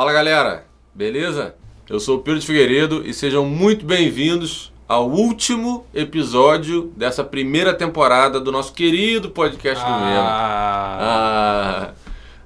Fala 0.00 0.14
galera, 0.14 0.64
beleza? 0.94 1.54
Eu 1.86 2.00
sou 2.00 2.16
o 2.16 2.22
Pedro 2.22 2.40
de 2.40 2.46
Figueiredo 2.46 3.06
e 3.06 3.12
sejam 3.12 3.44
muito 3.44 3.84
bem-vindos 3.84 4.72
ao 4.88 5.10
último 5.10 5.84
episódio 5.92 6.90
dessa 6.96 7.22
primeira 7.22 7.74
temporada 7.74 8.40
do 8.40 8.50
nosso 8.50 8.72
querido 8.72 9.28
podcast 9.28 9.84
do 9.84 9.90
Memo. 9.90 10.22
Ah, 10.26 11.92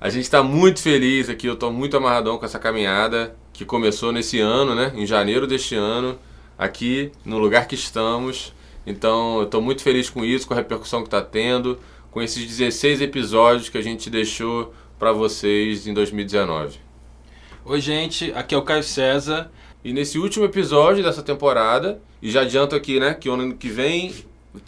a 0.00 0.08
gente 0.08 0.24
está 0.24 0.42
muito 0.42 0.82
feliz 0.82 1.30
aqui, 1.30 1.46
eu 1.46 1.54
estou 1.54 1.72
muito 1.72 1.96
amarradão 1.96 2.38
com 2.38 2.44
essa 2.44 2.58
caminhada 2.58 3.36
que 3.52 3.64
começou 3.64 4.10
nesse 4.10 4.40
ano, 4.40 4.74
né? 4.74 4.92
Em 4.92 5.06
janeiro 5.06 5.46
deste 5.46 5.76
ano, 5.76 6.18
aqui 6.58 7.12
no 7.24 7.38
lugar 7.38 7.68
que 7.68 7.76
estamos. 7.76 8.52
Então 8.84 9.38
eu 9.38 9.44
estou 9.44 9.62
muito 9.62 9.80
feliz 9.80 10.10
com 10.10 10.24
isso, 10.24 10.48
com 10.48 10.54
a 10.54 10.56
repercussão 10.56 11.02
que 11.02 11.06
está 11.06 11.22
tendo, 11.22 11.78
com 12.10 12.20
esses 12.20 12.44
16 12.44 13.00
episódios 13.00 13.68
que 13.68 13.78
a 13.78 13.80
gente 13.80 14.10
deixou 14.10 14.74
para 14.98 15.12
vocês 15.12 15.86
em 15.86 15.94
2019. 15.94 16.83
Oi, 17.66 17.80
gente, 17.80 18.30
aqui 18.34 18.54
é 18.54 18.58
o 18.58 18.62
Caio 18.62 18.82
César. 18.82 19.50
E 19.82 19.90
nesse 19.90 20.18
último 20.18 20.44
episódio 20.44 21.02
dessa 21.02 21.22
temporada, 21.22 21.98
e 22.20 22.30
já 22.30 22.42
adianto 22.42 22.76
aqui, 22.76 23.00
né, 23.00 23.14
que 23.14 23.26
ano 23.26 23.54
que 23.54 23.70
vem 23.70 24.14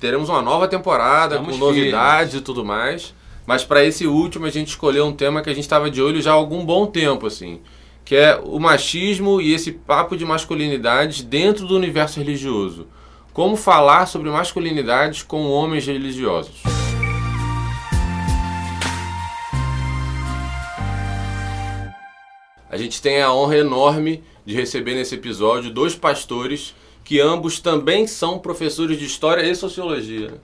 teremos 0.00 0.30
uma 0.30 0.40
nova 0.40 0.66
temporada 0.66 1.36
Estamos 1.36 1.58
com 1.58 1.64
novidades 1.66 2.34
e 2.36 2.40
tudo 2.40 2.64
mais. 2.64 3.12
Mas 3.46 3.62
para 3.62 3.84
esse 3.84 4.06
último 4.06 4.46
a 4.46 4.50
gente 4.50 4.68
escolheu 4.68 5.04
um 5.04 5.12
tema 5.12 5.42
que 5.42 5.50
a 5.50 5.52
gente 5.52 5.64
estava 5.64 5.90
de 5.90 6.00
olho 6.00 6.22
já 6.22 6.30
há 6.30 6.34
algum 6.34 6.64
bom 6.64 6.86
tempo, 6.86 7.26
assim, 7.26 7.60
que 8.02 8.16
é 8.16 8.40
o 8.42 8.58
machismo 8.58 9.42
e 9.42 9.52
esse 9.52 9.72
papo 9.72 10.16
de 10.16 10.24
masculinidades 10.24 11.20
dentro 11.20 11.66
do 11.66 11.76
universo 11.76 12.18
religioso. 12.18 12.86
Como 13.30 13.56
falar 13.56 14.06
sobre 14.06 14.30
masculinidades 14.30 15.22
com 15.22 15.50
homens 15.50 15.86
religiosos. 15.86 16.75
A 22.76 22.78
gente 22.78 23.00
tem 23.00 23.22
a 23.22 23.32
honra 23.32 23.56
enorme 23.56 24.22
de 24.44 24.54
receber 24.54 24.94
nesse 24.94 25.14
episódio 25.14 25.70
dois 25.70 25.94
pastores 25.94 26.74
que 27.02 27.18
ambos 27.18 27.58
também 27.58 28.06
são 28.06 28.38
professores 28.38 28.98
de 28.98 29.06
história 29.06 29.40
e 29.40 29.54
sociologia. 29.54 30.34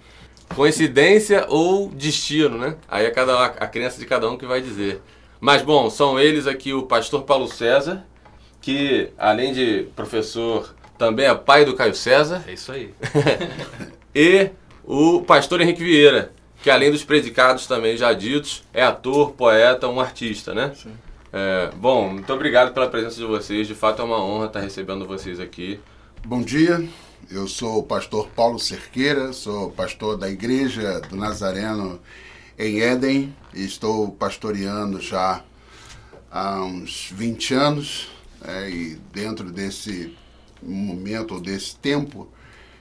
Coincidência 0.56 1.44
ou 1.50 1.90
destino, 1.90 2.56
né? 2.56 2.76
Aí 2.88 3.04
é 3.04 3.10
cada, 3.10 3.44
a 3.44 3.66
crença 3.66 3.98
de 3.98 4.06
cada 4.06 4.30
um 4.30 4.38
que 4.38 4.46
vai 4.46 4.62
dizer. 4.62 5.02
Mas 5.38 5.60
bom, 5.60 5.90
são 5.90 6.18
eles 6.18 6.46
aqui 6.46 6.72
o 6.72 6.84
pastor 6.84 7.24
Paulo 7.24 7.46
César, 7.48 8.02
que 8.62 9.10
além 9.18 9.52
de 9.52 9.88
professor, 9.94 10.74
também 10.96 11.26
é 11.26 11.34
pai 11.34 11.66
do 11.66 11.74
Caio 11.74 11.94
César, 11.94 12.42
É 12.48 12.54
isso 12.54 12.72
aí. 12.72 12.94
e 14.14 14.48
o 14.86 15.20
pastor 15.20 15.60
Henrique 15.60 15.84
Vieira, 15.84 16.32
que 16.62 16.70
além 16.70 16.90
dos 16.90 17.04
predicados 17.04 17.66
também 17.66 17.94
já 17.94 18.14
ditos, 18.14 18.64
é 18.72 18.82
ator, 18.82 19.32
poeta, 19.32 19.86
um 19.86 20.00
artista, 20.00 20.54
né? 20.54 20.72
É, 21.34 21.70
bom, 21.76 22.10
muito 22.10 22.30
obrigado 22.30 22.74
pela 22.74 22.90
presença 22.90 23.16
de 23.16 23.24
vocês. 23.24 23.66
De 23.66 23.74
fato 23.74 24.02
é 24.02 24.04
uma 24.04 24.22
honra 24.22 24.46
estar 24.46 24.60
recebendo 24.60 25.06
vocês 25.06 25.40
aqui. 25.40 25.80
Bom 26.26 26.42
dia, 26.42 26.86
eu 27.30 27.48
sou 27.48 27.78
o 27.78 27.82
pastor 27.82 28.28
Paulo 28.36 28.58
Cerqueira, 28.58 29.32
sou 29.32 29.70
pastor 29.70 30.18
da 30.18 30.28
Igreja 30.28 31.00
do 31.00 31.16
Nazareno 31.16 31.98
em 32.58 32.82
Éden 32.82 33.34
e 33.54 33.64
estou 33.64 34.12
pastoreando 34.12 35.00
já 35.00 35.42
há 36.30 36.62
uns 36.62 37.10
20 37.12 37.54
anos. 37.54 38.10
né, 38.42 38.70
e 38.70 38.96
dentro 39.10 39.50
desse 39.50 40.14
momento, 40.62 41.40
desse 41.40 41.76
tempo, 41.76 42.28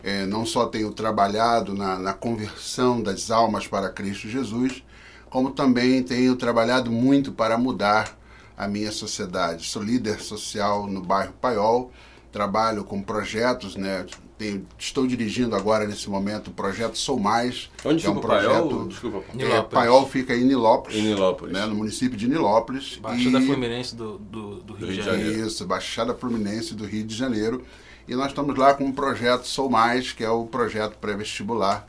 eh, 0.04 0.26
não 0.26 0.46
só 0.46 0.66
tenho 0.66 0.92
trabalhado 0.92 1.74
na, 1.74 1.98
na 1.98 2.14
conversão 2.14 3.02
das 3.02 3.32
almas 3.32 3.66
para 3.66 3.90
Cristo 3.90 4.28
Jesus, 4.28 4.84
como 5.30 5.52
também 5.52 6.04
tenho 6.04 6.36
trabalhado 6.36 6.92
muito 6.92 7.32
para 7.32 7.58
mudar 7.58 8.21
a 8.64 8.68
minha 8.68 8.92
sociedade. 8.92 9.66
Sou 9.66 9.82
líder 9.82 10.20
social 10.22 10.86
no 10.86 11.02
bairro 11.02 11.34
Paiol, 11.42 11.92
trabalho 12.32 12.84
com 12.84 13.02
projetos, 13.02 13.76
né? 13.76 14.06
Tenho- 14.38 14.66
estou 14.78 15.06
dirigindo 15.06 15.56
agora 15.56 15.86
nesse 15.88 16.10
momento 16.10 16.48
o 16.50 16.52
projeto 16.52 16.98
Sou 16.98 17.20
Mais, 17.20 17.70
Onde 17.86 18.02
que 18.02 18.08
é 18.08 18.10
um 18.10 18.18
o 18.18 18.22
Paiol? 18.22 18.68
projeto. 18.68 18.88
Desculpa. 18.90 19.24
É. 19.38 19.62
Paiol 19.64 20.08
fica 20.08 20.36
em 20.36 20.44
Nilópolis, 20.46 20.98
Em 20.98 21.04
Nilópolis. 21.04 21.54
né, 21.54 21.66
no 21.66 21.76
município 21.76 22.18
de 22.18 22.28
Nilópolis. 22.28 22.98
Baixada 22.98 23.40
e- 23.40 23.46
Fluminense 23.48 23.96
do, 23.96 24.18
do, 24.18 24.56
do 24.62 24.74
Rio, 24.74 24.88
Rio 24.88 24.96
de 24.96 25.00
de 25.02 25.06
Janeiro. 25.06 25.30
Janeiro. 25.32 25.48
Isso, 25.48 25.66
Baixada 25.66 26.14
Fluminense 26.14 26.74
do 26.76 26.86
Rio 26.86 27.04
de 27.04 27.16
Janeiro. 27.16 27.64
E 28.08 28.16
nós 28.16 28.28
estamos 28.28 28.56
lá 28.58 28.74
com 28.74 28.86
um 28.86 28.92
projeto 28.92 29.46
Sou 29.48 29.70
Mais, 29.70 30.12
que 30.12 30.24
é 30.24 30.30
o 30.30 30.46
projeto 30.46 30.98
pré-vestibular, 30.98 31.88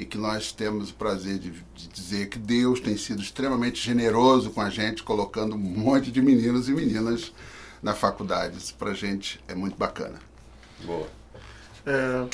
e 0.00 0.04
que 0.06 0.16
nós 0.16 0.50
temos 0.50 0.90
o 0.90 0.94
prazer 0.94 1.38
de, 1.38 1.50
de 1.50 1.88
dizer 1.88 2.30
que 2.30 2.38
Deus 2.38 2.80
tem 2.80 2.96
sido 2.96 3.20
extremamente 3.20 3.78
generoso 3.78 4.50
com 4.50 4.62
a 4.62 4.70
gente, 4.70 5.02
colocando 5.02 5.54
um 5.54 5.58
monte 5.58 6.10
de 6.10 6.22
meninos 6.22 6.70
e 6.70 6.72
meninas 6.72 7.34
na 7.82 7.94
faculdade. 7.94 8.56
Isso 8.56 8.74
pra 8.76 8.94
gente 8.94 9.38
é 9.46 9.54
muito 9.54 9.76
bacana. 9.76 10.18
Boa. 10.84 11.06
É, 11.84 12.26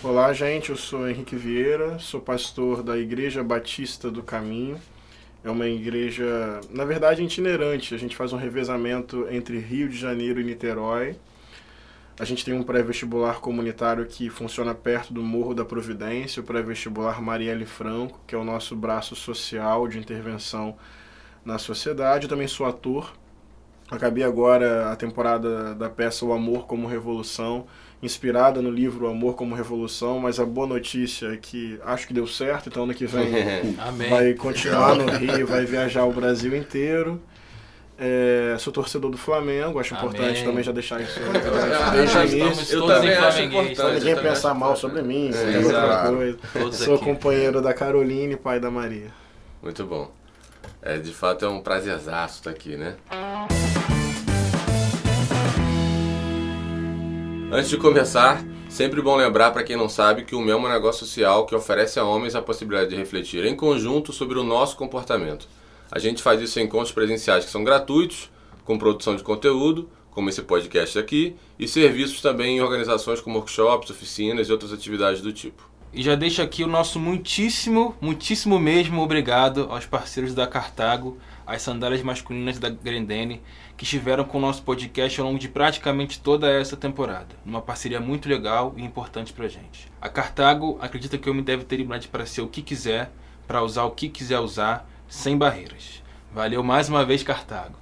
olá, 0.00 0.32
gente. 0.32 0.70
Eu 0.70 0.76
sou 0.76 1.08
Henrique 1.08 1.34
Vieira, 1.34 1.98
sou 1.98 2.20
pastor 2.20 2.84
da 2.84 2.96
Igreja 2.96 3.42
Batista 3.42 4.08
do 4.08 4.22
Caminho. 4.22 4.80
É 5.42 5.50
uma 5.50 5.66
igreja, 5.66 6.60
na 6.70 6.84
verdade, 6.84 7.20
itinerante. 7.20 7.96
A 7.96 7.98
gente 7.98 8.14
faz 8.14 8.32
um 8.32 8.36
revezamento 8.36 9.26
entre 9.28 9.58
Rio 9.58 9.88
de 9.88 9.98
Janeiro 9.98 10.40
e 10.40 10.44
Niterói. 10.44 11.16
A 12.22 12.24
gente 12.24 12.44
tem 12.44 12.54
um 12.54 12.62
pré-vestibular 12.62 13.40
comunitário 13.40 14.06
que 14.06 14.30
funciona 14.30 14.72
perto 14.72 15.12
do 15.12 15.20
Morro 15.24 15.54
da 15.54 15.64
Providência, 15.64 16.40
o 16.40 16.44
pré-vestibular 16.44 17.20
Marielle 17.20 17.66
Franco, 17.66 18.20
que 18.28 18.32
é 18.32 18.38
o 18.38 18.44
nosso 18.44 18.76
braço 18.76 19.16
social 19.16 19.88
de 19.88 19.98
intervenção 19.98 20.76
na 21.44 21.58
sociedade. 21.58 22.26
Eu 22.26 22.28
também 22.28 22.46
sou 22.46 22.64
ator. 22.64 23.12
Acabei 23.90 24.22
agora 24.22 24.92
a 24.92 24.94
temporada 24.94 25.74
da 25.74 25.90
peça 25.90 26.24
O 26.24 26.32
Amor 26.32 26.68
como 26.68 26.86
Revolução, 26.86 27.66
inspirada 28.00 28.62
no 28.62 28.70
livro 28.70 29.06
O 29.06 29.10
Amor 29.10 29.34
como 29.34 29.56
Revolução, 29.56 30.20
mas 30.20 30.38
a 30.38 30.46
boa 30.46 30.68
notícia 30.68 31.26
é 31.26 31.36
que 31.36 31.80
acho 31.84 32.06
que 32.06 32.14
deu 32.14 32.28
certo, 32.28 32.68
então 32.68 32.84
ano 32.84 32.94
que 32.94 33.04
vem 33.04 33.32
vai 34.08 34.32
continuar 34.34 34.94
no 34.94 35.10
Rio, 35.10 35.44
vai 35.44 35.64
viajar 35.64 36.04
o 36.04 36.12
Brasil 36.12 36.56
inteiro. 36.56 37.20
É, 37.98 38.56
sou 38.58 38.72
torcedor 38.72 39.10
do 39.10 39.18
Flamengo, 39.18 39.78
acho 39.78 39.94
Amém. 39.94 40.06
importante 40.08 40.44
também 40.44 40.64
já 40.64 40.72
deixar 40.72 41.00
isso 41.00 41.20
desde 41.92 42.18
o 42.18 42.24
início. 42.46 42.78
Eu 42.78 42.86
também 42.86 43.14
acho 43.14 43.42
importante. 43.42 43.76
Pra 43.76 43.90
ninguém 43.92 44.16
pensar 44.16 44.54
mal 44.54 44.74
sobre 44.76 45.02
mim, 45.02 45.30
É, 45.32 45.58
outra 45.58 46.08
coisa. 46.10 46.38
Todos 46.52 46.76
Sou 46.78 46.94
aqui. 46.96 47.04
companheiro 47.04 47.60
da 47.62 47.72
Caroline, 47.72 48.36
pai 48.36 48.58
da 48.58 48.70
Maria. 48.70 49.08
Muito 49.62 49.84
bom. 49.84 50.10
É, 50.80 50.98
de 50.98 51.12
fato 51.12 51.44
é 51.44 51.48
um 51.48 51.60
prazerzaço 51.60 52.38
estar 52.38 52.50
aqui, 52.50 52.76
né? 52.76 52.96
Antes 57.52 57.68
de 57.68 57.76
começar, 57.76 58.42
sempre 58.68 59.00
bom 59.02 59.14
lembrar 59.14 59.50
para 59.50 59.62
quem 59.62 59.76
não 59.76 59.88
sabe 59.88 60.24
que 60.24 60.34
o 60.34 60.40
Mel 60.40 60.58
é 60.58 60.60
um 60.60 60.68
negócio 60.72 61.04
social 61.06 61.44
que 61.46 61.54
oferece 61.54 62.00
a 62.00 62.04
homens 62.04 62.34
a 62.34 62.40
possibilidade 62.42 62.90
de 62.90 62.96
refletir 62.96 63.44
em 63.44 63.54
conjunto 63.54 64.12
sobre 64.12 64.38
o 64.38 64.42
nosso 64.42 64.76
comportamento. 64.76 65.46
A 65.94 65.98
gente 65.98 66.22
faz 66.22 66.40
isso 66.40 66.58
em 66.58 66.62
encontros 66.62 66.90
presenciais 66.90 67.44
que 67.44 67.50
são 67.50 67.62
gratuitos, 67.62 68.30
com 68.64 68.78
produção 68.78 69.14
de 69.14 69.22
conteúdo, 69.22 69.90
como 70.10 70.30
esse 70.30 70.40
podcast 70.40 70.98
aqui, 70.98 71.36
e 71.58 71.68
serviços 71.68 72.22
também 72.22 72.56
em 72.56 72.60
organizações 72.62 73.20
como 73.20 73.36
workshops, 73.36 73.90
oficinas 73.90 74.48
e 74.48 74.52
outras 74.52 74.72
atividades 74.72 75.20
do 75.20 75.34
tipo. 75.34 75.70
E 75.92 76.02
já 76.02 76.14
deixo 76.14 76.40
aqui 76.40 76.64
o 76.64 76.66
nosso 76.66 76.98
muitíssimo, 76.98 77.94
muitíssimo 78.00 78.58
mesmo 78.58 79.02
obrigado 79.02 79.66
aos 79.68 79.84
parceiros 79.84 80.34
da 80.34 80.46
Cartago, 80.46 81.18
as 81.46 81.60
sandálias 81.60 82.02
masculinas 82.02 82.58
da 82.58 82.70
Grendene, 82.70 83.42
que 83.76 83.84
estiveram 83.84 84.24
com 84.24 84.38
o 84.38 84.40
nosso 84.40 84.62
podcast 84.62 85.20
ao 85.20 85.26
longo 85.26 85.38
de 85.38 85.48
praticamente 85.48 86.18
toda 86.20 86.50
essa 86.50 86.74
temporada. 86.74 87.36
Uma 87.44 87.60
parceria 87.60 88.00
muito 88.00 88.30
legal 88.30 88.72
e 88.78 88.82
importante 88.82 89.34
pra 89.34 89.46
gente. 89.46 89.92
A 90.00 90.08
Cartago 90.08 90.78
acredita 90.80 91.18
que 91.18 91.28
o 91.28 91.32
homem 91.32 91.44
deve 91.44 91.64
ter 91.64 91.76
liberdade 91.76 92.08
para 92.08 92.24
ser 92.24 92.40
o 92.40 92.48
que 92.48 92.62
quiser, 92.62 93.12
para 93.46 93.62
usar 93.62 93.84
o 93.84 93.90
que 93.90 94.08
quiser 94.08 94.40
usar, 94.40 94.90
sem 95.12 95.36
barreiras. 95.36 96.02
Valeu 96.32 96.62
mais 96.62 96.88
uma 96.88 97.04
vez, 97.04 97.22
Cartago. 97.22 97.74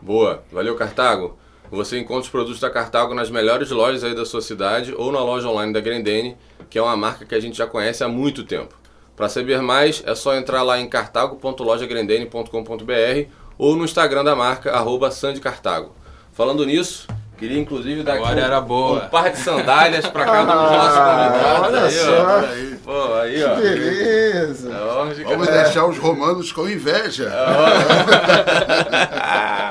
Boa, 0.00 0.42
valeu 0.50 0.74
Cartago. 0.74 1.38
Você 1.70 1.98
encontra 1.98 2.22
os 2.22 2.30
produtos 2.30 2.60
da 2.60 2.70
Cartago 2.70 3.14
nas 3.14 3.28
melhores 3.28 3.70
lojas 3.70 4.02
aí 4.02 4.14
da 4.14 4.24
sua 4.24 4.40
cidade 4.40 4.94
ou 4.96 5.12
na 5.12 5.22
loja 5.22 5.50
online 5.50 5.70
da 5.70 5.82
Grendene, 5.82 6.34
que 6.70 6.78
é 6.78 6.82
uma 6.82 6.96
marca 6.96 7.26
que 7.26 7.34
a 7.34 7.40
gente 7.40 7.58
já 7.58 7.66
conhece 7.66 8.02
há 8.02 8.08
muito 8.08 8.42
tempo. 8.42 8.74
Para 9.14 9.28
saber 9.28 9.60
mais, 9.60 10.02
é 10.06 10.14
só 10.14 10.34
entrar 10.34 10.62
lá 10.62 10.80
em 10.80 10.88
cartago.lojagrendene.com.br 10.88 13.30
ou 13.58 13.76
no 13.76 13.84
Instagram 13.84 14.24
da 14.24 14.34
marca, 14.34 14.72
arroba 14.72 15.10
sandecartago. 15.10 15.94
Falando 16.32 16.64
nisso, 16.64 17.06
queria 17.38 17.58
inclusive 17.58 18.02
dar 18.02 18.14
Agora 18.14 18.32
aqui 18.32 18.40
um, 18.40 18.44
era 18.44 18.60
boa. 18.60 19.04
um 19.04 19.08
par 19.08 19.30
de 19.30 19.38
sandálias 19.38 20.06
para 20.06 20.24
cada 20.24 20.42
um 20.42 20.46
dos 20.62 20.72
nossos 20.72 20.98
convidados. 20.98 21.68
olha 21.68 21.82
aí, 21.84 21.90
só. 21.92 22.10
ó. 22.10 22.40
Aí, 22.40 22.78
Pô, 22.84 23.14
aí, 23.14 23.44
ó. 23.44 23.54
Beleza. 23.56 24.70
É 24.70 25.24
Vamos 25.24 25.46
cara. 25.48 25.62
deixar 25.62 25.86
os 25.86 25.98
romanos 25.98 26.50
com 26.52 26.68
inveja. 26.68 27.30
Ah, 27.32 27.48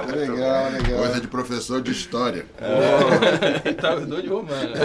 muito 0.08 0.32
Legal, 0.32 0.72
legal. 0.72 1.00
Coisa 1.00 1.20
de 1.22 1.28
professor 1.28 1.82
de 1.82 1.92
história. 1.92 2.46
tá 3.82 3.96
os 3.96 4.06
dois 4.06 4.24
de 4.24 4.30
romano. 4.30 4.74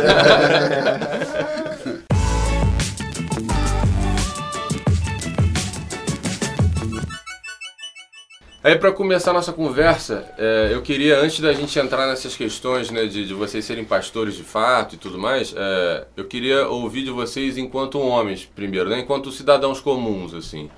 Aí, 8.65 8.79
para 8.79 8.93
começar 8.93 9.33
a 9.33 9.35
nossa 9.35 9.53
conversa, 9.53 10.33
é, 10.39 10.69
eu 10.71 10.81
queria, 10.83 11.19
antes 11.19 11.41
da 11.41 11.53
gente 11.53 11.77
entrar 11.77 12.07
nessas 12.07 12.37
questões 12.37 12.93
né, 12.93 13.07
de, 13.07 13.27
de 13.27 13.35
vocês 13.35 13.65
serem 13.65 13.85
pastores 13.85 14.37
de 14.37 14.45
fato 14.45 14.95
e 14.95 14.99
tudo 14.99 15.19
mais, 15.19 15.53
é, 15.57 16.07
eu 16.17 16.27
queria 16.27 16.69
ouvir 16.69 17.03
de 17.03 17.11
vocês 17.11 17.59
enquanto 17.59 17.99
homens, 17.99 18.49
primeiro, 18.55 18.89
né, 18.89 19.01
enquanto 19.01 19.33
cidadãos 19.33 19.81
comuns, 19.81 20.33
assim. 20.33 20.71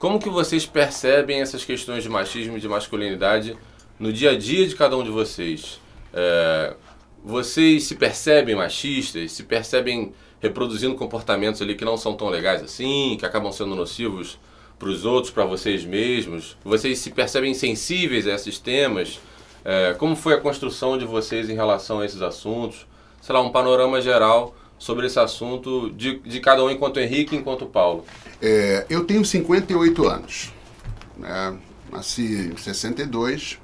Como 0.00 0.18
que 0.18 0.28
vocês 0.28 0.66
percebem 0.66 1.40
essas 1.40 1.64
questões 1.64 2.02
de 2.02 2.08
machismo 2.08 2.56
e 2.56 2.60
de 2.60 2.68
masculinidade 2.68 3.56
no 4.00 4.12
dia 4.12 4.32
a 4.32 4.36
dia 4.36 4.66
de 4.66 4.74
cada 4.74 4.96
um 4.96 5.04
de 5.04 5.10
vocês? 5.10 5.80
É, 6.12 6.74
vocês 7.24 7.84
se 7.84 7.94
percebem 7.94 8.56
machistas? 8.56 9.30
Se 9.30 9.44
percebem 9.44 10.12
reproduzindo 10.40 10.96
comportamentos 10.96 11.62
ali 11.62 11.76
que 11.76 11.84
não 11.84 11.96
são 11.96 12.14
tão 12.14 12.28
legais 12.30 12.64
assim, 12.64 13.16
que 13.16 13.24
acabam 13.24 13.52
sendo 13.52 13.76
nocivos 13.76 14.40
para 14.78 14.88
os 14.88 15.04
outros, 15.04 15.32
para 15.32 15.44
vocês 15.44 15.84
mesmos? 15.84 16.56
Vocês 16.64 16.98
se 16.98 17.10
percebem 17.10 17.52
sensíveis 17.54 18.26
a 18.26 18.34
esses 18.34 18.58
temas? 18.58 19.20
É, 19.64 19.94
como 19.94 20.14
foi 20.14 20.34
a 20.34 20.40
construção 20.40 20.96
de 20.96 21.04
vocês 21.04 21.50
em 21.50 21.54
relação 21.54 22.00
a 22.00 22.06
esses 22.06 22.22
assuntos? 22.22 22.86
Sei 23.20 23.34
lá, 23.34 23.40
um 23.40 23.50
panorama 23.50 24.00
geral 24.00 24.54
sobre 24.78 25.06
esse 25.06 25.18
assunto 25.18 25.90
de, 25.90 26.18
de 26.20 26.40
cada 26.40 26.64
um 26.64 26.70
enquanto 26.70 27.00
Henrique 27.00 27.34
e 27.34 27.38
enquanto 27.38 27.66
Paulo. 27.66 28.04
É, 28.40 28.86
eu 28.88 29.04
tenho 29.04 29.24
58 29.24 30.08
anos. 30.08 30.52
Né? 31.16 31.58
Nasci 31.90 32.52
em 32.52 32.56
62, 32.56 33.58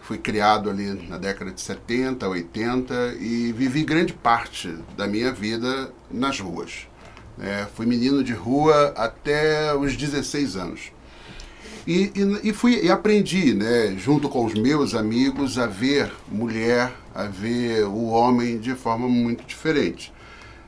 fui 0.00 0.18
criado 0.18 0.70
ali 0.70 0.86
na 1.08 1.18
década 1.18 1.50
de 1.50 1.60
70, 1.60 2.26
80 2.26 3.16
e 3.20 3.52
vivi 3.52 3.84
grande 3.84 4.12
parte 4.12 4.68
da 4.96 5.06
minha 5.06 5.32
vida 5.32 5.92
nas 6.10 6.40
ruas. 6.40 6.86
É, 7.40 7.66
fui 7.74 7.86
menino 7.86 8.24
de 8.24 8.32
rua 8.32 8.94
até 8.96 9.74
os 9.74 9.96
16 9.96 10.56
anos. 10.56 10.80
E, 11.86 12.12
e, 12.14 12.48
e, 12.48 12.52
fui, 12.52 12.84
e 12.84 12.90
aprendi, 12.90 13.54
né, 13.54 13.94
junto 13.96 14.28
com 14.28 14.44
os 14.44 14.54
meus 14.54 14.94
amigos, 14.94 15.56
a 15.58 15.66
ver 15.66 16.10
mulher, 16.28 16.92
a 17.14 17.24
ver 17.24 17.84
o 17.84 18.06
homem 18.06 18.58
de 18.58 18.74
forma 18.74 19.08
muito 19.08 19.44
diferente. 19.44 20.12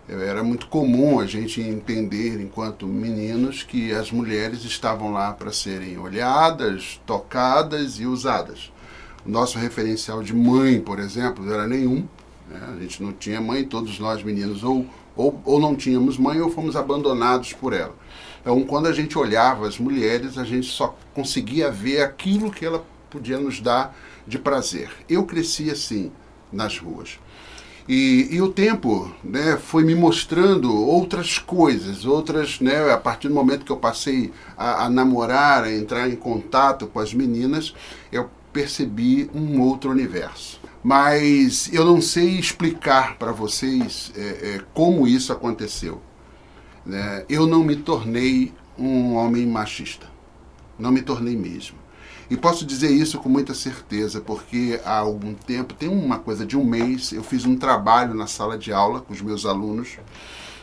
Era 0.09 0.43
muito 0.43 0.69
comum 0.69 1.20
a 1.20 1.26
gente 1.26 1.61
entender, 1.61 2.41
enquanto 2.41 2.87
meninos, 2.87 3.62
que 3.62 3.93
as 3.93 4.11
mulheres 4.11 4.65
estavam 4.65 5.12
lá 5.12 5.32
para 5.32 5.53
serem 5.53 5.99
olhadas, 5.99 6.99
tocadas 7.05 8.00
e 8.00 8.06
usadas. 8.06 8.73
O 9.26 9.31
nosso 9.31 9.59
referencial 9.59 10.23
de 10.23 10.35
mãe, 10.35 10.81
por 10.81 10.99
exemplo, 10.99 11.53
era 11.53 11.67
nenhum. 11.67 12.09
Né? 12.49 12.61
A 12.75 12.81
gente 12.81 13.03
não 13.03 13.12
tinha 13.12 13.38
mãe, 13.38 13.65
todos 13.65 13.99
nós 13.99 14.23
meninos 14.23 14.65
ou 14.65 14.87
ou, 15.19 15.43
ou 15.44 15.59
não 15.59 15.75
tínhamos 15.75 16.17
mãe 16.17 16.41
ou 16.41 16.49
fomos 16.49 16.76
abandonados 16.76 17.53
por 17.53 17.73
ela. 17.73 17.94
Então, 18.41 18.62
quando 18.62 18.87
a 18.87 18.93
gente 18.93 19.19
olhava 19.19 19.67
as 19.67 19.79
mulheres, 19.79 20.38
a 20.38 20.44
gente 20.44 20.69
só 20.69 20.97
conseguia 21.12 21.70
ver 21.70 22.00
aquilo 22.00 22.53
que 22.53 22.65
ela 22.65 22.87
podia 23.11 23.37
nos 23.37 23.61
dar 23.61 23.94
de 24.26 24.38
prazer. 24.38 24.91
Eu 25.09 25.25
cresci 25.25 25.70
assim 25.70 26.12
nas 26.53 26.79
ruas. 26.79 27.19
E, 27.88 28.29
e, 28.31 28.41
o 28.43 28.49
tempo 28.49 29.11
né, 29.25 29.56
foi 29.56 29.82
me 29.82 29.94
mostrando 29.94 30.75
outras 30.75 31.38
coisas, 31.38 32.05
outras, 32.05 32.61
né, 32.61 32.93
a 32.93 32.99
partir 32.99 33.29
do 33.29 33.35
momento 33.35 33.65
que 33.65 33.73
eu 33.73 33.79
passei 33.79 34.31
a, 34.59 34.85
a, 34.85 34.91
namorar, 34.91 35.65
a 35.65 35.75
entrar 35.75 36.09
em 36.09 36.15
contato 36.15 36.87
com 36.87 37.00
as 37.00 37.15
meninas, 37.15 37.75
eu 38.12 38.29
percebi 38.53 39.31
um 39.35 39.62
outro 39.62 39.91
universo 39.91 40.61
mas 40.88 41.69
eu 41.70 41.85
não 41.85 42.00
sei 42.00 42.38
explicar 42.38 43.19
para 43.19 43.31
vocês 43.31 44.11
é, 44.17 44.20
é, 44.20 44.61
como 44.73 45.06
isso 45.06 45.31
aconteceu. 45.31 46.00
Né? 46.87 47.26
Eu 47.29 47.46
não 47.46 47.62
me 47.62 47.76
tornei 47.76 48.55
um 48.79 49.12
homem 49.12 49.46
machista, 49.46 50.06
não 50.79 50.90
me 50.90 51.02
tornei 51.02 51.37
mesmo. 51.37 51.76
E 52.31 52.38
posso 52.38 52.64
dizer 52.64 52.90
isso 52.90 53.19
com 53.19 53.29
muita 53.29 53.52
certeza, 53.52 54.23
porque 54.23 54.81
há 54.82 54.96
algum 54.96 55.35
tempo, 55.35 55.75
tem 55.75 55.90
uma 55.90 56.20
coisa 56.20 56.46
de 56.46 56.56
um 56.56 56.64
mês, 56.64 57.12
eu 57.12 57.23
fiz 57.23 57.44
um 57.44 57.55
trabalho 57.55 58.14
na 58.14 58.26
sala 58.26 58.56
de 58.56 58.73
aula 58.73 59.02
com 59.02 59.12
os 59.12 59.20
meus 59.20 59.44
alunos 59.44 59.99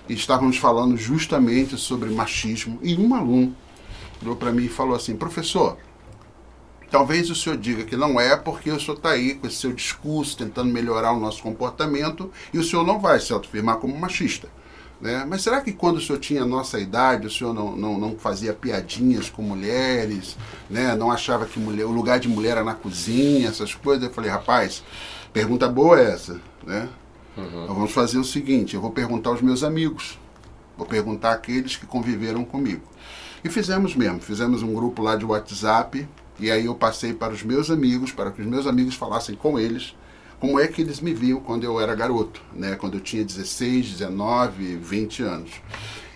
e 0.10 0.16
estávamos 0.16 0.58
falando 0.58 0.98
justamente 0.98 1.78
sobre 1.78 2.10
machismo. 2.10 2.80
E 2.82 2.98
um 2.98 3.14
aluno 3.14 3.56
virou 4.20 4.36
para 4.36 4.52
mim 4.52 4.66
e 4.66 4.70
falou 4.70 4.96
assim: 4.96 5.16
professor, 5.16 5.78
Talvez 6.90 7.30
o 7.30 7.36
senhor 7.36 7.58
diga 7.58 7.84
que 7.84 7.96
não 7.96 8.20
é 8.20 8.36
porque 8.36 8.72
o 8.72 8.80
senhor 8.80 8.98
está 8.98 9.10
aí 9.10 9.36
com 9.36 9.48
esse 9.48 9.58
seu 9.58 9.74
discurso 9.74 10.38
tentando 10.38 10.72
melhorar 10.72 11.12
o 11.12 11.20
nosso 11.20 11.42
comportamento 11.42 12.32
e 12.54 12.60
o 12.60 12.64
senhor 12.64 12.86
não 12.86 13.00
vai 13.00 13.20
se 13.20 13.34
autoafirmar 13.34 13.78
como 13.78 13.98
machista. 13.98 14.48
Né? 15.02 15.26
Mas 15.28 15.42
será 15.42 15.62
que 15.62 15.74
quando 15.74 15.98
o 15.98 16.02
senhor 16.02 16.20
tinha 16.20 16.44
a 16.44 16.46
nossa 16.46 16.80
idade, 16.80 17.28
o 17.28 17.30
senhor 17.30 17.54
não, 17.54 17.76
não, 17.76 17.98
não 18.00 18.18
fazia 18.18 18.54
piadinhas 18.54 19.30
com 19.30 19.42
mulheres, 19.42 20.38
né? 20.70 20.96
não 20.96 21.12
achava 21.12 21.46
que 21.46 21.60
mulher, 21.60 21.86
o 21.86 21.92
lugar 21.92 22.20
de 22.20 22.30
mulher 22.30 22.52
era 22.52 22.64
na 22.64 22.74
cozinha, 22.74 23.50
essas 23.50 23.74
coisas? 23.74 24.06
Eu 24.06 24.14
falei, 24.14 24.30
rapaz, 24.30 24.84
pergunta 25.34 25.68
boa 25.68 26.00
é 26.00 26.12
essa. 26.12 26.40
Né? 26.66 26.88
Uhum. 27.38 27.64
Então 27.64 27.76
vamos 27.76 27.92
fazer 27.92 28.18
o 28.18 28.24
seguinte: 28.24 28.76
eu 28.76 28.82
vou 28.82 28.92
perguntar 28.92 29.32
aos 29.32 29.42
meus 29.42 29.64
amigos, 29.64 30.18
vou 30.78 30.88
perguntar 30.88 31.34
àqueles 31.34 31.76
que 31.76 31.86
conviveram 31.86 32.46
comigo. 32.46 32.84
E 33.44 33.50
fizemos 33.50 33.96
mesmo, 33.96 34.20
fizemos 34.22 34.64
um 34.64 34.74
grupo 34.74 35.04
lá 35.04 35.16
de 35.16 35.26
WhatsApp 35.26 36.08
e 36.40 36.52
aí 36.52 36.66
eu 36.66 36.76
passei 36.76 37.14
para 37.14 37.34
os 37.34 37.44
meus 37.44 37.70
amigos, 37.70 38.12
para 38.12 38.32
que 38.32 38.42
os 38.42 38.48
meus 38.48 38.68
amigos 38.68 38.96
falassem 38.96 39.36
com 39.36 39.58
eles 39.60 39.96
como 40.40 40.60
é 40.60 40.68
que 40.68 40.82
eles 40.82 41.00
me 41.00 41.14
viam 41.14 41.40
quando 41.40 41.64
eu 41.64 41.80
era 41.80 41.96
garoto, 41.96 42.42
né? 42.54 42.76
quando 42.76 42.96
eu 42.96 43.00
tinha 43.00 43.24
16, 43.24 43.92
19, 43.92 44.76
20 44.78 45.24
anos. 45.24 45.52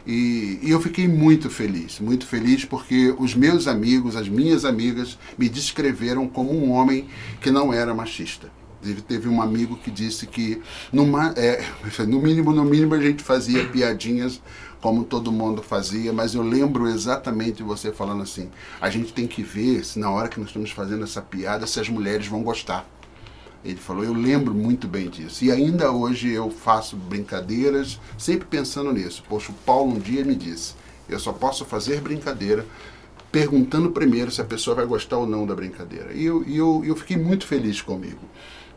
E, 0.05 0.59
e, 0.63 0.71
eu 0.71 0.81
fiquei 0.81 1.07
muito 1.07 1.49
feliz, 1.49 1.99
muito 1.99 2.25
feliz 2.25 2.65
porque 2.65 3.13
os 3.17 3.35
meus 3.35 3.67
amigos, 3.67 4.15
as 4.15 4.27
minhas 4.27 4.65
amigas, 4.65 5.17
me 5.37 5.47
descreveram 5.47 6.27
como 6.27 6.51
um 6.51 6.71
homem 6.71 7.07
que 7.41 7.51
não 7.51 7.71
era 7.73 7.93
machista. 7.93 8.49
Teve, 9.07 9.27
um 9.27 9.41
amigo 9.41 9.75
que 9.75 9.91
disse 9.91 10.25
que, 10.25 10.61
numa, 10.91 11.33
é, 11.35 11.63
no 12.07 12.21
mínimo, 12.21 12.53
no 12.53 12.63
mínimo, 12.63 12.95
a 12.95 12.99
gente 12.99 13.21
fazia 13.21 13.65
piadinhas 13.67 14.41
como 14.81 15.03
todo 15.03 15.31
mundo 15.31 15.61
fazia, 15.61 16.13
mas 16.13 16.33
eu 16.33 16.41
lembro 16.41 16.87
exatamente 16.87 17.63
você 17.63 17.91
falando 17.91 18.23
assim: 18.23 18.49
a 18.79 18.89
gente 18.89 19.13
tem 19.13 19.27
que 19.27 19.43
ver 19.43 19.83
se 19.83 19.99
na 19.99 20.09
hora 20.09 20.27
que 20.29 20.39
nós 20.39 20.49
estamos 20.49 20.71
fazendo 20.71 21.03
essa 21.03 21.21
piada, 21.21 21.67
se 21.67 21.79
as 21.79 21.89
mulheres 21.89 22.27
vão 22.27 22.43
gostar. 22.43 22.89
Ele 23.63 23.75
falou, 23.75 24.05
eu 24.05 24.13
lembro 24.13 24.53
muito 24.53 24.87
bem 24.87 25.09
disso. 25.09 25.43
E 25.43 25.51
ainda 25.51 25.91
hoje 25.91 26.29
eu 26.29 26.49
faço 26.49 26.95
brincadeiras, 26.95 27.99
sempre 28.17 28.47
pensando 28.47 28.93
nisso. 28.93 29.21
Poxa, 29.27 29.51
o 29.51 29.55
Paulo 29.65 29.95
um 29.95 29.99
dia 29.99 30.23
me 30.23 30.35
disse: 30.35 30.75
eu 31.09 31.19
só 31.19 31.33
posso 31.33 31.65
fazer 31.65 31.99
brincadeira 32.01 32.65
perguntando 33.31 33.91
primeiro 33.91 34.31
se 34.31 34.41
a 34.41 34.45
pessoa 34.45 34.75
vai 34.75 34.85
gostar 34.85 35.17
ou 35.17 35.27
não 35.27 35.45
da 35.45 35.55
brincadeira. 35.55 36.13
E 36.13 36.25
eu, 36.25 36.43
eu, 36.47 36.83
eu 36.85 36.95
fiquei 36.95 37.17
muito 37.17 37.45
feliz 37.45 37.81
comigo. 37.81 38.19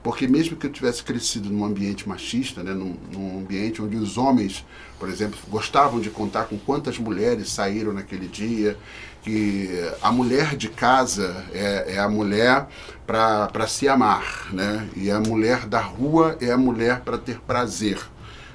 Porque 0.02 0.26
mesmo 0.26 0.56
que 0.56 0.66
eu 0.66 0.72
tivesse 0.72 1.02
crescido 1.02 1.48
num 1.48 1.64
ambiente 1.64 2.08
machista, 2.08 2.62
né, 2.62 2.72
num, 2.72 2.96
num, 3.12 3.38
ambiente 3.38 3.80
onde 3.80 3.96
os 3.96 4.18
homens, 4.18 4.64
por 4.98 5.08
exemplo, 5.08 5.38
gostavam 5.48 6.00
de 6.00 6.10
contar 6.10 6.44
com 6.44 6.58
quantas 6.58 6.98
mulheres 6.98 7.50
saíram 7.50 7.92
naquele 7.92 8.26
dia, 8.26 8.76
que 9.22 9.70
a 10.02 10.10
mulher 10.10 10.56
de 10.56 10.68
casa 10.68 11.44
é, 11.52 11.94
é 11.94 11.98
a 12.00 12.08
mulher 12.08 12.66
para 13.06 13.66
se 13.68 13.88
amar, 13.88 14.48
né? 14.52 14.88
e 14.96 15.10
a 15.10 15.20
mulher 15.20 15.66
da 15.66 15.80
rua 15.80 16.36
é 16.40 16.50
a 16.50 16.56
mulher 16.56 17.02
para 17.02 17.16
ter 17.16 17.38
prazer. 17.38 18.00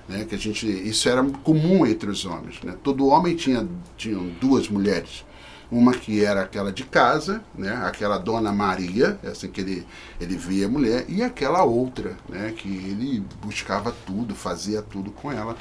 Né? 0.09 0.25
Que 0.25 0.35
a 0.35 0.37
gente, 0.37 0.67
isso 0.67 1.07
era 1.07 1.23
comum 1.43 1.85
entre 1.85 2.09
os 2.09 2.25
homens. 2.25 2.61
Né? 2.61 2.75
Todo 2.83 3.07
homem 3.07 3.35
tinha, 3.35 3.65
tinha 3.95 4.17
duas 4.41 4.67
mulheres 4.67 5.23
uma 5.71 5.93
que 5.93 6.23
era 6.23 6.41
aquela 6.41 6.71
de 6.71 6.83
casa, 6.83 7.43
né, 7.55 7.75
aquela 7.85 8.17
Dona 8.17 8.51
Maria, 8.51 9.19
essa 9.23 9.47
que 9.47 9.61
ele, 9.61 9.85
ele 10.19 10.37
via 10.37 10.65
a 10.65 10.69
mulher, 10.69 11.05
e 11.09 11.21
aquela 11.21 11.63
outra, 11.63 12.15
né, 12.29 12.53
que 12.55 12.69
ele 12.69 13.23
buscava 13.41 13.93
tudo, 14.05 14.33
fazia 14.33 14.81
tudo 14.81 15.11
com 15.11 15.31
ela. 15.31 15.57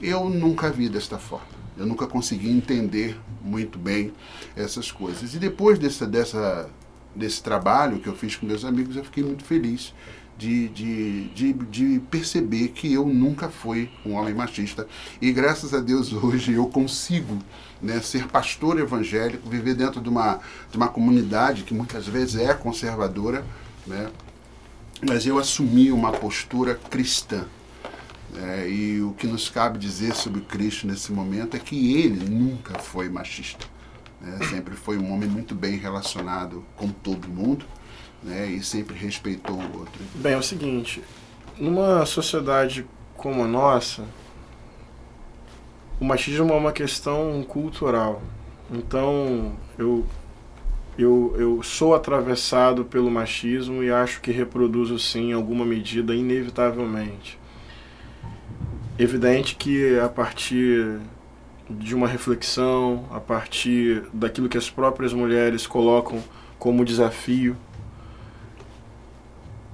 Eu 0.00 0.28
nunca 0.28 0.70
vi 0.70 0.88
desta 0.88 1.18
forma. 1.18 1.46
Eu 1.76 1.86
nunca 1.86 2.06
consegui 2.06 2.50
entender 2.50 3.18
muito 3.42 3.78
bem 3.78 4.12
essas 4.56 4.90
coisas. 4.90 5.34
E 5.34 5.38
depois 5.38 5.78
dessa, 5.78 6.06
dessa, 6.06 6.70
desse 7.14 7.42
trabalho 7.42 7.98
que 7.98 8.06
eu 8.06 8.14
fiz 8.14 8.36
com 8.36 8.46
meus 8.46 8.64
amigos, 8.64 8.96
eu 8.96 9.04
fiquei 9.04 9.24
muito 9.24 9.44
feliz 9.44 9.92
de, 10.36 10.68
de, 10.68 11.24
de, 11.28 11.52
de, 11.52 12.00
perceber 12.10 12.68
que 12.68 12.92
eu 12.92 13.06
nunca 13.06 13.48
fui 13.48 13.90
um 14.04 14.14
homem 14.14 14.34
machista. 14.34 14.86
E 15.20 15.32
graças 15.32 15.72
a 15.72 15.80
Deus 15.80 16.12
hoje 16.12 16.52
eu 16.52 16.66
consigo 16.66 17.38
né, 17.84 18.00
ser 18.00 18.26
pastor 18.26 18.80
evangélico, 18.80 19.48
viver 19.48 19.74
dentro 19.74 20.00
de 20.00 20.08
uma, 20.08 20.40
de 20.70 20.76
uma 20.76 20.88
comunidade 20.88 21.62
que 21.62 21.74
muitas 21.74 22.06
vezes 22.06 22.36
é 22.36 22.54
conservadora, 22.54 23.44
né, 23.86 24.10
mas 25.06 25.26
eu 25.26 25.38
assumi 25.38 25.92
uma 25.92 26.10
postura 26.10 26.74
cristã. 26.74 27.44
É, 28.36 28.68
e 28.68 29.00
o 29.00 29.12
que 29.12 29.28
nos 29.28 29.48
cabe 29.48 29.78
dizer 29.78 30.12
sobre 30.14 30.40
Cristo 30.40 30.88
nesse 30.88 31.12
momento 31.12 31.56
é 31.56 31.60
que 31.60 32.02
ele 32.02 32.28
nunca 32.28 32.78
foi 32.80 33.08
machista. 33.08 33.66
Né, 34.20 34.38
sempre 34.48 34.74
foi 34.74 34.98
um 34.98 35.12
homem 35.12 35.28
muito 35.28 35.54
bem 35.54 35.76
relacionado 35.76 36.64
com 36.74 36.88
todo 36.88 37.28
mundo 37.28 37.64
né, 38.22 38.46
e 38.46 38.62
sempre 38.62 38.96
respeitou 38.96 39.56
o 39.56 39.78
outro. 39.78 40.02
Bem, 40.14 40.32
é 40.32 40.36
o 40.36 40.42
seguinte, 40.42 41.02
numa 41.58 42.04
sociedade 42.06 42.86
como 43.16 43.44
a 43.44 43.46
nossa, 43.46 44.04
o 46.00 46.04
machismo 46.04 46.52
é 46.52 46.56
uma 46.56 46.72
questão 46.72 47.42
cultural. 47.42 48.22
Então, 48.70 49.52
eu 49.78 50.04
eu, 50.96 51.34
eu 51.36 51.62
sou 51.62 51.94
atravessado 51.94 52.84
pelo 52.84 53.10
machismo 53.10 53.82
e 53.82 53.90
acho 53.90 54.20
que 54.20 54.30
reproduzo 54.30 54.96
sim 54.98 55.30
em 55.30 55.32
alguma 55.32 55.64
medida, 55.64 56.14
inevitavelmente. 56.14 57.38
Evidente 58.96 59.56
que 59.56 59.98
a 59.98 60.08
partir 60.08 61.00
de 61.68 61.96
uma 61.96 62.06
reflexão, 62.06 63.06
a 63.10 63.18
partir 63.18 64.04
daquilo 64.12 64.48
que 64.48 64.56
as 64.56 64.70
próprias 64.70 65.12
mulheres 65.12 65.66
colocam 65.66 66.22
como 66.60 66.84
desafio, 66.84 67.56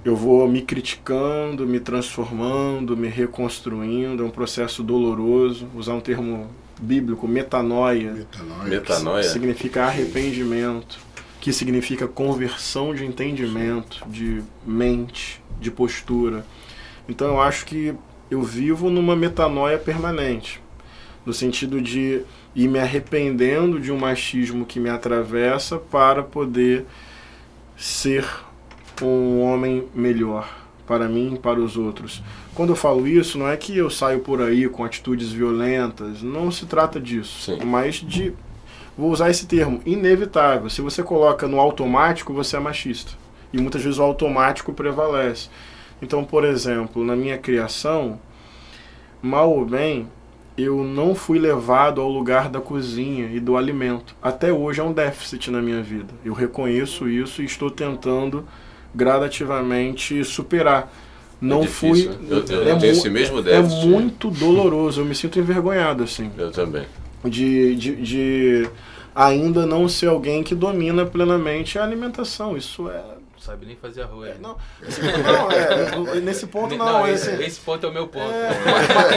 eu 0.04 0.16
vou 0.16 0.48
me 0.48 0.62
criticando, 0.62 1.66
me 1.66 1.78
transformando, 1.78 2.96
me 2.96 3.08
reconstruindo, 3.08 4.22
é 4.22 4.26
um 4.26 4.30
processo 4.30 4.82
doloroso, 4.82 5.68
usar 5.74 5.94
um 5.94 6.00
termo 6.00 6.48
bíblico, 6.80 7.28
metanoia, 7.28 8.12
Metanoia. 8.12 8.70
Metanoia. 8.70 9.22
que 9.22 9.28
significa 9.28 9.84
arrependimento, 9.84 10.98
que 11.40 11.52
significa 11.52 12.08
conversão 12.08 12.94
de 12.94 13.04
entendimento, 13.04 14.02
de 14.08 14.42
mente, 14.66 15.42
de 15.60 15.70
postura. 15.70 16.46
Então 17.06 17.28
eu 17.28 17.40
acho 17.40 17.66
que 17.66 17.94
eu 18.30 18.42
vivo 18.42 18.88
numa 18.88 19.14
metanoia 19.14 19.78
permanente, 19.78 20.62
no 21.26 21.34
sentido 21.34 21.80
de 21.80 22.22
ir 22.54 22.68
me 22.68 22.78
arrependendo 22.78 23.78
de 23.78 23.92
um 23.92 23.98
machismo 23.98 24.64
que 24.64 24.80
me 24.80 24.88
atravessa 24.88 25.76
para 25.76 26.22
poder 26.22 26.86
ser 27.76 28.24
um 29.06 29.42
homem 29.42 29.84
melhor 29.94 30.48
para 30.86 31.08
mim 31.08 31.34
e 31.34 31.38
para 31.38 31.60
os 31.60 31.76
outros. 31.76 32.22
Quando 32.54 32.70
eu 32.70 32.76
falo 32.76 33.06
isso, 33.06 33.38
não 33.38 33.48
é 33.48 33.56
que 33.56 33.76
eu 33.76 33.88
saio 33.88 34.20
por 34.20 34.42
aí 34.42 34.68
com 34.68 34.84
atitudes 34.84 35.30
violentas, 35.30 36.22
não 36.22 36.50
se 36.50 36.66
trata 36.66 37.00
disso, 37.00 37.42
Sim. 37.42 37.64
mas 37.64 37.96
de 37.96 38.32
vou 38.98 39.10
usar 39.10 39.30
esse 39.30 39.46
termo, 39.46 39.80
inevitável. 39.86 40.68
Se 40.68 40.82
você 40.82 41.02
coloca 41.02 41.46
no 41.46 41.60
automático, 41.60 42.34
você 42.34 42.56
é 42.56 42.60
machista. 42.60 43.12
E 43.52 43.58
muitas 43.58 43.82
vezes 43.82 43.98
o 43.98 44.02
automático 44.02 44.72
prevalece. 44.72 45.48
Então, 46.02 46.24
por 46.24 46.44
exemplo, 46.44 47.04
na 47.04 47.16
minha 47.16 47.38
criação, 47.38 48.20
mal 49.22 49.50
ou 49.50 49.64
bem, 49.64 50.08
eu 50.56 50.84
não 50.84 51.14
fui 51.14 51.38
levado 51.38 52.00
ao 52.00 52.10
lugar 52.10 52.48
da 52.48 52.60
cozinha 52.60 53.28
e 53.32 53.40
do 53.40 53.56
alimento. 53.56 54.14
Até 54.20 54.52
hoje 54.52 54.80
é 54.80 54.84
um 54.84 54.92
déficit 54.92 55.50
na 55.50 55.62
minha 55.62 55.82
vida. 55.82 56.12
Eu 56.24 56.32
reconheço 56.32 57.08
isso 57.08 57.42
e 57.42 57.44
estou 57.44 57.70
tentando 57.70 58.44
gradativamente 58.94 60.24
superar. 60.24 60.92
Não 61.40 61.62
difícil, 61.62 62.12
fui. 62.12 62.26
né? 62.26 62.26
Eu- 62.30 62.56
eu 62.56 62.68
é 62.68 62.78
tenho 62.78 62.92
esse 62.92 63.08
mesmo 63.08 63.38
É 63.38 63.42
déficit. 63.42 63.86
muito 63.86 64.30
doloroso. 64.30 65.00
Eu 65.00 65.04
me 65.06 65.14
sinto 65.14 65.38
envergonhado 65.38 66.02
assim 66.02 66.30
Eu 66.36 66.50
também. 66.50 66.84
de, 67.24 67.74
de, 67.76 67.96
de 67.96 68.68
ainda 69.14 69.64
não 69.64 69.88
ser 69.88 70.06
alguém 70.08 70.42
que 70.42 70.54
domina 70.54 71.06
plenamente 71.06 71.78
a 71.78 71.82
alimentação. 71.84 72.56
Isso 72.58 72.90
é. 72.90 73.02
Sabe 73.40 73.64
nem 73.64 73.74
fazer 73.74 74.02
arroz. 74.02 74.32
é, 74.32 74.38
não, 74.38 74.56
assim, 74.86 75.00
não, 75.02 76.10
é, 76.12 76.20
nesse 76.20 76.46
ponto 76.46 76.76
não. 76.76 76.84
Não, 76.84 77.06
é, 77.06 77.12
esse, 77.12 77.30
esse 77.42 77.58
ponto 77.60 77.86
é 77.86 77.88
o 77.88 77.92
meu 77.92 78.06
ponto. 78.06 78.30
é, 78.30 78.50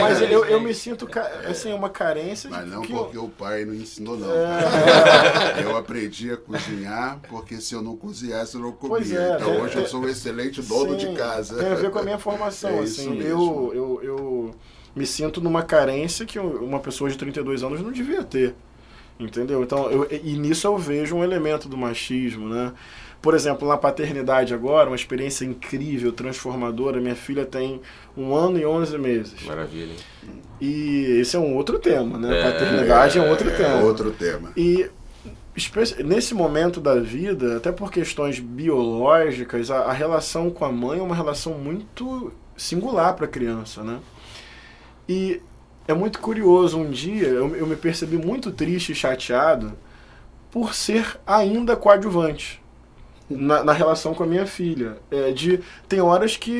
mas 0.20 0.30
eu, 0.30 0.46
eu 0.46 0.58
me 0.60 0.72
sinto 0.72 1.06
ca- 1.06 1.30
assim, 1.46 1.72
uma 1.74 1.90
carência 1.90 2.48
Mas 2.48 2.66
não 2.66 2.80
que 2.80 2.92
porque 2.92 3.18
eu, 3.18 3.24
o 3.24 3.28
pai 3.28 3.66
não 3.66 3.74
ensinou, 3.74 4.16
não. 4.16 4.30
É. 4.30 5.62
Eu 5.62 5.76
aprendi 5.76 6.32
a 6.32 6.38
cozinhar 6.38 7.18
porque 7.28 7.60
se 7.60 7.74
eu 7.74 7.82
não 7.82 7.96
cozinhasse, 7.96 8.54
eu 8.54 8.62
não 8.62 8.72
comia. 8.72 8.96
Pois 8.96 9.12
é, 9.12 9.36
então 9.36 9.52
tem- 9.52 9.60
hoje 9.60 9.76
eu 9.76 9.86
sou 9.86 10.00
um 10.00 10.08
excelente 10.08 10.62
dono 10.62 10.98
Sim, 10.98 11.08
de 11.10 11.16
casa. 11.16 11.56
Tem 11.58 11.68
a 11.72 11.74
ver 11.74 11.90
com 11.90 11.98
a 11.98 12.02
minha 12.02 12.18
formação. 12.18 12.70
É 12.80 12.84
isso 12.84 13.02
assim, 13.02 13.10
mesmo. 13.10 13.72
eu, 13.74 13.74
eu, 13.74 14.00
eu 14.02 14.54
me 14.96 15.04
sinto 15.06 15.40
numa 15.40 15.62
carência 15.62 16.24
que 16.24 16.38
uma 16.38 16.80
pessoa 16.80 17.10
de 17.10 17.18
32 17.18 17.62
anos 17.62 17.80
não 17.82 17.92
devia 17.92 18.24
ter. 18.24 18.54
Entendeu? 19.20 19.62
Então, 19.62 19.90
eu, 19.90 20.08
e 20.10 20.36
nisso 20.36 20.66
eu 20.66 20.76
vejo 20.76 21.14
um 21.14 21.22
elemento 21.22 21.68
do 21.68 21.76
machismo, 21.76 22.48
né? 22.48 22.72
Por 23.24 23.32
exemplo, 23.32 23.66
na 23.66 23.78
paternidade 23.78 24.52
agora, 24.52 24.90
uma 24.90 24.94
experiência 24.96 25.46
incrível, 25.46 26.12
transformadora. 26.12 27.00
Minha 27.00 27.16
filha 27.16 27.46
tem 27.46 27.80
um 28.14 28.34
ano 28.34 28.58
e 28.58 28.66
11 28.66 28.98
meses. 28.98 29.42
Maravilha. 29.46 29.92
hein? 29.94 30.42
E 30.60 31.20
esse 31.22 31.34
é 31.34 31.38
um 31.38 31.56
outro 31.56 31.78
tema, 31.78 32.18
né? 32.18 32.38
É, 32.38 32.52
paternidade 32.52 33.16
é, 33.16 33.22
um 33.22 33.30
outro 33.30 33.48
É 33.48 33.54
tema. 33.56 33.80
outro 33.80 34.10
tema. 34.10 34.52
E 34.54 34.90
nesse 36.04 36.34
momento 36.34 36.82
da 36.82 36.96
vida, 37.00 37.56
até 37.56 37.72
por 37.72 37.90
questões 37.90 38.38
biológicas, 38.38 39.70
a, 39.70 39.84
a 39.84 39.92
relação 39.94 40.50
com 40.50 40.66
a 40.66 40.70
mãe 40.70 40.98
é 40.98 41.02
uma 41.02 41.16
relação 41.16 41.54
muito 41.54 42.30
singular 42.58 43.14
para 43.14 43.24
a 43.24 43.28
criança, 43.28 43.82
né? 43.82 44.00
E 45.08 45.40
é 45.88 45.94
muito 45.94 46.18
curioso, 46.20 46.76
um 46.76 46.90
dia 46.90 47.28
eu, 47.28 47.56
eu 47.56 47.66
me 47.66 47.74
percebi 47.76 48.18
muito 48.18 48.50
triste 48.50 48.92
e 48.92 48.94
chateado 48.94 49.72
por 50.50 50.74
ser 50.74 51.18
ainda 51.26 51.74
coadjuvante 51.74 52.62
na, 53.34 53.62
na 53.64 53.72
relação 53.72 54.14
com 54.14 54.22
a 54.22 54.26
minha 54.26 54.46
filha. 54.46 54.96
É, 55.10 55.30
de, 55.32 55.60
tem 55.88 56.00
horas 56.00 56.36
que 56.36 56.50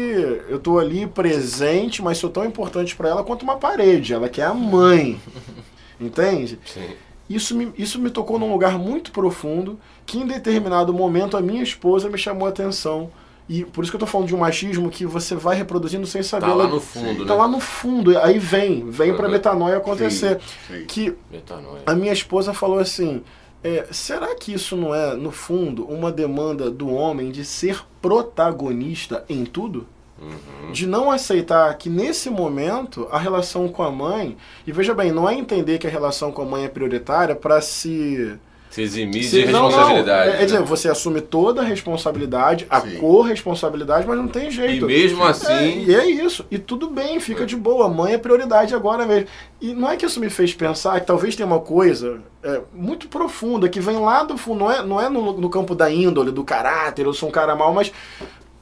eu 0.49 0.59
tô 0.59 0.78
ali 0.78 1.07
presente, 1.07 2.02
mas 2.02 2.19
sou 2.19 2.31
tão 2.31 2.45
importante 2.45 2.95
para 2.97 3.09
ela 3.09 3.25
quanto 3.25 3.43
uma 3.43 3.57
parede. 3.57 4.12
Ela 4.12 4.28
quer 4.28 4.45
a 4.47 4.54
mãe. 4.54 5.21
Entende? 6.00 6.59
Sim. 6.66 6.88
Isso 7.28 7.57
me, 7.57 7.73
isso 7.78 7.99
me 7.99 8.11
tocou 8.11 8.38
num 8.38 8.50
lugar 8.52 8.78
muito 8.78 9.11
profundo 9.11 9.78
que 10.04 10.19
em 10.19 10.26
determinado 10.26 10.93
momento 10.93 11.37
a 11.37 11.40
minha 11.40 11.62
esposa 11.62 12.11
me 12.11 12.19
chamou 12.19 12.47
a 12.47 12.50
atenção. 12.50 13.11
E 13.49 13.64
por 13.64 13.83
isso 13.83 13.93
que 13.93 13.97
eu 13.97 14.00
tô 14.00 14.07
falando 14.07 14.28
de 14.28 14.35
um 14.35 14.38
machismo 14.38 14.90
que 14.90 15.04
você 15.04 15.35
vai 15.35 15.54
reproduzindo 15.57 16.07
sem 16.07 16.23
saber. 16.23 16.47
Tá 16.47 16.54
lá 16.54 16.66
no 16.66 16.81
fundo, 16.81 17.26
tá 17.26 17.35
né? 17.35 17.40
lá 17.40 17.49
no 17.49 17.61
fundo. 17.61 18.19
Aí 18.19 18.38
vem, 18.38 18.90
vem 18.90 19.14
pra 19.14 19.26
Uhum. 19.26 19.33
metanoia 19.33 19.76
acontecer. 19.76 20.40
Sim, 20.66 20.75
sim. 20.78 20.85
Que 20.87 21.14
Metanoia. 21.31 21.83
a 21.87 21.95
minha 21.95 22.12
esposa 22.12 22.54
falou 22.54 22.78
assim: 22.78 23.23
é, 23.64 23.87
será 23.90 24.35
que 24.35 24.52
isso 24.52 24.76
não 24.76 24.94
é, 24.94 25.16
no 25.16 25.30
fundo, 25.30 25.87
uma 25.87 26.12
demanda 26.12 26.71
do 26.71 26.90
homem 26.90 27.33
de 27.33 27.47
ser 27.47 27.83
protagonista 28.02 29.25
em 29.26 29.47
tudo? 29.47 29.87
Uhum. 30.21 30.71
De 30.71 30.87
não 30.87 31.11
aceitar 31.11 31.76
que 31.78 31.88
nesse 31.88 32.28
momento 32.28 33.09
a 33.11 33.18
relação 33.18 33.66
com 33.68 33.83
a 33.83 33.90
mãe. 33.90 34.37
E 34.66 34.71
veja 34.71 34.94
bem, 34.94 35.11
não 35.11 35.28
é 35.28 35.35
entender 35.35 35.78
que 35.78 35.87
a 35.87 35.90
relação 35.90 36.30
com 36.30 36.42
a 36.42 36.44
mãe 36.44 36.64
é 36.64 36.68
prioritária 36.68 37.35
para 37.35 37.61
se. 37.62 38.38
Se 38.75 38.83
eximir 38.83 39.23
se- 39.23 39.45
de 39.45 39.52
não, 39.52 39.62
não. 39.62 39.69
responsabilidade. 39.69 40.31
É, 40.37 40.43
é 40.43 40.45
dizer, 40.45 40.59
né? 40.59 40.66
você 40.66 40.88
assume 40.88 41.21
toda 41.21 41.61
a 41.61 41.64
responsabilidade, 41.64 42.66
a 42.69 42.81
Sim. 42.81 42.97
corresponsabilidade, 42.97 44.04
mas 44.07 44.16
não 44.16 44.26
tem 44.26 44.49
E 44.49 44.50
jeito. 44.50 44.87
mesmo 44.87 45.23
É, 45.25 45.28
assim, 45.28 45.85
e 45.87 45.95
é 45.95 46.04
isso. 46.11 46.45
E 46.50 46.59
tudo 46.59 46.88
bem, 46.90 47.21
fica 47.21 47.47
de 47.47 47.54
boa. 47.54 47.88
Mãe 47.88 48.14
é 48.14 48.19
prioridade 48.19 48.75
agora 48.75 49.07
mesmo. 49.07 49.28
E 49.61 49.73
não 49.73 49.90
é 49.90 49.97
que 49.97 50.04
isso 50.04 50.19
me 50.19 50.28
fez 50.28 50.52
pensar 50.54 50.99
que 51.00 51.07
talvez 51.07 51.37
tenha 51.37 51.47
uma 51.47 51.61
coisa 51.61 52.19
é, 52.43 52.61
muito 52.75 53.07
profunda 53.07 53.69
que 53.69 53.78
vem 53.78 53.97
lá 53.99 54.25
do 54.25 54.37
fundo. 54.37 54.61
Não 54.64 54.73
é, 54.73 54.83
não 54.85 55.00
é 55.00 55.09
no, 55.09 55.33
no 55.35 55.49
campo 55.49 55.75
da 55.75 55.88
índole, 55.90 56.33
do 56.33 56.43
caráter, 56.43 57.07
eu 57.07 57.14
sou 57.14 57.28
um 57.28 57.33
cara 57.33 57.54
mau, 57.54 57.73
mas. 57.73 57.93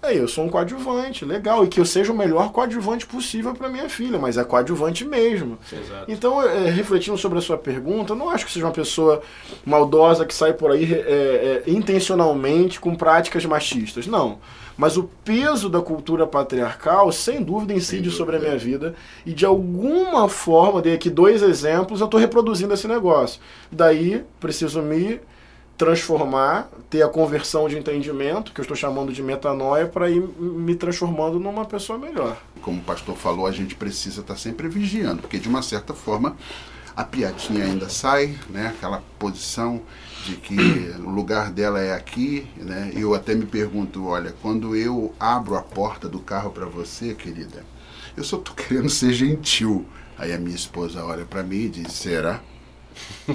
É, 0.02 0.18
eu 0.18 0.26
sou 0.26 0.44
um 0.44 0.48
coadjuvante, 0.48 1.24
legal. 1.24 1.64
E 1.64 1.68
que 1.68 1.78
eu 1.78 1.84
seja 1.84 2.12
o 2.12 2.16
melhor 2.16 2.50
coadjuvante 2.50 3.06
possível 3.06 3.54
para 3.54 3.68
minha 3.68 3.88
filha, 3.88 4.18
mas 4.18 4.36
é 4.36 4.42
coadjuvante 4.42 5.04
mesmo. 5.04 5.56
Exato. 5.72 6.10
Então, 6.10 6.42
é, 6.42 6.68
refletindo 6.68 7.16
sobre 7.16 7.38
a 7.38 7.40
sua 7.40 7.56
pergunta, 7.56 8.12
eu 8.12 8.16
não 8.16 8.28
acho 8.28 8.44
que 8.44 8.50
seja 8.50 8.66
uma 8.66 8.72
pessoa 8.72 9.22
maldosa 9.64 10.26
que 10.26 10.34
sai 10.34 10.54
por 10.54 10.72
aí 10.72 10.92
é, 10.92 11.62
é, 11.66 11.70
intencionalmente 11.70 12.80
com 12.80 12.96
práticas 12.96 13.46
machistas. 13.46 14.08
Não. 14.08 14.38
Mas 14.76 14.96
o 14.96 15.04
peso 15.24 15.68
da 15.68 15.80
cultura 15.80 16.26
patriarcal, 16.26 17.12
sem 17.12 17.40
dúvida, 17.40 17.72
incide 17.72 18.02
dúvida. 18.02 18.16
sobre 18.16 18.36
a 18.36 18.40
minha 18.40 18.58
vida. 18.58 18.96
E 19.24 19.32
de 19.32 19.46
alguma 19.46 20.28
forma, 20.28 20.82
dei 20.82 20.94
aqui 20.94 21.10
dois 21.10 21.42
exemplos, 21.42 22.00
eu 22.00 22.06
estou 22.06 22.18
reproduzindo 22.18 22.74
esse 22.74 22.88
negócio. 22.88 23.40
Daí, 23.70 24.24
preciso 24.40 24.82
me 24.82 25.20
transformar, 25.82 26.70
ter 26.88 27.02
a 27.02 27.08
conversão 27.08 27.68
de 27.68 27.76
entendimento, 27.76 28.52
que 28.52 28.60
eu 28.60 28.62
estou 28.62 28.76
chamando 28.76 29.12
de 29.12 29.20
metanoia, 29.20 29.84
para 29.84 30.08
ir 30.08 30.20
me 30.20 30.76
transformando 30.76 31.40
numa 31.40 31.64
pessoa 31.64 31.98
melhor. 31.98 32.40
Como 32.60 32.78
o 32.78 32.84
pastor 32.84 33.16
falou, 33.16 33.48
a 33.48 33.50
gente 33.50 33.74
precisa 33.74 34.20
estar 34.20 34.36
sempre 34.36 34.68
vigiando, 34.68 35.22
porque 35.22 35.40
de 35.40 35.48
uma 35.48 35.60
certa 35.60 35.92
forma 35.92 36.36
a 36.94 37.02
piatinha 37.02 37.64
ainda 37.64 37.88
sai, 37.88 38.38
né? 38.48 38.68
Aquela 38.68 39.02
posição 39.18 39.82
de 40.24 40.36
que 40.36 40.56
o 41.00 41.10
lugar 41.10 41.50
dela 41.50 41.80
é 41.80 41.92
aqui, 41.92 42.46
né? 42.58 42.92
Eu 42.94 43.12
até 43.12 43.34
me 43.34 43.44
pergunto, 43.44 44.06
olha, 44.06 44.32
quando 44.40 44.76
eu 44.76 45.12
abro 45.18 45.56
a 45.56 45.62
porta 45.62 46.08
do 46.08 46.20
carro 46.20 46.52
para 46.52 46.66
você, 46.66 47.12
querida, 47.12 47.64
eu 48.16 48.22
só 48.22 48.36
tô 48.36 48.52
querendo 48.52 48.88
ser 48.88 49.12
gentil. 49.12 49.84
Aí 50.16 50.32
a 50.32 50.38
minha 50.38 50.54
esposa 50.54 51.04
olha 51.04 51.24
para 51.24 51.42
mim 51.42 51.62
e 51.62 51.68
diz, 51.68 51.92
será? 51.92 52.40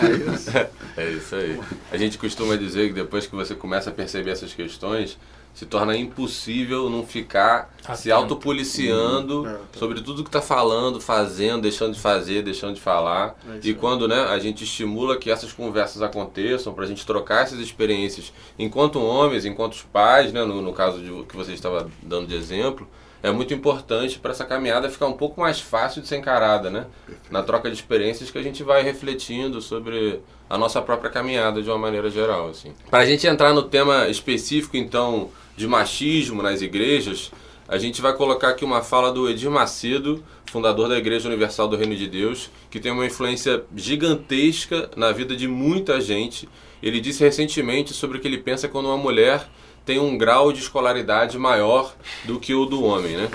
É 0.00 0.34
isso. 0.34 0.50
É 0.96 1.10
isso 1.10 1.34
aí. 1.34 1.60
A 1.92 1.96
gente 1.96 2.18
costuma 2.18 2.56
dizer 2.56 2.88
que 2.88 2.94
depois 2.94 3.26
que 3.26 3.34
você 3.34 3.54
começa 3.54 3.90
a 3.90 3.92
perceber 3.92 4.30
essas 4.30 4.54
questões, 4.54 5.18
se 5.54 5.66
torna 5.66 5.96
impossível 5.96 6.88
não 6.88 7.04
ficar 7.04 7.74
se 7.94 8.10
Atento. 8.10 8.12
autopoliciando 8.14 9.42
Hum, 9.42 9.48
é, 9.48 9.78
sobre 9.78 10.00
tudo 10.00 10.22
que 10.22 10.28
está 10.28 10.40
falando, 10.40 11.00
fazendo, 11.00 11.62
deixando 11.62 11.92
de 11.94 12.00
fazer, 12.00 12.42
deixando 12.42 12.74
de 12.74 12.80
falar. 12.80 13.36
É 13.48 13.60
e 13.62 13.74
quando 13.74 14.06
né, 14.06 14.20
a 14.24 14.38
gente 14.38 14.64
estimula 14.64 15.16
que 15.16 15.30
essas 15.30 15.52
conversas 15.52 16.02
aconteçam, 16.02 16.72
para 16.72 16.84
a 16.84 16.86
gente 16.86 17.04
trocar 17.04 17.42
essas 17.42 17.58
experiências 17.58 18.32
enquanto 18.58 19.00
homens, 19.00 19.44
enquanto 19.44 19.84
pais, 19.92 20.32
né, 20.32 20.44
no, 20.44 20.62
no 20.62 20.72
caso 20.72 21.00
de, 21.00 21.24
que 21.24 21.36
você 21.36 21.52
estava 21.52 21.90
dando 22.02 22.26
de 22.28 22.34
exemplo, 22.34 22.86
é 23.22 23.30
muito 23.30 23.52
importante 23.52 24.18
para 24.18 24.30
essa 24.30 24.44
caminhada 24.44 24.88
ficar 24.88 25.06
um 25.06 25.12
pouco 25.12 25.40
mais 25.40 25.60
fácil 25.60 26.00
de 26.00 26.08
ser 26.08 26.16
encarada, 26.16 26.70
né? 26.70 26.86
Na 27.30 27.42
troca 27.42 27.68
de 27.68 27.76
experiências 27.76 28.30
que 28.30 28.38
a 28.38 28.42
gente 28.42 28.62
vai 28.62 28.82
refletindo 28.82 29.60
sobre 29.60 30.20
a 30.48 30.56
nossa 30.56 30.80
própria 30.80 31.10
caminhada 31.10 31.62
de 31.62 31.68
uma 31.68 31.78
maneira 31.78 32.10
geral, 32.10 32.48
assim. 32.48 32.72
Para 32.90 33.02
a 33.02 33.06
gente 33.06 33.26
entrar 33.26 33.52
no 33.52 33.62
tema 33.62 34.08
específico, 34.08 34.76
então, 34.76 35.30
de 35.56 35.66
machismo 35.66 36.42
nas 36.42 36.62
igrejas, 36.62 37.30
a 37.68 37.78
gente 37.78 38.00
vai 38.00 38.12
colocar 38.14 38.48
aqui 38.48 38.64
uma 38.64 38.82
fala 38.82 39.12
do 39.12 39.28
Edir 39.28 39.50
Macedo, 39.50 40.24
fundador 40.46 40.88
da 40.88 40.98
Igreja 40.98 41.28
Universal 41.28 41.68
do 41.68 41.76
Reino 41.76 41.94
de 41.94 42.08
Deus, 42.08 42.50
que 42.68 42.80
tem 42.80 42.90
uma 42.90 43.06
influência 43.06 43.62
gigantesca 43.76 44.90
na 44.96 45.12
vida 45.12 45.36
de 45.36 45.46
muita 45.46 46.00
gente. 46.00 46.48
Ele 46.82 47.00
disse 47.00 47.22
recentemente 47.22 47.92
sobre 47.92 48.18
o 48.18 48.20
que 48.20 48.26
ele 48.26 48.38
pensa 48.38 48.66
quando 48.66 48.86
uma 48.86 48.96
mulher 48.96 49.46
tem 49.84 49.98
um 49.98 50.16
grau 50.16 50.52
de 50.52 50.60
escolaridade 50.60 51.38
maior 51.38 51.94
do 52.24 52.38
que 52.38 52.54
o 52.54 52.66
do 52.66 52.84
homem, 52.84 53.16
né? 53.16 53.28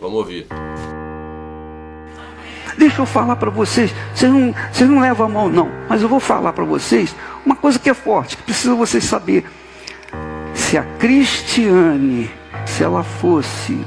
Vamos 0.00 0.18
ouvir. 0.18 0.46
Deixa 2.76 3.00
eu 3.00 3.06
falar 3.06 3.36
para 3.36 3.48
vocês, 3.48 3.90
vocês 4.14 4.30
não, 4.30 4.54
vocês 4.70 4.90
não 4.90 5.00
levam 5.00 5.26
a 5.26 5.28
mão 5.28 5.48
não, 5.48 5.70
mas 5.88 6.02
eu 6.02 6.08
vou 6.08 6.20
falar 6.20 6.52
para 6.52 6.64
vocês 6.64 7.14
uma 7.44 7.56
coisa 7.56 7.78
que 7.78 7.88
é 7.88 7.94
forte, 7.94 8.36
que 8.36 8.42
precisa 8.42 8.74
vocês 8.74 9.04
saber. 9.04 9.46
Se 10.54 10.76
a 10.76 10.82
Cristiane, 10.82 12.30
se 12.66 12.82
ela 12.82 13.02
fosse 13.02 13.78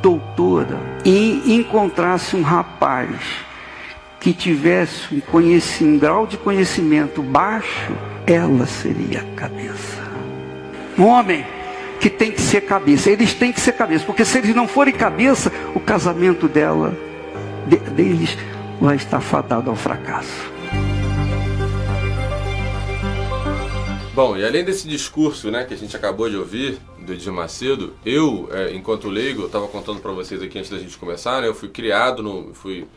doutora 0.00 0.78
e 1.04 1.54
encontrasse 1.54 2.36
um 2.36 2.42
rapaz 2.42 3.10
que 4.20 4.32
tivesse 4.32 5.22
um, 5.32 5.86
um 5.86 5.98
grau 5.98 6.26
de 6.26 6.36
conhecimento 6.36 7.22
baixo, 7.22 7.92
ela 8.26 8.66
seria 8.66 9.20
a 9.20 9.34
cabeça. 9.34 9.97
Um 10.98 11.06
homem 11.06 11.46
que 12.00 12.10
tem 12.10 12.32
que 12.32 12.40
ser 12.40 12.62
cabeça. 12.62 13.08
Eles 13.08 13.32
têm 13.32 13.52
que 13.52 13.60
ser 13.60 13.72
cabeça, 13.72 14.04
porque 14.04 14.24
se 14.24 14.38
eles 14.38 14.54
não 14.54 14.66
forem 14.66 14.92
cabeça, 14.92 15.52
o 15.74 15.78
casamento 15.78 16.48
dela, 16.48 16.96
de, 17.66 17.76
deles, 17.76 18.36
vai 18.80 18.96
estar 18.96 19.20
fadado 19.20 19.70
ao 19.70 19.76
fracasso. 19.76 20.52
Bom, 24.12 24.36
e 24.36 24.44
além 24.44 24.64
desse 24.64 24.88
discurso 24.88 25.48
né, 25.48 25.64
que 25.64 25.74
a 25.74 25.76
gente 25.76 25.94
acabou 25.94 26.28
de 26.28 26.36
ouvir, 26.36 26.78
do 26.98 27.12
Edir 27.12 27.32
Macedo, 27.32 27.94
eu, 28.04 28.48
é, 28.50 28.74
enquanto 28.74 29.08
leigo, 29.08 29.42
eu 29.42 29.46
estava 29.46 29.68
contando 29.68 30.00
para 30.00 30.10
vocês 30.10 30.42
aqui 30.42 30.58
antes 30.58 30.70
da 30.70 30.78
gente 30.78 30.98
começar, 30.98 31.40
né, 31.40 31.46
eu 31.46 31.54
fui 31.54 31.68
criado, 31.68 32.20
no, 32.24 32.52
fui 32.52 32.88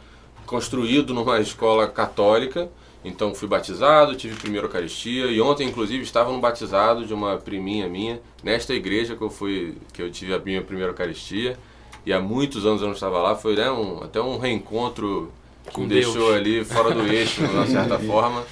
construído 0.48 1.14
numa 1.14 1.40
escola 1.40 1.88
católica, 1.88 2.68
então 3.04 3.34
fui 3.34 3.48
batizado, 3.48 4.16
tive 4.16 4.36
primeira 4.36 4.68
Eucaristia 4.68 5.26
e 5.26 5.42
ontem 5.42 5.68
inclusive 5.68 6.04
estava 6.04 6.32
no 6.32 6.40
batizado 6.40 7.06
de 7.06 7.14
uma 7.14 7.38
priminha 7.38 7.88
minha 7.88 8.22
nesta 8.44 8.74
igreja 8.74 9.16
que 9.16 9.22
eu 9.22 9.30
fui 9.30 9.76
que 9.92 10.02
eu 10.02 10.12
tive 10.12 10.34
a 10.34 10.40
minha 10.40 10.62
primeira 10.62 10.92
Eucaristia 10.92 11.58
e 12.06 12.12
há 12.12 12.20
muitos 12.20 12.66
anos 12.66 12.82
eu 12.82 12.88
não 12.88 12.94
estava 12.94 13.22
lá, 13.22 13.36
foi 13.36 13.56
né, 13.56 13.70
um, 13.72 14.04
até 14.04 14.20
um 14.22 14.38
reencontro 14.38 15.32
que 15.66 15.72
Com 15.72 15.82
me 15.82 15.88
Deus. 15.88 16.06
deixou 16.06 16.34
ali 16.34 16.66
fora 16.66 16.92
do 16.92 17.06
eixo, 17.08 17.46
de 17.46 17.54
uma 17.54 17.68
certa 17.68 18.00
forma. 18.02 18.44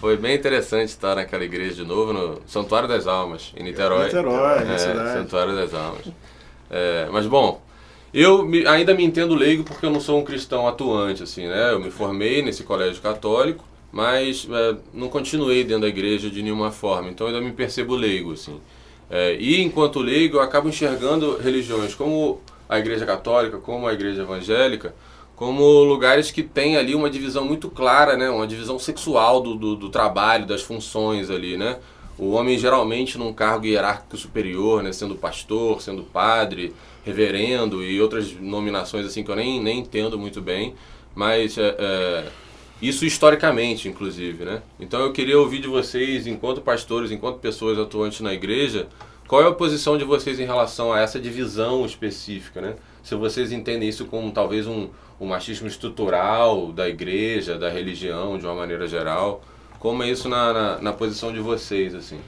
Foi 0.00 0.16
bem 0.16 0.36
interessante 0.36 0.90
estar 0.90 1.16
naquela 1.16 1.44
igreja 1.44 1.74
de 1.74 1.84
novo, 1.84 2.12
no 2.12 2.40
Santuário 2.46 2.88
das 2.88 3.06
Almas, 3.06 3.52
em 3.56 3.64
Niterói. 3.64 4.04
Niterói, 4.04 4.58
é, 4.62 4.78
Santuário 5.14 5.56
das 5.56 5.74
Almas. 5.74 6.06
É, 6.70 7.08
mas 7.10 7.26
bom, 7.26 7.60
eu 8.12 8.44
me, 8.44 8.66
ainda 8.66 8.94
me 8.94 9.04
entendo 9.04 9.34
leigo 9.34 9.64
porque 9.64 9.84
eu 9.84 9.90
não 9.90 10.00
sou 10.00 10.20
um 10.20 10.24
cristão 10.24 10.68
atuante, 10.68 11.22
assim, 11.22 11.48
né? 11.48 11.72
Eu 11.72 11.80
me 11.80 11.90
formei 11.90 12.42
nesse 12.42 12.62
colégio 12.62 13.02
católico, 13.02 13.64
mas 13.94 14.48
é, 14.50 14.76
não 14.92 15.08
continuei 15.08 15.62
dentro 15.62 15.82
da 15.82 15.88
igreja 15.88 16.28
de 16.28 16.42
nenhuma 16.42 16.72
forma, 16.72 17.08
então 17.10 17.28
ainda 17.28 17.40
me 17.40 17.52
percebo 17.52 17.94
leigo, 17.94 18.32
assim. 18.32 18.60
É, 19.08 19.36
e 19.38 19.62
enquanto 19.62 20.00
leigo, 20.00 20.38
eu 20.38 20.40
acabo 20.40 20.68
enxergando 20.68 21.38
religiões 21.38 21.94
como 21.94 22.40
a 22.68 22.76
igreja 22.76 23.06
católica, 23.06 23.58
como 23.58 23.86
a 23.86 23.92
igreja 23.92 24.22
evangélica, 24.22 24.92
como 25.36 25.62
lugares 25.84 26.32
que 26.32 26.42
tem 26.42 26.76
ali 26.76 26.92
uma 26.92 27.08
divisão 27.08 27.44
muito 27.44 27.70
clara, 27.70 28.16
né? 28.16 28.28
Uma 28.28 28.48
divisão 28.48 28.80
sexual 28.80 29.40
do, 29.40 29.54
do, 29.54 29.76
do 29.76 29.88
trabalho, 29.88 30.44
das 30.44 30.62
funções 30.62 31.30
ali, 31.30 31.56
né? 31.56 31.78
O 32.18 32.32
homem 32.32 32.58
geralmente 32.58 33.16
num 33.16 33.32
cargo 33.32 33.66
hierárquico 33.66 34.16
superior, 34.16 34.82
né? 34.82 34.92
Sendo 34.92 35.14
pastor, 35.14 35.80
sendo 35.80 36.02
padre, 36.02 36.74
reverendo 37.04 37.80
e 37.84 38.00
outras 38.00 38.32
nominações 38.32 39.06
assim 39.06 39.22
que 39.22 39.30
eu 39.30 39.36
nem, 39.36 39.62
nem 39.62 39.78
entendo 39.80 40.18
muito 40.18 40.40
bem, 40.40 40.74
mas 41.14 41.56
é, 41.58 41.76
é 41.78 42.24
isso 42.80 43.04
historicamente, 43.04 43.88
inclusive, 43.88 44.44
né? 44.44 44.62
Então 44.78 45.00
eu 45.00 45.12
queria 45.12 45.38
ouvir 45.38 45.60
de 45.60 45.68
vocês, 45.68 46.26
enquanto 46.26 46.60
pastores, 46.60 47.10
enquanto 47.10 47.38
pessoas 47.38 47.78
atuantes 47.78 48.20
na 48.20 48.32
igreja, 48.32 48.88
qual 49.26 49.42
é 49.42 49.48
a 49.48 49.52
posição 49.52 49.96
de 49.96 50.04
vocês 50.04 50.38
em 50.38 50.44
relação 50.44 50.92
a 50.92 51.00
essa 51.00 51.18
divisão 51.18 51.84
específica, 51.86 52.60
né? 52.60 52.74
Se 53.02 53.14
vocês 53.14 53.52
entendem 53.52 53.88
isso 53.88 54.04
como 54.06 54.30
talvez 54.32 54.66
um, 54.66 54.88
um 55.20 55.26
machismo 55.26 55.66
estrutural 55.66 56.72
da 56.72 56.88
igreja, 56.88 57.58
da 57.58 57.70
religião, 57.70 58.38
de 58.38 58.44
uma 58.44 58.54
maneira 58.54 58.86
geral, 58.86 59.42
como 59.78 60.02
é 60.02 60.10
isso 60.10 60.28
na, 60.28 60.52
na, 60.52 60.78
na 60.80 60.92
posição 60.92 61.32
de 61.32 61.40
vocês, 61.40 61.94
assim? 61.94 62.18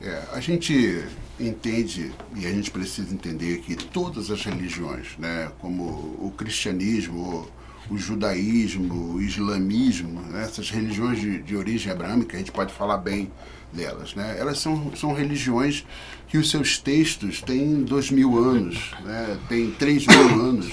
É, 0.00 0.22
a 0.32 0.40
gente 0.40 1.04
entende 1.40 2.12
e 2.36 2.46
a 2.46 2.50
gente 2.50 2.70
precisa 2.70 3.14
entender 3.14 3.58
que 3.58 3.74
todas 3.76 4.30
as 4.30 4.44
religiões, 4.44 5.16
né, 5.18 5.50
como 5.60 5.84
o 5.84 6.32
cristianismo, 6.36 7.48
o 7.90 7.98
judaísmo, 7.98 9.14
o 9.14 9.20
islamismo, 9.20 10.20
né, 10.22 10.42
essas 10.42 10.70
religiões 10.70 11.20
de, 11.20 11.42
de 11.42 11.56
origem 11.56 11.92
abrâmica, 11.92 12.36
a 12.36 12.38
gente 12.38 12.52
pode 12.52 12.72
falar 12.72 12.98
bem 12.98 13.30
delas. 13.72 14.14
Né? 14.14 14.36
Elas 14.38 14.58
são, 14.58 14.94
são 14.96 15.12
religiões 15.12 15.84
que 16.28 16.38
os 16.38 16.50
seus 16.50 16.78
textos 16.78 17.42
têm 17.42 17.82
dois 17.82 18.10
mil 18.10 18.38
anos, 18.38 18.92
né? 19.04 19.38
têm 19.48 19.70
três 19.72 20.06
mil 20.06 20.40
anos, 20.42 20.70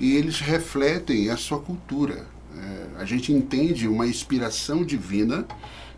e 0.00 0.16
eles 0.16 0.40
refletem 0.40 1.28
a 1.30 1.36
sua 1.36 1.58
cultura. 1.58 2.26
Né? 2.54 2.86
A 2.98 3.04
gente 3.04 3.32
entende 3.32 3.86
uma 3.86 4.06
inspiração 4.06 4.84
divina 4.84 5.46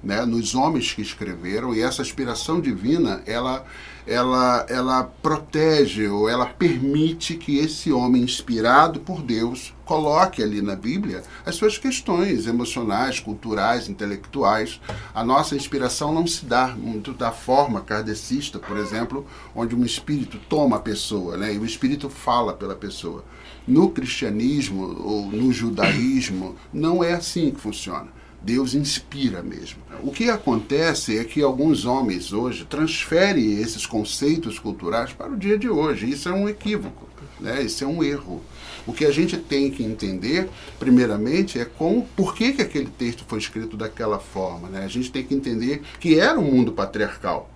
né, 0.03 0.25
nos 0.25 0.55
homens 0.55 0.93
que 0.93 1.03
escreveram, 1.03 1.75
e 1.75 1.81
essa 1.81 2.03
inspiração 2.03 2.61
divina, 2.61 3.23
ela 3.27 3.65
ela, 4.07 4.67
ela 4.69 5.05
protege 5.05 6.09
ou 6.09 6.29
ela 6.29 6.47
permite 6.47 7.35
que 7.37 7.59
esse 7.59 7.93
homem 7.93 8.23
inspirado 8.23 9.01
por 9.01 9.23
Deus 9.23 9.75
coloque 9.85 10.43
ali 10.43 10.63
na 10.63 10.77
Bíblia 10.77 11.23
as 11.45 11.57
suas 11.57 11.77
questões 11.77 12.47
emocionais, 12.47 13.19
culturais, 13.19 13.89
intelectuais. 13.89 14.81
A 15.13 15.25
nossa 15.25 15.57
inspiração 15.57 16.15
não 16.15 16.27
se 16.27 16.45
dá 16.45 16.69
muito 16.69 17.13
da 17.13 17.33
forma 17.33 17.81
kardecista, 17.81 18.59
por 18.59 18.77
exemplo, 18.77 19.27
onde 19.55 19.75
um 19.75 19.85
espírito 19.85 20.39
toma 20.49 20.77
a 20.77 20.81
pessoa, 20.81 21.37
né, 21.37 21.55
e 21.55 21.59
o 21.59 21.65
espírito 21.65 22.09
fala 22.09 22.53
pela 22.53 22.77
pessoa. 22.77 23.25
No 23.67 23.91
cristianismo 23.91 24.97
ou 25.03 25.27
no 25.27 25.53
judaísmo, 25.53 26.57
não 26.73 27.03
é 27.03 27.13
assim 27.13 27.51
que 27.51 27.61
funciona. 27.61 28.20
Deus 28.43 28.75
inspira 28.75 29.43
mesmo. 29.43 29.79
O 30.03 30.11
que 30.11 30.31
acontece 30.31 31.19
é 31.19 31.25
que 31.25 31.43
alguns 31.43 31.85
homens 31.85 32.33
hoje 32.33 32.65
transferem 32.65 33.61
esses 33.61 33.85
conceitos 33.85 34.59
culturais 34.59 35.13
para 35.13 35.31
o 35.31 35.37
dia 35.37 35.59
de 35.59 35.69
hoje. 35.69 36.11
Isso 36.11 36.29
é 36.29 36.33
um 36.33 36.49
equívoco, 36.49 37.07
né? 37.39 37.63
isso 37.63 37.85
é 37.85 37.87
um 37.87 38.03
erro. 38.03 38.43
O 38.87 38.93
que 38.95 39.05
a 39.05 39.11
gente 39.11 39.37
tem 39.37 39.71
que 39.71 39.85
entender, 39.85 40.49
primeiramente, 40.79 41.59
é 41.59 41.65
como, 41.65 42.07
por 42.17 42.35
que, 42.35 42.53
que 42.53 42.63
aquele 42.63 42.89
texto 42.89 43.25
foi 43.29 43.39
escrito 43.39 43.77
daquela 43.77 44.19
forma. 44.19 44.69
Né? 44.69 44.85
A 44.85 44.89
gente 44.89 45.13
tem 45.13 45.23
que 45.23 45.35
entender 45.35 45.83
que 46.01 46.19
era 46.19 46.39
um 46.39 46.51
mundo 46.51 46.73
patriarcal. 46.73 47.51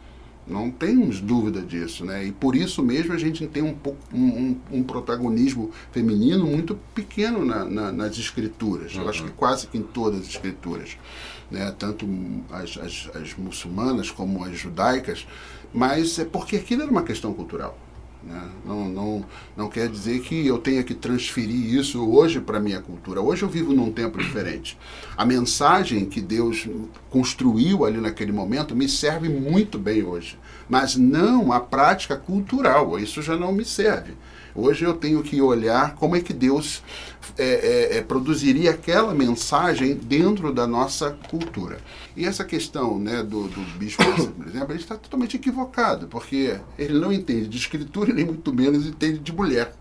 Não 0.46 0.70
temos 0.70 1.20
dúvida 1.20 1.62
disso, 1.62 2.04
né? 2.04 2.24
E 2.24 2.32
por 2.32 2.54
isso 2.54 2.82
mesmo 2.82 3.14
a 3.14 3.18
gente 3.18 3.46
tem 3.46 3.62
um, 3.62 3.74
um, 4.12 4.56
um 4.70 4.82
protagonismo 4.82 5.70
feminino 5.90 6.44
muito 6.46 6.78
pequeno 6.94 7.44
na, 7.44 7.64
na, 7.64 7.92
nas 7.92 8.18
escrituras. 8.18 8.94
Uhum. 8.94 9.02
Eu 9.02 9.08
acho 9.08 9.22
que 9.24 9.30
uhum. 9.30 9.36
quase 9.36 9.66
que 9.66 9.78
em 9.78 9.82
todas 9.82 10.20
as 10.20 10.28
escrituras, 10.28 10.98
né? 11.50 11.74
Tanto 11.78 12.06
as, 12.50 12.76
as, 12.76 13.10
as 13.14 13.34
muçulmanas 13.34 14.10
como 14.10 14.44
as 14.44 14.58
judaicas, 14.58 15.26
mas 15.72 16.18
é 16.18 16.24
porque 16.24 16.56
aquilo 16.56 16.82
era 16.82 16.90
uma 16.90 17.02
questão 17.02 17.32
cultural. 17.32 17.78
Né? 18.26 18.48
Não, 18.64 18.88
não, 18.88 19.24
não 19.56 19.68
quer 19.68 19.88
dizer 19.88 20.20
que 20.20 20.46
eu 20.46 20.58
tenha 20.58 20.82
que 20.82 20.94
transferir 20.94 21.74
isso 21.74 22.08
hoje 22.08 22.40
para 22.40 22.58
a 22.58 22.60
minha 22.60 22.80
cultura. 22.80 23.20
Hoje 23.20 23.42
eu 23.42 23.48
vivo 23.48 23.72
num 23.72 23.92
tempo 23.92 24.18
diferente. 24.18 24.78
A 25.16 25.24
mensagem 25.24 26.06
que 26.06 26.20
Deus 26.20 26.66
construiu 27.10 27.84
ali 27.84 28.00
naquele 28.00 28.32
momento 28.32 28.74
me 28.74 28.88
serve 28.88 29.28
muito 29.28 29.78
bem 29.78 30.02
hoje, 30.02 30.38
mas 30.68 30.96
não 30.96 31.52
a 31.52 31.60
prática 31.60 32.16
cultural. 32.16 32.98
Isso 32.98 33.20
já 33.20 33.36
não 33.36 33.52
me 33.52 33.64
serve. 33.64 34.14
Hoje 34.54 34.84
eu 34.84 34.94
tenho 34.94 35.20
que 35.22 35.42
olhar 35.42 35.96
como 35.96 36.14
é 36.14 36.20
que 36.20 36.32
Deus 36.32 36.82
é, 37.36 37.44
é, 37.44 37.98
é, 37.98 38.02
produziria 38.02 38.70
aquela 38.70 39.12
mensagem 39.12 39.94
dentro 39.94 40.52
da 40.52 40.64
nossa 40.64 41.10
cultura. 41.28 41.78
E 42.16 42.24
essa 42.24 42.44
questão 42.44 42.96
né, 42.98 43.22
do, 43.24 43.48
do 43.48 43.60
bispo, 43.76 44.04
por 44.04 44.46
exemplo, 44.46 44.72
ele 44.72 44.80
está 44.80 44.96
totalmente 44.96 45.36
equivocado, 45.36 46.06
porque 46.06 46.60
ele 46.78 46.98
não 47.00 47.12
entende 47.12 47.48
de 47.48 47.56
escritura 47.56 48.10
e 48.10 48.14
nem 48.14 48.26
muito 48.26 48.54
menos 48.54 48.86
entende 48.86 49.18
de 49.18 49.32
mulher. 49.32 49.74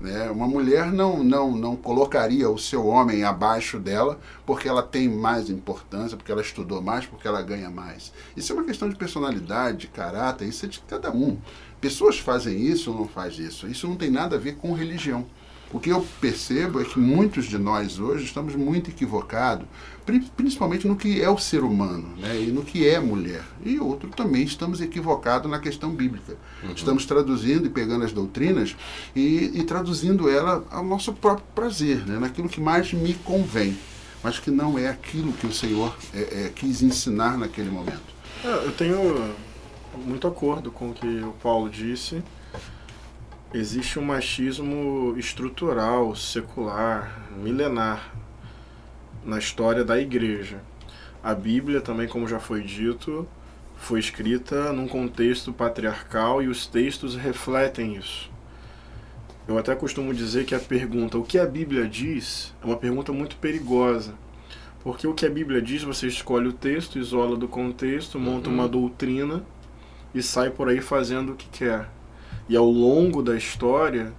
Né? 0.00 0.30
Uma 0.30 0.46
mulher 0.46 0.92
não, 0.92 1.24
não, 1.24 1.56
não 1.56 1.74
colocaria 1.74 2.48
o 2.50 2.58
seu 2.58 2.86
homem 2.86 3.24
abaixo 3.24 3.78
dela 3.78 4.20
porque 4.44 4.68
ela 4.68 4.82
tem 4.82 5.08
mais 5.08 5.48
importância, 5.48 6.16
porque 6.16 6.30
ela 6.30 6.42
estudou 6.42 6.82
mais, 6.82 7.06
porque 7.06 7.26
ela 7.26 7.42
ganha 7.42 7.70
mais. 7.70 8.12
Isso 8.36 8.52
é 8.52 8.54
uma 8.56 8.64
questão 8.64 8.88
de 8.88 8.96
personalidade, 8.96 9.78
de 9.78 9.86
caráter, 9.88 10.46
isso 10.46 10.66
é 10.66 10.68
de 10.68 10.80
cada 10.80 11.10
um. 11.10 11.38
Pessoas 11.80 12.18
fazem 12.18 12.60
isso 12.66 12.90
ou 12.90 12.98
não 12.98 13.08
fazem 13.08 13.46
isso. 13.46 13.66
Isso 13.66 13.86
não 13.86 13.96
tem 13.96 14.10
nada 14.10 14.36
a 14.36 14.38
ver 14.38 14.56
com 14.56 14.72
religião. 14.72 15.26
O 15.72 15.80
que 15.80 15.90
eu 15.90 16.06
percebo 16.20 16.80
é 16.80 16.84
que 16.84 16.98
muitos 16.98 17.46
de 17.46 17.58
nós 17.58 17.98
hoje 17.98 18.24
estamos 18.24 18.54
muito 18.54 18.88
equivocados, 18.88 19.66
principalmente 20.36 20.86
no 20.86 20.94
que 20.94 21.20
é 21.20 21.28
o 21.28 21.38
ser 21.38 21.64
humano 21.64 22.14
né, 22.16 22.40
e 22.40 22.46
no 22.46 22.62
que 22.62 22.86
é 22.86 23.00
mulher. 23.00 23.42
E 23.64 23.78
outro 23.80 24.08
também 24.10 24.44
estamos 24.44 24.80
equivocados 24.80 25.50
na 25.50 25.58
questão 25.58 25.90
bíblica. 25.90 26.36
Uhum. 26.62 26.72
Estamos 26.72 27.04
traduzindo 27.04 27.66
e 27.66 27.68
pegando 27.68 28.04
as 28.04 28.12
doutrinas 28.12 28.76
e, 29.14 29.50
e, 29.54 29.64
traduzindo 29.64 30.30
ela 30.30 30.64
ao 30.70 30.84
nosso 30.84 31.12
próprio 31.12 31.46
prazer, 31.52 32.06
né, 32.06 32.18
naquilo 32.18 32.48
que 32.48 32.60
mais 32.60 32.92
me 32.92 33.14
convém, 33.14 33.76
mas 34.22 34.38
que 34.38 34.52
não 34.52 34.78
é 34.78 34.88
aquilo 34.88 35.32
que 35.32 35.48
o 35.48 35.52
Senhor 35.52 35.96
é, 36.14 36.20
é, 36.20 36.52
quis 36.54 36.80
ensinar 36.80 37.36
naquele 37.36 37.70
momento. 37.70 38.14
É, 38.44 38.66
eu 38.66 38.72
tenho 38.72 39.34
muito 39.96 40.26
acordo 40.26 40.70
com 40.70 40.90
o 40.90 40.94
que 40.94 41.06
o 41.20 41.32
Paulo 41.42 41.68
disse 41.70 42.22
existe 43.54 43.98
um 43.98 44.04
machismo 44.04 45.14
estrutural, 45.16 46.14
secular, 46.14 47.26
milenar 47.36 48.12
na 49.24 49.38
história 49.38 49.84
da 49.84 49.98
igreja. 50.00 50.60
A 51.22 51.34
Bíblia, 51.34 51.80
também, 51.80 52.06
como 52.06 52.28
já 52.28 52.38
foi 52.38 52.62
dito, 52.62 53.26
foi 53.76 53.98
escrita 53.98 54.72
num 54.72 54.86
contexto 54.86 55.52
patriarcal 55.52 56.42
e 56.42 56.48
os 56.48 56.66
textos 56.66 57.16
refletem 57.16 57.96
isso. 57.96 58.30
Eu 59.48 59.58
até 59.58 59.74
costumo 59.74 60.12
dizer 60.12 60.44
que 60.44 60.54
a 60.54 60.60
pergunta 60.60 61.18
o 61.18 61.24
que 61.24 61.38
a 61.38 61.46
Bíblia 61.46 61.86
diz 61.86 62.52
é 62.62 62.66
uma 62.66 62.76
pergunta 62.76 63.12
muito 63.12 63.36
perigosa. 63.36 64.14
Porque 64.82 65.06
o 65.06 65.14
que 65.14 65.26
a 65.26 65.30
Bíblia 65.30 65.60
diz, 65.60 65.82
você 65.82 66.06
escolhe 66.06 66.48
o 66.48 66.52
texto, 66.52 66.98
isola 66.98 67.36
do 67.36 67.48
contexto, 67.48 68.20
monta 68.20 68.48
uhum. 68.48 68.54
uma 68.54 68.68
doutrina 68.68 69.42
e 70.16 70.22
sai 70.22 70.50
por 70.50 70.68
aí 70.68 70.80
fazendo 70.80 71.32
o 71.32 71.36
que 71.36 71.48
quer. 71.48 71.88
E 72.48 72.56
ao 72.56 72.64
longo 72.64 73.22
da 73.22 73.36
história, 73.36 74.12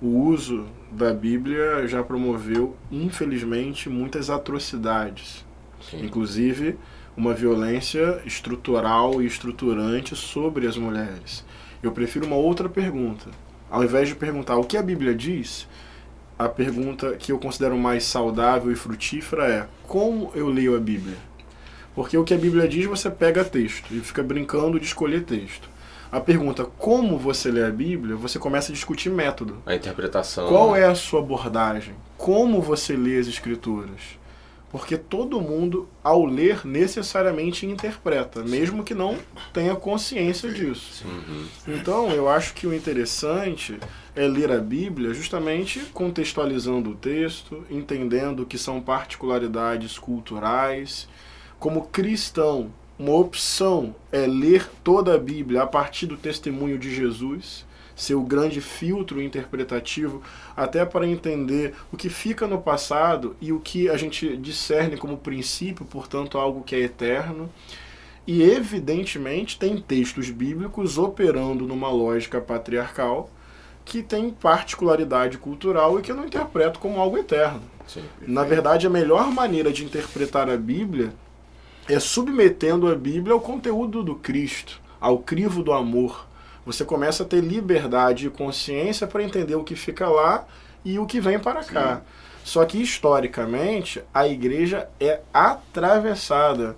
o 0.00 0.06
uso 0.06 0.64
da 0.90 1.12
Bíblia 1.12 1.86
já 1.86 2.02
promoveu, 2.02 2.76
infelizmente, 2.90 3.90
muitas 3.90 4.30
atrocidades. 4.30 5.44
Sim. 5.82 6.04
Inclusive, 6.04 6.76
uma 7.16 7.34
violência 7.34 8.22
estrutural 8.24 9.20
e 9.20 9.26
estruturante 9.26 10.16
sobre 10.16 10.66
as 10.66 10.76
mulheres. 10.76 11.44
Eu 11.82 11.92
prefiro 11.92 12.26
uma 12.26 12.36
outra 12.36 12.68
pergunta. 12.68 13.28
Ao 13.70 13.84
invés 13.84 14.08
de 14.08 14.14
perguntar 14.14 14.56
o 14.56 14.64
que 14.64 14.76
a 14.76 14.82
Bíblia 14.82 15.14
diz, 15.14 15.68
a 16.38 16.48
pergunta 16.48 17.16
que 17.16 17.32
eu 17.32 17.38
considero 17.38 17.76
mais 17.76 18.04
saudável 18.04 18.72
e 18.72 18.76
frutífera 18.76 19.46
é: 19.46 19.66
como 19.86 20.32
eu 20.34 20.48
leio 20.48 20.76
a 20.76 20.80
Bíblia? 20.80 21.16
Porque 21.94 22.16
o 22.16 22.24
que 22.24 22.34
a 22.34 22.38
Bíblia 22.38 22.66
diz, 22.66 22.86
você 22.86 23.08
pega 23.08 23.44
texto 23.44 23.92
e 23.92 24.00
fica 24.00 24.22
brincando 24.22 24.80
de 24.80 24.86
escolher 24.86 25.22
texto 25.22 25.74
a 26.14 26.20
pergunta 26.20 26.64
como 26.78 27.18
você 27.18 27.50
lê 27.50 27.64
a 27.64 27.70
Bíblia, 27.70 28.14
você 28.14 28.38
começa 28.38 28.70
a 28.70 28.74
discutir 28.74 29.10
método. 29.10 29.60
A 29.66 29.74
interpretação. 29.74 30.46
Qual 30.46 30.72
né? 30.72 30.82
é 30.82 30.84
a 30.84 30.94
sua 30.94 31.18
abordagem? 31.18 31.92
Como 32.16 32.62
você 32.62 32.94
lê 32.94 33.18
as 33.18 33.26
Escrituras? 33.26 34.16
Porque 34.70 34.96
todo 34.96 35.40
mundo, 35.40 35.88
ao 36.04 36.24
ler, 36.24 36.64
necessariamente 36.64 37.66
interpreta, 37.66 38.44
mesmo 38.44 38.84
que 38.84 38.94
não 38.94 39.18
tenha 39.52 39.74
consciência 39.74 40.52
disso. 40.52 41.04
Uhum. 41.04 41.46
Então, 41.66 42.10
eu 42.10 42.28
acho 42.28 42.54
que 42.54 42.66
o 42.66 42.72
interessante 42.72 43.76
é 44.14 44.26
ler 44.28 44.52
a 44.52 44.58
Bíblia 44.58 45.12
justamente 45.14 45.80
contextualizando 45.92 46.90
o 46.90 46.94
texto, 46.94 47.64
entendendo 47.68 48.46
que 48.46 48.58
são 48.58 48.80
particularidades 48.80 49.98
culturais. 49.98 51.08
Como 51.64 51.86
cristão, 51.86 52.70
uma 52.98 53.14
opção 53.14 53.96
é 54.12 54.26
ler 54.26 54.68
toda 54.84 55.14
a 55.14 55.18
Bíblia 55.18 55.62
a 55.62 55.66
partir 55.66 56.04
do 56.04 56.14
testemunho 56.14 56.76
de 56.78 56.94
Jesus, 56.94 57.64
ser 57.96 58.16
o 58.16 58.20
grande 58.20 58.60
filtro 58.60 59.18
interpretativo, 59.22 60.22
até 60.54 60.84
para 60.84 61.08
entender 61.08 61.74
o 61.90 61.96
que 61.96 62.10
fica 62.10 62.46
no 62.46 62.60
passado 62.60 63.34
e 63.40 63.50
o 63.50 63.60
que 63.60 63.88
a 63.88 63.96
gente 63.96 64.36
discerne 64.36 64.98
como 64.98 65.16
princípio, 65.16 65.86
portanto, 65.86 66.36
algo 66.36 66.62
que 66.62 66.76
é 66.76 66.80
eterno. 66.80 67.48
E, 68.26 68.42
evidentemente, 68.42 69.58
tem 69.58 69.80
textos 69.80 70.28
bíblicos 70.28 70.98
operando 70.98 71.66
numa 71.66 71.88
lógica 71.88 72.42
patriarcal 72.42 73.30
que 73.86 74.02
tem 74.02 74.28
particularidade 74.28 75.38
cultural 75.38 75.98
e 75.98 76.02
que 76.02 76.12
eu 76.12 76.16
não 76.16 76.26
interpreto 76.26 76.78
como 76.78 77.00
algo 77.00 77.16
eterno. 77.16 77.62
Sim, 77.86 78.04
Na 78.26 78.44
verdade, 78.44 78.86
a 78.86 78.90
melhor 78.90 79.30
maneira 79.30 79.72
de 79.72 79.82
interpretar 79.82 80.50
a 80.50 80.58
Bíblia 80.58 81.10
é 81.88 81.98
submetendo 81.98 82.88
a 82.88 82.94
Bíblia 82.94 83.34
ao 83.34 83.40
conteúdo 83.40 84.02
do 84.02 84.14
Cristo, 84.14 84.80
ao 85.00 85.18
crivo 85.18 85.62
do 85.62 85.72
amor. 85.72 86.26
Você 86.64 86.84
começa 86.84 87.22
a 87.22 87.26
ter 87.26 87.42
liberdade 87.42 88.26
e 88.26 88.30
consciência 88.30 89.06
para 89.06 89.22
entender 89.22 89.54
o 89.54 89.64
que 89.64 89.76
fica 89.76 90.08
lá 90.08 90.46
e 90.84 90.98
o 90.98 91.06
que 91.06 91.20
vem 91.20 91.38
para 91.38 91.62
Sim. 91.62 91.74
cá. 91.74 92.02
Só 92.42 92.64
que 92.64 92.80
historicamente 92.80 94.02
a 94.12 94.26
igreja 94.26 94.88
é 95.00 95.20
atravessada 95.32 96.76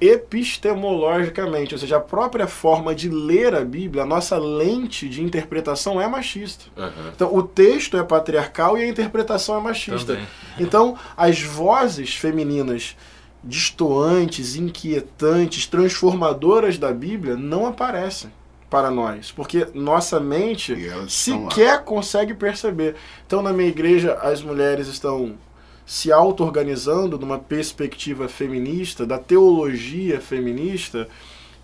epistemologicamente, 0.00 1.74
ou 1.74 1.78
seja, 1.78 1.98
a 1.98 2.00
própria 2.00 2.46
forma 2.46 2.94
de 2.94 3.10
ler 3.10 3.54
a 3.54 3.62
Bíblia, 3.62 4.04
a 4.04 4.06
nossa 4.06 4.38
lente 4.38 5.08
de 5.08 5.22
interpretação 5.22 6.00
é 6.00 6.08
machista. 6.08 6.64
Uhum. 6.74 7.10
Então, 7.14 7.34
o 7.34 7.42
texto 7.42 7.98
é 7.98 8.02
patriarcal 8.02 8.78
e 8.78 8.82
a 8.82 8.88
interpretação 8.88 9.58
é 9.58 9.60
machista. 9.60 10.14
Também. 10.14 10.28
Então, 10.58 10.96
as 11.16 11.42
vozes 11.42 12.14
femininas 12.14 12.96
distoantes, 13.42 14.56
inquietantes, 14.56 15.66
transformadoras 15.66 16.78
da 16.78 16.92
Bíblia 16.92 17.36
não 17.36 17.66
aparecem 17.66 18.30
para 18.68 18.90
nós, 18.90 19.32
porque 19.32 19.66
nossa 19.74 20.20
mente 20.20 20.76
sequer 21.08 21.82
consegue 21.84 22.34
perceber. 22.34 22.94
Então, 23.26 23.42
na 23.42 23.52
minha 23.52 23.68
igreja, 23.68 24.14
as 24.22 24.42
mulheres 24.42 24.86
estão 24.86 25.36
se 25.84 26.12
auto-organizando 26.12 27.18
numa 27.18 27.36
perspectiva 27.36 28.28
feminista, 28.28 29.04
da 29.04 29.18
teologia 29.18 30.20
feminista, 30.20 31.08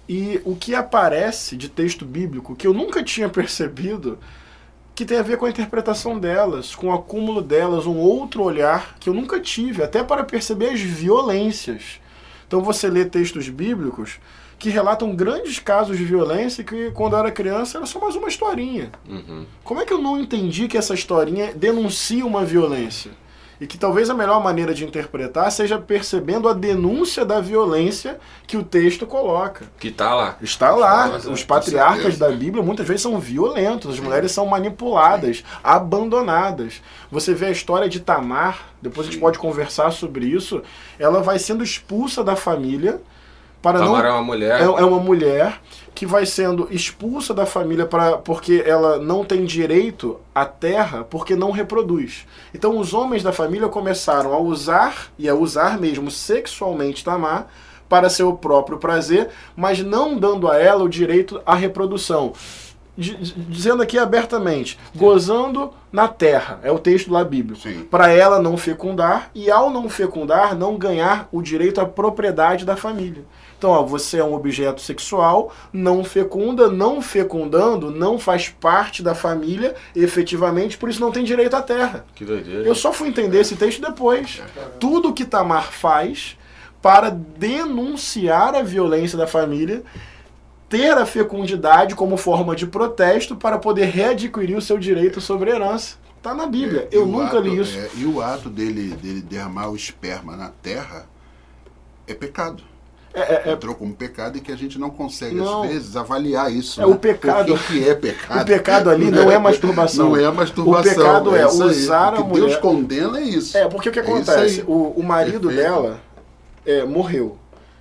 e 0.09 0.41
o 0.45 0.57
que 0.57 0.75
aparece 0.75 1.57
de 1.57 1.69
texto 1.69 2.05
bíblico 2.05 2.57
que 2.57 2.67
eu 2.67 2.75
nunca 2.75 3.05
tinha 3.05 3.29
percebido 3.31 4.19
que 4.97 5.05
tem 5.05 5.19
a 5.19 5.23
ver 5.23 5.37
com 5.37 5.45
a 5.45 5.51
interpretação 5.51 6.19
delas, 6.19 6.75
com 6.75 6.87
o 6.87 6.93
acúmulo 6.93 7.43
delas, 7.43 7.85
um 7.85 7.99
outro 7.99 8.43
olhar 8.43 8.97
que 8.99 9.11
eu 9.11 9.15
nunca 9.15 9.39
tive, 9.39 9.83
até 9.83 10.03
para 10.03 10.25
perceber 10.25 10.71
as 10.71 10.81
violências. 10.81 12.01
Então 12.49 12.63
você 12.63 12.89
lê 12.89 13.05
textos 13.05 13.51
bíblicos 13.51 14.19
que 14.59 14.71
relatam 14.71 15.15
grandes 15.15 15.59
casos 15.59 15.99
de 15.99 16.05
violência 16.05 16.65
que 16.65 16.91
quando 16.93 17.13
eu 17.13 17.19
era 17.19 17.31
criança 17.31 17.77
era 17.77 17.87
só 17.87 18.01
mais 18.01 18.17
uma 18.17 18.27
historinha. 18.27 18.91
Uhum. 19.07 19.45
Como 19.63 19.83
é 19.83 19.85
que 19.85 19.93
eu 19.93 20.01
não 20.01 20.19
entendi 20.19 20.67
que 20.67 20.79
essa 20.79 20.95
historinha 20.95 21.53
denuncia 21.53 22.25
uma 22.25 22.43
violência? 22.43 23.11
E 23.61 23.67
que 23.67 23.79
talvez 23.79 24.11
a 24.11 24.15
melhor 24.15 24.43
maneira 24.43 24.75
de 24.75 24.85
interpretar 24.85 25.51
seja 25.51 25.79
percebendo 25.79 26.49
a 26.49 26.53
denúncia 26.53 27.25
da 27.25 27.41
violência 27.41 28.19
que 28.47 28.57
o 28.57 28.63
texto 28.63 29.07
coloca. 29.07 29.67
Que 29.79 29.89
está 29.89 30.15
lá. 30.15 30.37
Está 30.41 30.71
lá. 30.75 31.07
Nossa, 31.09 31.31
Os 31.31 31.45
patriarcas 31.45 32.19
da 32.19 32.31
Bíblia 32.31 32.63
muitas 32.63 32.87
vezes 32.87 33.03
são 33.03 33.19
violentos, 33.19 33.95
as 33.95 34.01
mulheres 34.01 34.33
são 34.33 34.47
manipuladas, 34.47 35.39
Sim. 35.39 35.45
abandonadas. 35.63 36.83
Você 37.11 37.35
vê 37.35 37.47
a 37.47 37.51
história 37.51 37.89
de 37.89 38.01
Tamar, 38.01 38.69
depois 38.81 39.07
a 39.07 39.11
gente 39.11 39.21
pode 39.21 39.39
conversar 39.39 39.91
sobre 39.91 40.27
isso, 40.27 40.63
ela 40.99 41.23
vai 41.23 41.39
sendo 41.39 41.65
expulsa 41.65 42.23
da 42.23 42.37
família 42.37 43.01
para 43.67 43.81
Tamar 43.81 44.03
não 44.05 44.09
é 44.09 44.13
uma 44.13 44.23
mulher. 44.23 44.61
É, 44.61 44.65
é 44.65 44.85
uma 44.85 45.01
mulher 45.01 45.61
que 45.93 46.07
vai 46.07 46.25
sendo 46.25 46.69
expulsa 46.71 47.35
da 47.35 47.45
família 47.45 47.85
para 47.85 48.17
porque 48.19 48.63
ela 48.65 48.99
não 48.99 49.25
tem 49.25 49.45
direito 49.45 50.21
à 50.33 50.45
terra 50.45 51.03
porque 51.03 51.35
não 51.35 51.51
reproduz. 51.51 52.27
Então 52.55 52.79
os 52.79 52.95
homens 52.95 53.25
da 53.25 53.33
família 53.33 53.67
começaram 53.69 54.33
a 54.33 54.39
usar 54.39 55.11
e 55.19 55.29
a 55.29 55.35
usar 55.35 55.81
mesmo 55.81 56.13
sexualmente 56.13 57.03
Tamar 57.03 57.49
para 57.89 58.09
seu 58.09 58.35
próprio 58.35 58.79
prazer, 58.79 59.31
mas 59.57 59.81
não 59.81 60.17
dando 60.17 60.49
a 60.49 60.57
ela 60.57 60.85
o 60.85 60.89
direito 60.89 61.43
à 61.45 61.57
reprodução. 61.57 62.35
Dizendo 62.97 63.83
aqui 63.83 63.99
abertamente, 63.99 64.79
gozando 64.95 65.73
na 65.93 66.09
terra, 66.09 66.61
é 66.63 66.71
o 66.71 66.79
texto 66.79 67.11
da 67.11 67.23
Bíblia. 67.25 67.59
Para 67.91 68.11
ela 68.11 68.41
não 68.41 68.57
fecundar 68.57 69.31
e, 69.35 69.51
ao 69.51 69.71
não 69.71 69.89
fecundar, 69.89 70.55
não 70.55 70.79
ganhar 70.79 71.29
o 71.31 71.43
direito 71.43 71.81
à 71.81 71.85
propriedade 71.85 72.65
da 72.65 72.75
família. 72.75 73.25
Então, 73.59 73.71
ó, 73.71 73.83
você 73.83 74.19
é 74.19 74.25
um 74.25 74.35
objeto 74.35 74.81
sexual, 74.81 75.53
não 75.73 76.05
fecunda, 76.05 76.69
não 76.71 77.01
fecundando, 77.01 77.91
não 77.91 78.19
faz 78.19 78.49
parte 78.49 79.03
da 79.03 79.15
família 79.15 79.75
efetivamente, 79.95 80.77
por 80.77 80.91
isso 80.91 81.01
não 81.01 81.11
tem 81.11 81.25
direito 81.25 81.55
à 81.55 81.63
terra. 81.63 82.05
Que 82.15 82.25
doideira. 82.25 82.67
Eu 82.67 82.75
só 82.75 82.93
fui 82.93 83.09
entender 83.09 83.41
esse 83.41 83.57
texto 83.57 83.81
depois. 83.81 84.43
Tudo 84.79 85.13
que 85.13 85.25
Tamar 85.25 85.73
faz 85.73 86.37
para 86.83 87.11
denunciar 87.11 88.55
a 88.55 88.63
violência 88.63 89.17
da 89.17 89.27
família, 89.27 89.83
ter 90.69 90.93
a 90.93 91.07
fecundidade 91.07 91.95
como 91.95 92.17
forma 92.17 92.55
de 92.55 92.67
protesto 92.67 93.35
para 93.35 93.59
poder 93.59 93.87
readquirir 93.87 94.57
o 94.57 94.63
seu 94.63 94.79
direito 94.79 95.21
sobre 95.21 95.51
a 95.51 95.55
herança. 95.55 95.97
Tá 96.23 96.35
na 96.35 96.47
Bíblia. 96.47 96.89
eu 96.91 97.07
nunca 97.07 97.39
ato, 97.39 97.41
li 97.41 97.59
isso. 97.59 97.79
É, 97.79 97.89
e 97.97 98.05
o 98.05 98.21
ato 98.21 98.51
dele, 98.51 98.95
dele 98.97 99.23
derramar 99.23 99.69
o 99.69 99.77
esperma 99.77 100.37
na 100.37 100.49
terra 100.49 101.07
é 102.07 102.15
pecado. 102.15 102.63
É, 103.19 103.49
é, 103.49 103.53
Entrou 103.53 103.75
como 103.75 103.95
pecado 103.95 104.37
e 104.37 104.41
que 104.43 104.53
a 104.53 104.57
gente 104.57 104.79
não 104.79 104.91
consegue, 104.91 105.37
Não. 105.37 105.63
às 105.63 105.71
vezes, 105.71 105.97
avaliar 105.97 106.53
isso. 106.53 106.81
É, 106.83 106.87
né? 106.87 106.93
o 106.93 106.97
pecado- 106.99 107.55
O 107.55 107.59
que, 107.59 107.65
que 107.81 107.89
é 107.89 107.95
pecado? 107.95 108.43
o 108.43 108.45
pecado 108.45 108.91
ali 108.91 109.11
não 109.11 109.31
é 109.31 109.39
masturbação. 109.39 110.11
Não 110.11 110.17
é 110.17 110.31
masturbação. 110.31 110.93
O 110.93 110.97
pecado 110.97 111.35
é 111.35 111.41
aí. 111.41 111.47
usar 111.47 112.09
a 112.15 112.21
O 112.21 112.25
que 112.25 112.33
Deus 112.35 112.41
mulher- 112.41 112.61
condena 112.61 113.19
é 113.19 113.23
isso. 113.23 113.57
É, 113.57 113.67
porque 113.69 113.89
o 113.89 113.93
que 113.93 114.01
É 114.01 114.03
acontece? 114.03 114.61
aí. 114.61 114.65
O, 114.69 114.93
o 114.97 115.03
marido 115.03 115.49
Perfeito. 115.49 115.57
dela 115.71 116.01
é, 116.67 116.85
morreu. 116.85 117.39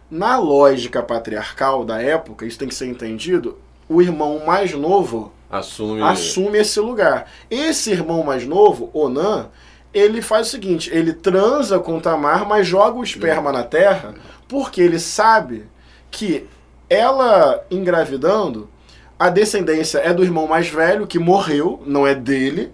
Na 0.10 0.38
lógica 0.38 1.02
patriarcal 1.04 1.84
da 1.84 2.02
época, 2.02 2.46
isso 2.46 2.58
tem 2.58 2.68
que 2.70 2.76
ser 2.76 2.86
entendido, 2.88 3.58
o 3.90 4.02
irmão 4.02 4.42
mais 4.46 4.72
novo 4.74 5.34
Assume. 5.52 6.02
assume 6.02 6.60
esse 6.60 6.80
lugar. 6.80 7.26
Esse 7.52 7.92
irmão 7.92 8.24
mais 8.24 8.46
novo, 8.46 8.90
Onan, 8.94 9.48
ele 9.94 10.22
faz 10.22 10.48
o 10.48 10.52
seguinte: 10.52 10.90
ele 10.94 11.12
transa 11.12 11.80
com 11.80 12.00
Tamar, 12.00 12.48
mas 12.48 12.68
joga 12.68 12.98
o 13.00 13.04
esperma 13.04 13.52
na 13.52 13.64
terra, 13.64 14.14
porque 14.48 14.82
ele 14.82 15.00
sabe 15.00 15.66
que 16.12 16.48
ela 16.90 17.64
engravidando, 17.70 18.70
a 19.18 19.30
descendência 19.30 20.00
é 20.00 20.14
do 20.14 20.24
irmão 20.24 20.48
mais 20.48 20.68
velho, 20.68 21.08
que 21.08 21.18
morreu, 21.18 21.82
não 21.86 22.06
é 22.06 22.14
dele, 22.14 22.72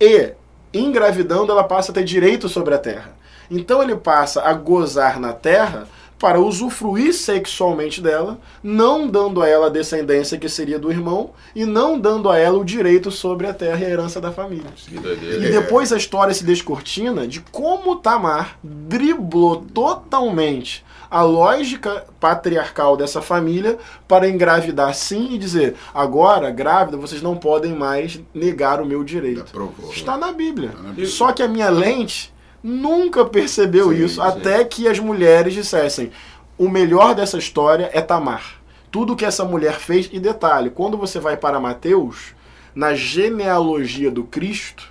e 0.00 0.32
engravidando 0.72 1.52
ela 1.52 1.64
passa 1.64 1.92
a 1.92 1.94
ter 1.94 2.04
direito 2.04 2.48
sobre 2.48 2.74
a 2.74 2.78
terra. 2.78 3.14
Então 3.50 3.82
ele 3.82 3.96
passa 3.96 4.42
a 4.42 4.52
gozar 4.54 5.20
na 5.20 5.32
terra 5.32 5.86
para 6.18 6.40
usufruir 6.40 7.12
sexualmente 7.12 8.00
dela, 8.00 8.38
não 8.62 9.08
dando 9.08 9.42
a 9.42 9.48
ela 9.48 9.66
a 9.66 9.70
descendência 9.70 10.38
que 10.38 10.48
seria 10.48 10.78
do 10.78 10.88
irmão 10.88 11.32
e 11.52 11.66
não 11.66 11.98
dando 11.98 12.30
a 12.30 12.38
ela 12.38 12.58
o 12.58 12.64
direito 12.64 13.10
sobre 13.10 13.44
a 13.48 13.52
terra 13.52 13.80
e 13.80 13.84
a 13.84 13.90
herança 13.90 14.20
da 14.20 14.30
família. 14.30 14.70
E 14.88 15.50
depois 15.50 15.92
a 15.92 15.96
história 15.96 16.32
se 16.32 16.44
descortina 16.44 17.26
de 17.26 17.40
como 17.40 17.96
Tamar 17.96 18.56
driblou 18.62 19.64
totalmente 19.74 20.84
a 21.12 21.20
lógica 21.20 22.06
patriarcal 22.18 22.96
dessa 22.96 23.20
família 23.20 23.78
para 24.08 24.26
engravidar 24.26 24.94
sim 24.94 25.28
e 25.34 25.38
dizer: 25.38 25.76
agora, 25.92 26.50
grávida, 26.50 26.96
vocês 26.96 27.20
não 27.20 27.36
podem 27.36 27.74
mais 27.74 28.18
negar 28.34 28.80
o 28.80 28.86
meu 28.86 29.04
direito. 29.04 29.52
Provou. 29.52 29.92
Está 29.92 30.16
na 30.16 30.32
Bíblia. 30.32 30.70
Está 30.70 30.82
na 30.82 30.88
Bíblia. 30.88 31.06
Só 31.08 31.30
que 31.32 31.42
a 31.42 31.48
minha 31.48 31.68
lente 31.68 32.32
nunca 32.62 33.26
percebeu 33.26 33.90
Sim, 33.90 34.04
isso, 34.04 34.14
sim. 34.14 34.26
até 34.26 34.64
que 34.64 34.88
as 34.88 34.98
mulheres 34.98 35.52
dissessem: 35.52 36.10
o 36.56 36.66
melhor 36.66 37.14
dessa 37.14 37.36
história 37.36 37.90
é 37.92 38.00
Tamar. 38.00 38.54
Tudo 38.90 39.14
que 39.14 39.24
essa 39.26 39.44
mulher 39.44 39.74
fez, 39.74 40.08
e 40.12 40.18
detalhe, 40.18 40.70
quando 40.70 40.96
você 40.96 41.20
vai 41.20 41.36
para 41.36 41.60
Mateus, 41.60 42.34
na 42.74 42.94
genealogia 42.94 44.10
do 44.10 44.24
Cristo, 44.24 44.88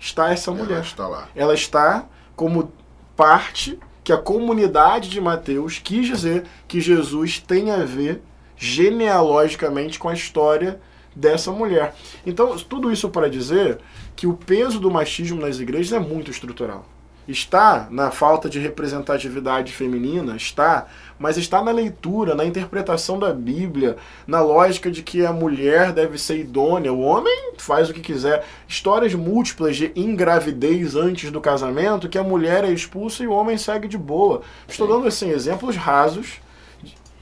está 0.00 0.32
essa 0.32 0.50
Ela 0.50 0.58
mulher. 0.58 0.80
está 0.82 1.06
lá. 1.06 1.28
Ela 1.34 1.54
está 1.54 2.06
como 2.34 2.72
parte 3.16 3.78
que 4.04 4.12
a 4.12 4.18
comunidade 4.18 5.08
de 5.08 5.20
Mateus 5.20 5.80
quis 5.82 6.06
dizer 6.06 6.44
que 6.68 6.80
Jesus 6.80 7.40
tem 7.40 7.70
a 7.70 7.78
ver 7.78 8.20
genealogicamente 8.56 9.98
com 9.98 10.10
a 10.10 10.14
história 10.14 10.78
dessa 11.16 11.50
mulher. 11.50 11.94
Então, 12.26 12.56
tudo 12.58 12.92
isso 12.92 13.08
para 13.08 13.30
dizer 13.30 13.78
que 14.14 14.26
o 14.26 14.34
peso 14.34 14.78
do 14.78 14.90
machismo 14.90 15.40
nas 15.40 15.58
igrejas 15.58 15.92
é 15.92 15.98
muito 15.98 16.30
estrutural. 16.30 16.86
Está 17.26 17.88
na 17.90 18.10
falta 18.10 18.50
de 18.50 18.58
representatividade 18.58 19.72
feminina, 19.72 20.36
está, 20.36 20.86
mas 21.18 21.36
está 21.36 21.62
na 21.62 21.70
leitura, 21.70 22.34
na 22.34 22.44
interpretação 22.44 23.18
da 23.18 23.32
Bíblia, 23.32 23.96
na 24.26 24.40
lógica 24.40 24.90
de 24.90 25.02
que 25.02 25.24
a 25.24 25.32
mulher 25.32 25.92
deve 25.92 26.18
ser 26.18 26.38
idônea, 26.38 26.92
o 26.92 27.00
homem 27.00 27.52
faz 27.58 27.88
o 27.88 27.94
que 27.94 28.00
quiser. 28.00 28.44
Histórias 28.68 29.14
múltiplas 29.14 29.76
de 29.76 29.92
engravidez 29.94 30.96
antes 30.96 31.30
do 31.30 31.40
casamento, 31.40 32.08
que 32.08 32.18
a 32.18 32.22
mulher 32.22 32.64
é 32.64 32.70
expulsa 32.70 33.22
e 33.22 33.26
o 33.26 33.32
homem 33.32 33.56
segue 33.56 33.88
de 33.88 33.98
boa. 33.98 34.42
Estou 34.68 34.86
dando 34.86 35.06
assim 35.06 35.30
exemplos 35.30 35.76
rasos, 35.76 36.40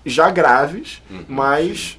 já 0.04 0.30
graves, 0.30 1.02
Uhum, 1.10 1.24
mas 1.28 1.98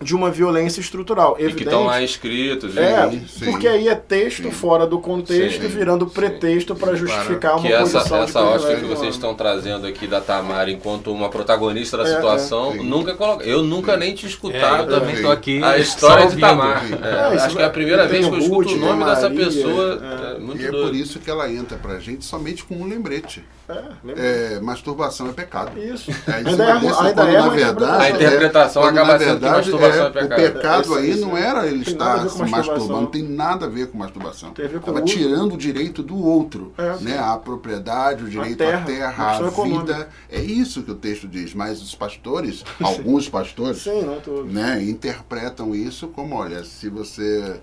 de 0.00 0.14
uma 0.14 0.30
violência 0.30 0.80
estrutural. 0.80 1.32
E 1.34 1.38
que 1.38 1.42
Evidente. 1.44 1.64
estão 1.64 1.84
lá 1.84 2.00
escritos. 2.00 2.76
É, 2.76 3.10
Sim, 3.10 3.46
porque 3.50 3.66
aí 3.66 3.88
é 3.88 3.94
texto 3.96 4.44
Sim. 4.44 4.50
fora 4.52 4.86
do 4.86 5.00
contexto, 5.00 5.62
Sim, 5.62 5.68
virando 5.68 6.06
sim. 6.06 6.12
pretexto 6.14 6.74
para 6.76 6.94
justificar 6.94 7.54
uma 7.56 7.62
que 7.62 7.72
essa, 7.72 7.98
posição 7.98 8.22
essa 8.22 8.40
de 8.40 8.46
ótica 8.46 8.76
que 8.76 8.84
vocês 8.84 9.14
estão 9.14 9.34
trazendo 9.34 9.86
aqui 9.88 10.06
da 10.06 10.20
Tamara 10.20 10.70
enquanto 10.70 11.12
uma 11.12 11.28
protagonista 11.28 11.96
da 11.96 12.04
É, 12.04 12.14
situação, 12.14 12.72
é. 12.72 12.76
Nunca 12.76 13.14
coloca. 13.14 13.44
Eu 13.44 13.62
nunca 13.64 13.96
nem 13.96 14.14
tinha 14.14 14.28
É, 14.28 14.32
escutado 14.32 14.92
eu 14.92 15.00
também 15.00 15.20
tô 15.20 15.30
aqui. 15.30 15.62
a 15.64 15.76
história 15.78 16.18
de 16.26 16.34
ouvindo. 16.34 16.40
Tamar. 16.46 16.86
Sim. 16.86 16.94
É, 17.02 17.08
É, 17.34 17.40
acho 17.44 17.56
que 17.56 17.62
é 17.62 17.64
a 17.64 17.70
primeira 17.70 18.06
vez 18.06 18.24
que 18.26 18.32
eu 18.34 18.38
escuto 18.38 18.68
Ruth, 18.68 18.76
o 18.76 18.80
nome 18.80 19.04
tem 19.04 19.14
dessa 19.14 19.28
Maria, 19.28 19.44
pessoa. 19.46 20.00
é. 20.02 20.36
É, 20.36 20.38
muito 20.38 20.62
e 20.62 20.66
é 20.66 20.70
doido. 20.70 20.86
por 20.86 20.94
isso 20.94 21.18
que 21.18 21.28
ela 21.30 21.50
entra 21.50 21.76
pra 21.76 21.98
gente 21.98 22.24
somente 22.24 22.62
com 22.64 22.76
um 22.76 22.86
lembrete. 22.86 23.42
É? 23.68 24.54
É, 24.56 24.60
masturbação 24.60 25.28
é 25.28 25.32
pecado. 25.32 25.78
Isso. 25.78 26.10
É, 26.26 26.32
Ainda 26.36 26.50
isso 26.50 26.62
é, 26.62 26.80
desse, 26.80 27.00
ainda 27.02 27.14
quando, 27.14 27.28
é 27.28 27.38
na 27.38 27.48
verdade, 27.50 28.02
A 28.04 28.10
interpretação 28.10 28.82
quando, 28.82 28.96
acaba 28.98 29.12
na 29.12 29.18
sendo 29.18 29.34
que 29.34 29.40
verdade, 29.40 29.56
masturbação 29.70 30.04
é 30.04 30.08
O 30.08 30.12
pecado. 30.12 30.36
pecado 30.52 30.80
Isso, 30.82 30.94
aí 30.94 31.10
isso. 31.10 31.20
não 31.20 31.36
era 31.36 31.66
ele 31.66 31.82
estar 31.82 32.28
se 32.30 32.42
masturbando, 32.46 32.92
não 32.92 33.06
tem 33.06 33.22
nada 33.22 33.66
a 33.66 33.68
ver 33.68 33.88
com 33.88 33.98
masturbação. 33.98 34.50
Tem 34.52 34.64
a 34.64 34.68
ver 34.68 34.80
com 34.80 34.90
Estava 34.90 35.00
o 35.00 35.04
tirando 35.04 35.52
o 35.54 35.58
direito 35.58 36.02
do 36.02 36.16
outro, 36.16 36.72
É. 36.78 36.96
né? 37.02 37.18
A 37.18 37.36
propriedade, 37.36 38.24
o 38.24 38.28
direito 38.28 38.56
terra, 38.56 38.78
à 38.78 38.84
terra, 38.84 39.30
à 39.36 39.48
econômica. 39.48 39.92
vida. 39.94 40.08
É 40.30 40.40
isso 40.40 40.82
que 40.82 40.90
o 40.90 40.94
texto 40.94 41.28
diz. 41.28 41.52
Mas 41.52 41.82
os 41.82 41.94
pastores, 41.94 42.64
alguns 42.82 43.28
pastores, 43.28 43.82
Sim, 43.82 44.06
né, 44.46 44.82
interpretam 44.82 45.74
isso 45.74 46.08
como, 46.08 46.36
olha, 46.36 46.64
se 46.64 46.88
você 46.88 47.60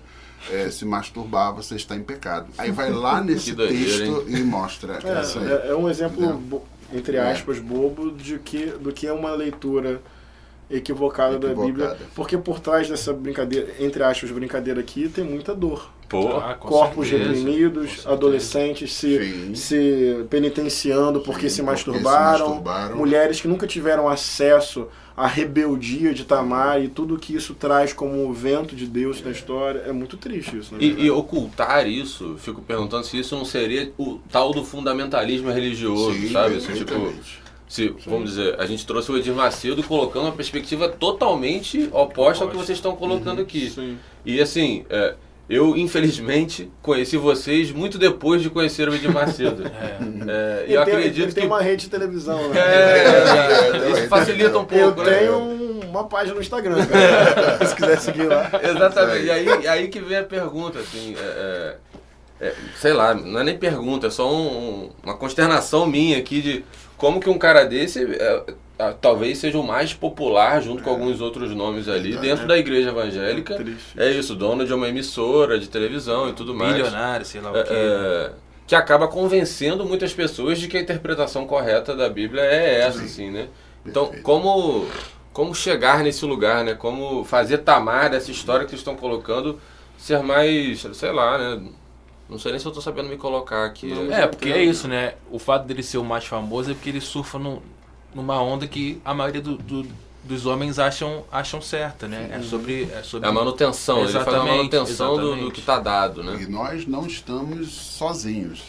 eh, 0.52 0.70
se 0.70 0.84
masturbar, 0.84 1.54
você 1.54 1.76
está 1.76 1.94
em 1.96 2.02
pecado. 2.02 2.48
Aí 2.58 2.70
vai 2.70 2.90
lá 2.90 3.20
nesse 3.24 3.54
texto 3.54 4.24
e 4.28 4.36
mostra 4.42 4.98
isso 5.22 5.38
aí. 5.38 5.50
É, 5.50 5.66
é, 5.66 5.70
é 5.70 5.74
um 5.76 5.88
exemplo, 5.88 6.32
bo- 6.34 6.64
entre 6.92 7.16
É. 7.16 7.30
aspas, 7.32 7.58
bobo 7.58 8.10
de 8.12 8.38
que, 8.38 8.66
do 8.66 8.92
que 8.92 9.06
é 9.06 9.12
uma 9.12 9.32
leitura 9.32 10.00
equivocada, 10.70 11.38
da 11.38 11.48
Equivocada. 11.48 11.66
Bíblia. 11.94 11.96
Porque 12.14 12.36
por 12.36 12.58
trás 12.60 12.88
dessa 12.88 13.12
brincadeira, 13.12 13.68
entre 13.78 14.02
aspas, 14.02 14.30
brincadeira 14.30 14.80
aqui, 14.80 15.08
tem 15.08 15.24
muita 15.24 15.54
dor. 15.54 15.90
Pô, 16.08 16.36
Ah, 16.38 16.54
com 16.54 16.68
Corpos 16.68 17.08
certeza, 17.08 17.30
reprimidos, 17.32 18.06
adolescentes 18.06 18.92
se, 18.92 19.18
Sim. 19.18 19.54
se 19.56 20.24
penitenciando 20.30 21.20
porque, 21.20 21.48
Sim, 21.50 21.56
se, 21.56 21.62
porque 21.62 21.70
masturbaram, 21.72 22.36
se 22.36 22.42
masturbaram. 22.44 22.96
mulheres 22.96 23.40
que 23.40 23.48
nunca 23.48 23.66
tiveram 23.66 24.08
acesso 24.08 24.86
à 25.16 25.26
rebeldia 25.26 26.12
de 26.12 26.24
Tamar 26.24 26.82
e 26.82 26.88
tudo 26.88 27.16
que 27.16 27.34
isso 27.34 27.54
traz 27.54 27.92
como 27.92 28.28
o 28.28 28.32
vento 28.32 28.76
de 28.76 28.86
Deus 28.86 29.22
na 29.22 29.30
história. 29.30 29.78
É 29.86 29.92
muito 29.92 30.16
triste 30.16 30.58
isso, 30.58 30.74
na 30.74 30.82
E, 30.82 31.06
e 31.06 31.10
ocultar 31.10 31.88
isso, 31.88 32.36
fico 32.38 32.60
perguntando 32.60 33.06
se 33.06 33.18
isso 33.18 33.34
não 33.34 33.44
seria 33.44 33.90
o 33.96 34.18
tal 34.30 34.52
do 34.52 34.62
fundamentalismo 34.62 35.50
religioso, 35.50 36.12
Sim, 36.12 36.32
sabe? 36.32 36.56
Assim, 36.56 36.74
tipo, 36.74 37.12
se, 37.68 37.94
vamos 38.06 38.30
dizer, 38.30 38.60
a 38.60 38.66
gente 38.66 38.86
trouxe 38.86 39.10
o 39.10 39.16
Edir 39.16 39.34
Macedo 39.34 39.82
colocando 39.82 40.24
uma 40.24 40.32
perspectiva 40.32 40.88
totalmente 40.88 41.88
oposta 41.92 42.44
ao 42.44 42.50
que 42.50 42.56
vocês 42.56 42.78
estão 42.78 42.94
colocando 42.94 43.40
aqui. 43.40 43.70
Sim. 43.70 43.98
E 44.24 44.40
assim, 44.40 44.84
é, 44.90 45.14
eu 45.48 45.76
infelizmente 45.76 46.70
conheci 46.82 47.16
vocês 47.16 47.70
muito 47.70 47.98
depois 47.98 48.42
de 48.42 48.50
conhecer 48.50 48.88
o 48.88 48.94
Edir 48.94 49.12
Macedo. 49.12 49.62
É, 50.28 50.64
e 50.68 50.74
eu 50.74 50.82
Ele 50.82 50.84
tem- 50.90 50.94
acredito 50.96 51.22
ele 51.22 51.32
tem 51.32 51.42
que. 51.44 51.48
uma 51.48 51.62
rede 51.62 51.84
de 51.84 51.88
televisão, 51.90 52.48
né? 52.48 52.58
É, 52.60 53.70
É, 53.86 53.90
isso 53.92 54.08
facilita 54.08 54.58
um 54.58 54.64
pouco. 54.64 55.00
Eu 55.00 55.04
né? 55.04 55.18
tenho 55.18 55.36
um- 55.36 55.80
uma 55.88 56.04
página 56.08 56.34
no 56.34 56.40
Instagram, 56.40 56.84
cara. 56.84 57.64
Se 57.64 57.74
quiser 57.76 58.00
seguir 58.00 58.24
lá. 58.24 58.50
Exatamente. 58.62 59.24
E 59.26 59.30
aí, 59.30 59.46
e 59.62 59.68
aí 59.68 59.88
que 59.88 60.00
vem 60.00 60.18
a 60.18 60.24
pergunta, 60.24 60.80
assim, 60.80 61.14
é, 61.16 61.76
é, 62.40 62.46
é, 62.48 62.54
sei 62.80 62.92
lá, 62.92 63.14
não 63.14 63.38
é 63.40 63.44
nem 63.44 63.56
pergunta, 63.56 64.08
é 64.08 64.10
só 64.10 64.28
um- 64.30 64.90
uma 65.04 65.16
consternação 65.16 65.86
minha 65.86 66.18
aqui 66.18 66.42
de 66.42 66.64
como 66.96 67.20
que 67.20 67.30
um 67.30 67.38
cara 67.38 67.64
desse 67.64 68.02
é, 68.04 68.16
é, 68.48 68.54
talvez 69.00 69.38
seja 69.38 69.58
o 69.58 69.62
mais 69.66 69.94
popular, 69.94 70.60
junto 70.62 70.82
com 70.82 70.90
alguns 70.90 71.20
outros 71.20 71.50
nomes 71.54 71.88
ali, 71.88 72.14
É. 72.14 72.18
dentro 72.20 72.46
da 72.46 72.58
igreja 72.58 72.90
evangélica. 72.90 73.54
Triste. 73.56 73.98
É 73.98 74.10
isso, 74.10 74.34
dono 74.34 74.66
de 74.66 74.74
uma 74.74 74.88
emissora 74.88 75.58
de 75.58 75.68
televisão 75.68 76.28
e 76.28 76.32
tudo 76.32 76.54
mais. 76.54 76.74
Milionário, 76.74 77.24
sei 77.24 77.40
lá 77.40 77.52
o 77.52 77.56
É, 77.56 77.62
quê. 77.62 77.72
é, 77.74 78.30
que 78.66 78.74
acaba 78.74 79.08
convencendo 79.08 79.84
muitas 79.86 80.12
pessoas 80.12 80.58
de 80.58 80.68
que 80.68 80.76
a 80.76 80.80
interpretação 80.80 81.46
correta 81.46 81.94
da 81.96 82.08
Bíblia 82.08 82.42
é 82.42 82.80
essa, 82.80 83.02
assim, 83.02 83.30
né? 83.30 83.48
Então, 83.84 84.04
Perfeito. 84.06 84.24
como, 84.24 84.86
como 85.32 85.54
chegar 85.54 86.02
nesse 86.02 86.24
lugar, 86.26 86.64
né? 86.64 86.74
Como 86.74 87.24
fazer 87.24 87.58
tamar 87.58 88.10
dessa 88.10 88.30
história 88.30 88.64
que 88.64 88.70
vocês 88.70 88.80
estão 88.80 88.96
colocando 88.96 89.58
ser 89.96 90.20
mais, 90.22 90.86
sei 90.92 91.12
lá, 91.12 91.38
né? 91.38 91.62
Não 92.28 92.38
sei 92.40 92.50
nem 92.50 92.58
se 92.58 92.66
eu 92.66 92.72
tô 92.72 92.80
sabendo 92.80 93.08
me 93.08 93.16
colocar 93.16 93.64
aqui. 93.64 93.86
Não, 93.86 94.12
É, 94.12 94.26
porque 94.26 94.50
é 94.50 94.62
isso, 94.64 94.88
né? 94.88 95.14
O 95.30 95.38
fato 95.38 95.64
dele 95.64 95.82
ser 95.82 95.98
o 95.98 96.04
mais 96.04 96.24
famoso 96.26 96.72
é 96.72 96.74
porque 96.74 96.90
ele 96.90 97.00
surfa 97.00 97.38
no- 97.38 97.62
numa 98.16 98.40
onda 98.42 98.66
que 98.66 99.00
a 99.04 99.14
maioria 99.14 99.40
do- 99.42 99.58
do- 99.58 99.86
dos 100.24 100.44
homens 100.44 100.78
acham, 100.78 101.22
acham 101.30 101.62
certa, 101.62 102.08
né? 102.08 102.30
É 102.32 102.42
sobre, 102.42 102.88
é 102.92 103.02
sobre 103.04 103.28
É 103.28 103.30
a 103.30 103.32
manutenção, 103.32 104.00
ele 104.02 104.12
faz 104.12 104.26
a 104.26 104.44
manutenção 104.44 105.16
do, 105.16 105.36
do 105.36 105.50
que 105.52 105.62
tá 105.62 105.78
dado, 105.78 106.24
né? 106.24 106.38
E 106.42 106.46
nós 106.46 106.84
não 106.86 107.06
estamos 107.06 107.68
sozinhos. 107.72 108.62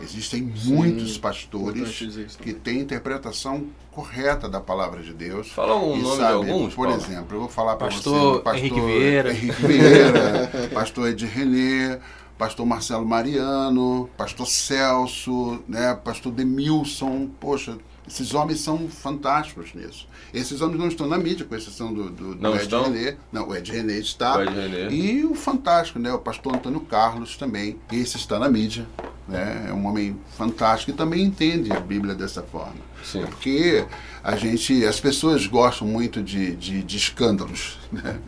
Existem 0.00 0.52
Sim, 0.56 0.74
muitos 0.74 1.18
pastores 1.18 2.06
que 2.40 2.52
têm 2.54 2.78
interpretação 2.80 3.66
correta 3.90 4.48
da 4.48 4.60
palavra 4.60 5.02
de 5.02 5.12
Deus. 5.12 5.48
Fala 5.50 5.74
o 5.74 5.96
nome 5.96 6.16
sabe, 6.16 6.44
de 6.44 6.50
alguns, 6.52 6.72
Por 6.74 6.86
Paulo. 6.86 7.02
exemplo, 7.02 7.36
eu 7.36 7.40
vou 7.40 7.48
falar 7.48 7.74
para 7.76 7.90
você 7.90 8.08
do 8.08 8.40
pastor 8.40 8.56
Henrique 8.58 8.80
Vieira, 8.80 9.32
Henrique 9.32 9.66
Vieira 9.66 10.70
pastor 10.72 11.08
Ed 11.08 11.26
René, 11.26 11.98
pastor 12.38 12.64
Marcelo 12.64 13.04
Mariano, 13.04 14.08
pastor 14.16 14.46
Celso, 14.46 15.58
né, 15.66 15.98
pastor 16.04 16.30
Demilson, 16.32 17.28
poxa, 17.40 17.76
esses 18.08 18.32
homens 18.34 18.60
são 18.60 18.88
fantásticos 18.88 19.74
nisso. 19.74 20.08
Esses 20.32 20.60
homens 20.60 20.78
não 20.78 20.88
estão 20.88 21.06
na 21.06 21.18
mídia, 21.18 21.44
com 21.44 21.54
exceção 21.54 21.92
do, 21.92 22.10
do, 22.10 22.34
do 22.34 22.54
Ed 22.54 22.62
estão? 22.62 22.84
René. 22.84 23.16
Não, 23.30 23.48
o 23.48 23.54
Ed 23.54 23.70
René 23.70 23.98
está. 23.98 24.38
O 24.38 24.42
Ed 24.42 24.52
René. 24.52 24.90
E 24.90 25.24
o 25.24 25.34
fantástico, 25.34 25.98
né? 25.98 26.12
O 26.12 26.18
pastor 26.18 26.56
Antônio 26.56 26.80
Carlos 26.80 27.36
também. 27.36 27.78
Esse 27.92 28.16
está 28.16 28.38
na 28.38 28.48
mídia. 28.48 28.86
Né? 29.28 29.66
É 29.68 29.72
um 29.72 29.86
homem 29.86 30.18
fantástico 30.36 30.90
e 30.90 30.94
também 30.94 31.22
entende 31.22 31.70
a 31.70 31.80
Bíblia 31.80 32.14
dessa 32.14 32.42
forma. 32.42 32.76
Sim. 33.04 33.22
É 33.22 33.26
porque 33.26 33.86
a 34.22 34.36
gente, 34.36 34.84
as 34.84 34.98
pessoas 35.00 35.46
gostam 35.46 35.86
muito 35.86 36.22
de, 36.22 36.54
de, 36.56 36.82
de 36.82 36.96
escândalos, 36.96 37.78
né? 37.90 38.18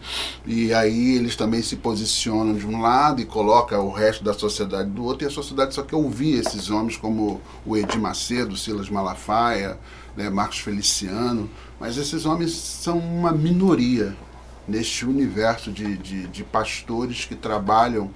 E 0.47 0.73
aí 0.73 1.17
eles 1.17 1.37
também 1.37 1.63
se 1.63 1.77
posicionam 1.77 2.55
de 2.55 2.67
um 2.67 2.81
lado 2.81 3.21
e 3.21 3.25
colocam 3.25 3.87
o 3.87 3.93
resto 3.93 4.23
da 4.23 4.33
sociedade 4.33 4.91
do 4.91 5.05
outro, 5.05 5.25
e 5.25 5.29
a 5.29 5.31
sociedade 5.31 5.75
só 5.75 5.83
quer 5.83 5.97
ouvir 5.97 6.39
esses 6.39 6.71
homens 6.71 6.97
como 6.97 7.41
o 7.67 7.77
Edir 7.77 8.01
Macedo, 8.01 8.57
Silas 8.57 8.89
Malafaia, 8.89 9.79
né, 10.17 10.31
Marcos 10.31 10.59
Feliciano, 10.59 11.49
mas 11.79 11.97
esses 11.97 12.25
homens 12.25 12.53
são 12.53 12.99
uma 12.99 13.33
minoria 13.33 14.17
neste 14.69 15.05
universo 15.05 15.73
de, 15.73 15.97
de, 15.97 16.27
de 16.29 16.45
pastores 16.45 17.25
que 17.25 17.35
trabalham 17.35 18.11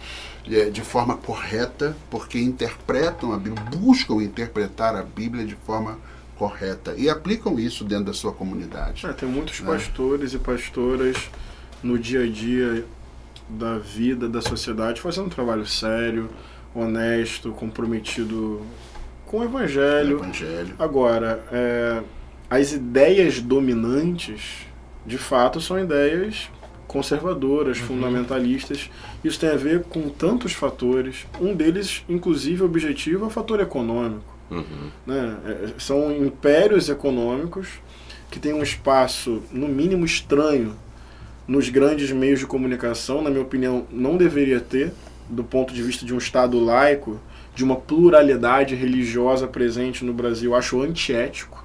é, 0.48 0.70
de 0.70 0.82
forma 0.82 1.16
correta, 1.16 1.96
porque 2.10 2.38
interpretam 2.38 3.32
a 3.32 3.38
Bíblia, 3.38 3.64
buscam 3.76 4.22
interpretar 4.22 4.94
a 4.94 5.02
Bíblia 5.02 5.44
de 5.44 5.56
forma 5.56 5.92
correta 5.92 6.14
e 6.96 7.08
aplicam 7.08 7.58
isso 7.58 7.84
dentro 7.84 8.06
da 8.06 8.12
sua 8.12 8.32
comunidade. 8.32 9.06
É, 9.06 9.12
tem 9.12 9.28
muitos 9.28 9.60
né? 9.60 9.66
pastores 9.66 10.34
e 10.34 10.38
pastoras 10.38 11.30
no 11.82 11.98
dia 11.98 12.22
a 12.22 12.26
dia 12.26 12.84
da 13.48 13.78
vida 13.78 14.28
da 14.28 14.40
sociedade 14.40 15.00
fazendo 15.00 15.26
um 15.26 15.30
trabalho 15.30 15.66
sério, 15.66 16.30
honesto, 16.74 17.52
comprometido 17.52 18.62
com 19.26 19.40
o 19.40 19.44
evangelho. 19.44 20.18
O 20.18 20.24
evangelho. 20.24 20.74
Agora, 20.78 21.44
é, 21.52 22.02
as 22.50 22.72
ideias 22.72 23.40
dominantes, 23.40 24.66
de 25.06 25.18
fato, 25.18 25.60
são 25.60 25.78
ideias 25.78 26.50
conservadoras, 26.86 27.80
uhum. 27.80 27.86
fundamentalistas. 27.86 28.90
Isso 29.22 29.40
tem 29.40 29.50
a 29.50 29.56
ver 29.56 29.84
com 29.84 30.08
tantos 30.08 30.52
fatores. 30.52 31.26
Um 31.40 31.54
deles, 31.54 32.04
inclusive, 32.08 32.62
objetivo 32.62 33.24
é 33.24 33.26
o 33.26 33.30
fator 33.30 33.60
econômico. 33.60 34.33
Uhum. 34.54 34.90
Né? 35.06 35.36
É, 35.46 35.68
são 35.78 36.12
impérios 36.12 36.88
econômicos 36.88 37.68
que 38.30 38.38
têm 38.38 38.52
um 38.52 38.62
espaço, 38.62 39.42
no 39.52 39.68
mínimo, 39.68 40.04
estranho 40.04 40.76
nos 41.46 41.68
grandes 41.68 42.10
meios 42.10 42.40
de 42.40 42.46
comunicação. 42.46 43.22
Na 43.22 43.30
minha 43.30 43.42
opinião, 43.42 43.86
não 43.90 44.16
deveria 44.16 44.60
ter, 44.60 44.92
do 45.28 45.44
ponto 45.44 45.72
de 45.72 45.82
vista 45.82 46.04
de 46.04 46.14
um 46.14 46.18
Estado 46.18 46.58
laico, 46.58 47.20
de 47.54 47.62
uma 47.62 47.76
pluralidade 47.76 48.74
religiosa 48.74 49.46
presente 49.46 50.04
no 50.04 50.12
Brasil. 50.12 50.54
Acho 50.54 50.82
antiético 50.82 51.64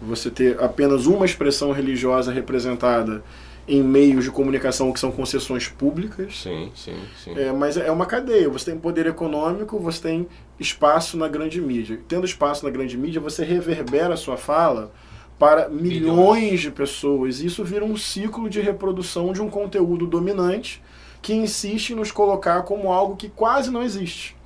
você 0.00 0.30
ter 0.30 0.62
apenas 0.62 1.06
uma 1.06 1.24
expressão 1.24 1.72
religiosa 1.72 2.32
representada 2.32 3.22
em 3.70 3.84
meios 3.84 4.24
de 4.24 4.32
comunicação 4.32 4.92
que 4.92 4.98
são 4.98 5.12
concessões 5.12 5.68
públicas. 5.68 6.42
Sim, 6.42 6.72
sim, 6.74 6.96
sim. 7.22 7.38
É, 7.38 7.52
mas 7.52 7.76
é 7.76 7.88
uma 7.92 8.04
cadeia. 8.04 8.48
Você 8.48 8.72
tem 8.72 8.80
poder 8.80 9.06
econômico, 9.06 9.78
você 9.78 10.02
tem 10.02 10.28
espaço 10.58 11.16
na 11.16 11.28
grande 11.28 11.60
mídia. 11.60 12.00
Tendo 12.08 12.26
espaço 12.26 12.64
na 12.64 12.70
grande 12.70 12.98
mídia, 12.98 13.20
você 13.20 13.44
reverbera 13.44 14.14
a 14.14 14.16
sua 14.16 14.36
fala 14.36 14.92
para 15.38 15.68
milhões 15.68 16.60
de 16.60 16.72
pessoas. 16.72 17.40
Isso 17.40 17.62
vira 17.62 17.84
um 17.84 17.96
ciclo 17.96 18.50
de 18.50 18.60
reprodução 18.60 19.32
de 19.32 19.40
um 19.40 19.48
conteúdo 19.48 20.04
dominante 20.04 20.82
que 21.22 21.32
insiste 21.32 21.90
em 21.90 21.94
nos 21.94 22.10
colocar 22.10 22.62
como 22.62 22.92
algo 22.92 23.14
que 23.14 23.28
quase 23.28 23.70
não 23.70 23.84
existe. 23.84 24.36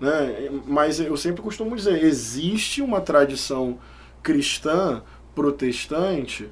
Né? 0.00 0.48
Mas 0.66 0.98
eu 0.98 1.16
sempre 1.18 1.42
costumo 1.42 1.76
dizer, 1.76 2.02
existe 2.02 2.80
uma 2.80 3.02
tradição 3.02 3.78
cristã 4.22 5.02
protestante 5.34 6.48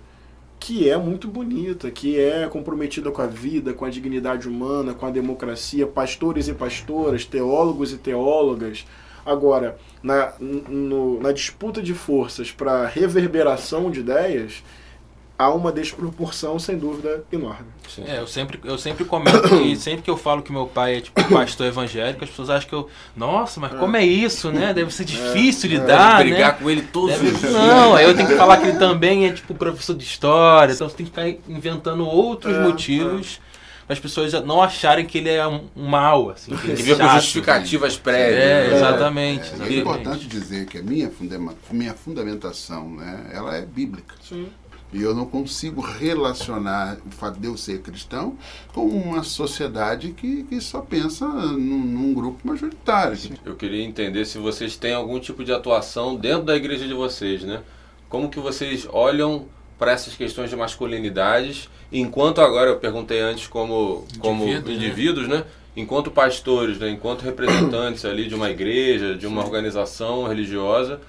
que 0.60 0.90
é 0.90 0.96
muito 0.98 1.26
bonita, 1.26 1.90
que 1.90 2.20
é 2.20 2.46
comprometida 2.46 3.10
com 3.10 3.22
a 3.22 3.26
vida, 3.26 3.72
com 3.72 3.86
a 3.86 3.90
dignidade 3.90 4.46
humana, 4.46 4.92
com 4.92 5.06
a 5.06 5.10
democracia, 5.10 5.86
pastores 5.86 6.48
e 6.48 6.52
pastoras, 6.52 7.24
teólogos 7.24 7.94
e 7.94 7.96
teólogas. 7.96 8.86
Agora, 9.24 9.78
na, 10.02 10.34
no, 10.38 11.18
na 11.18 11.32
disputa 11.32 11.82
de 11.82 11.94
forças 11.94 12.52
para 12.52 12.86
reverberação 12.86 13.90
de 13.90 14.00
ideias, 14.00 14.62
há 15.40 15.48
uma 15.54 15.72
desproporção, 15.72 16.58
sem 16.58 16.76
dúvida, 16.76 17.24
enorme. 17.32 17.66
Sim. 17.88 18.04
É, 18.06 18.18
eu 18.18 18.26
sempre, 18.26 18.60
eu 18.62 18.76
sempre 18.76 19.06
comento 19.06 19.40
que 19.48 19.74
sempre 19.80 20.02
que 20.02 20.10
eu 20.10 20.16
falo 20.16 20.42
que 20.42 20.52
meu 20.52 20.66
pai 20.66 20.96
é 20.96 21.00
tipo 21.00 21.24
pastor 21.32 21.66
evangélico, 21.66 22.22
as 22.22 22.28
pessoas 22.28 22.50
acham 22.50 22.68
que 22.68 22.74
eu. 22.74 22.90
Nossa, 23.16 23.58
mas 23.58 23.72
como 23.72 23.96
é 23.96 24.04
isso, 24.04 24.52
né? 24.52 24.74
Deve 24.74 24.92
ser 24.92 25.06
difícil 25.06 25.70
é, 25.70 25.72
lidar. 25.72 26.20
É, 26.20 26.24
brigar 26.24 26.52
né? 26.52 26.58
com 26.60 26.68
ele 26.68 26.82
todos 26.82 27.18
Deve, 27.18 27.28
os 27.28 27.40
dias. 27.40 27.52
Não, 27.52 27.94
aí 27.94 28.04
eu 28.04 28.14
tenho 28.14 28.28
que 28.28 28.36
falar 28.36 28.58
que 28.58 28.66
ele 28.66 28.78
também 28.78 29.26
é 29.26 29.32
tipo 29.32 29.54
professor 29.54 29.96
de 29.96 30.04
história, 30.04 30.74
então 30.74 30.86
você 30.86 30.96
tem 30.96 31.06
que 31.06 31.10
ficar 31.10 31.26
inventando 31.50 32.06
outros 32.06 32.54
é, 32.54 32.60
motivos. 32.60 33.40
É 33.46 33.50
as 33.92 33.98
pessoas 33.98 34.32
não 34.44 34.62
acharem 34.62 35.04
que 35.04 35.18
ele 35.18 35.30
é 35.30 35.44
um, 35.44 35.64
mal, 35.74 36.30
assim. 36.30 36.54
Que, 36.54 36.94
com 36.94 37.08
justificativas 37.08 37.96
prévias. 37.96 38.40
É, 38.40 38.68
né? 38.68 38.76
exatamente, 38.76 39.40
é, 39.40 39.46
exatamente. 39.46 39.74
É 39.74 39.80
importante 39.80 40.26
dizer 40.28 40.66
que 40.66 40.78
a 40.78 40.82
minha, 40.82 41.10
fundamenta, 41.10 41.56
minha 41.72 41.92
fundamentação, 41.92 42.88
né, 42.88 43.32
ela 43.32 43.56
é 43.56 43.62
bíblica. 43.62 44.14
Sim. 44.22 44.46
E 44.92 45.02
eu 45.02 45.14
não 45.14 45.24
consigo 45.24 45.80
relacionar 45.80 46.98
o 47.06 47.10
fato 47.10 47.38
de 47.38 47.46
eu 47.46 47.56
ser 47.56 47.80
cristão 47.80 48.36
com 48.72 48.86
uma 48.86 49.22
sociedade 49.22 50.12
que, 50.12 50.42
que 50.44 50.60
só 50.60 50.80
pensa 50.80 51.26
num, 51.26 51.78
num 51.78 52.12
grupo 52.12 52.46
majoritário. 52.46 53.16
Eu 53.44 53.54
queria 53.54 53.84
entender 53.84 54.24
se 54.24 54.38
vocês 54.38 54.76
têm 54.76 54.92
algum 54.92 55.20
tipo 55.20 55.44
de 55.44 55.52
atuação 55.52 56.16
dentro 56.16 56.44
da 56.44 56.56
igreja 56.56 56.88
de 56.88 56.94
vocês, 56.94 57.42
né? 57.42 57.62
Como 58.08 58.28
que 58.28 58.40
vocês 58.40 58.88
olham 58.90 59.46
para 59.80 59.92
essas 59.92 60.14
questões 60.14 60.50
de 60.50 60.56
masculinidades, 60.56 61.70
enquanto 61.90 62.42
agora 62.42 62.68
eu 62.68 62.76
perguntei 62.76 63.20
antes 63.20 63.46
como, 63.46 64.04
como 64.18 64.44
Indivíduo, 64.44 64.72
indivíduos, 64.72 65.28
né? 65.28 65.38
né? 65.38 65.44
Enquanto 65.74 66.10
pastores, 66.10 66.78
né? 66.78 66.90
enquanto 66.90 67.22
representantes 67.22 68.04
ali 68.04 68.26
de 68.26 68.34
uma 68.34 68.50
igreja, 68.50 69.14
de 69.14 69.26
uma 69.26 69.42
organização 69.42 70.26
religiosa, 70.26 71.00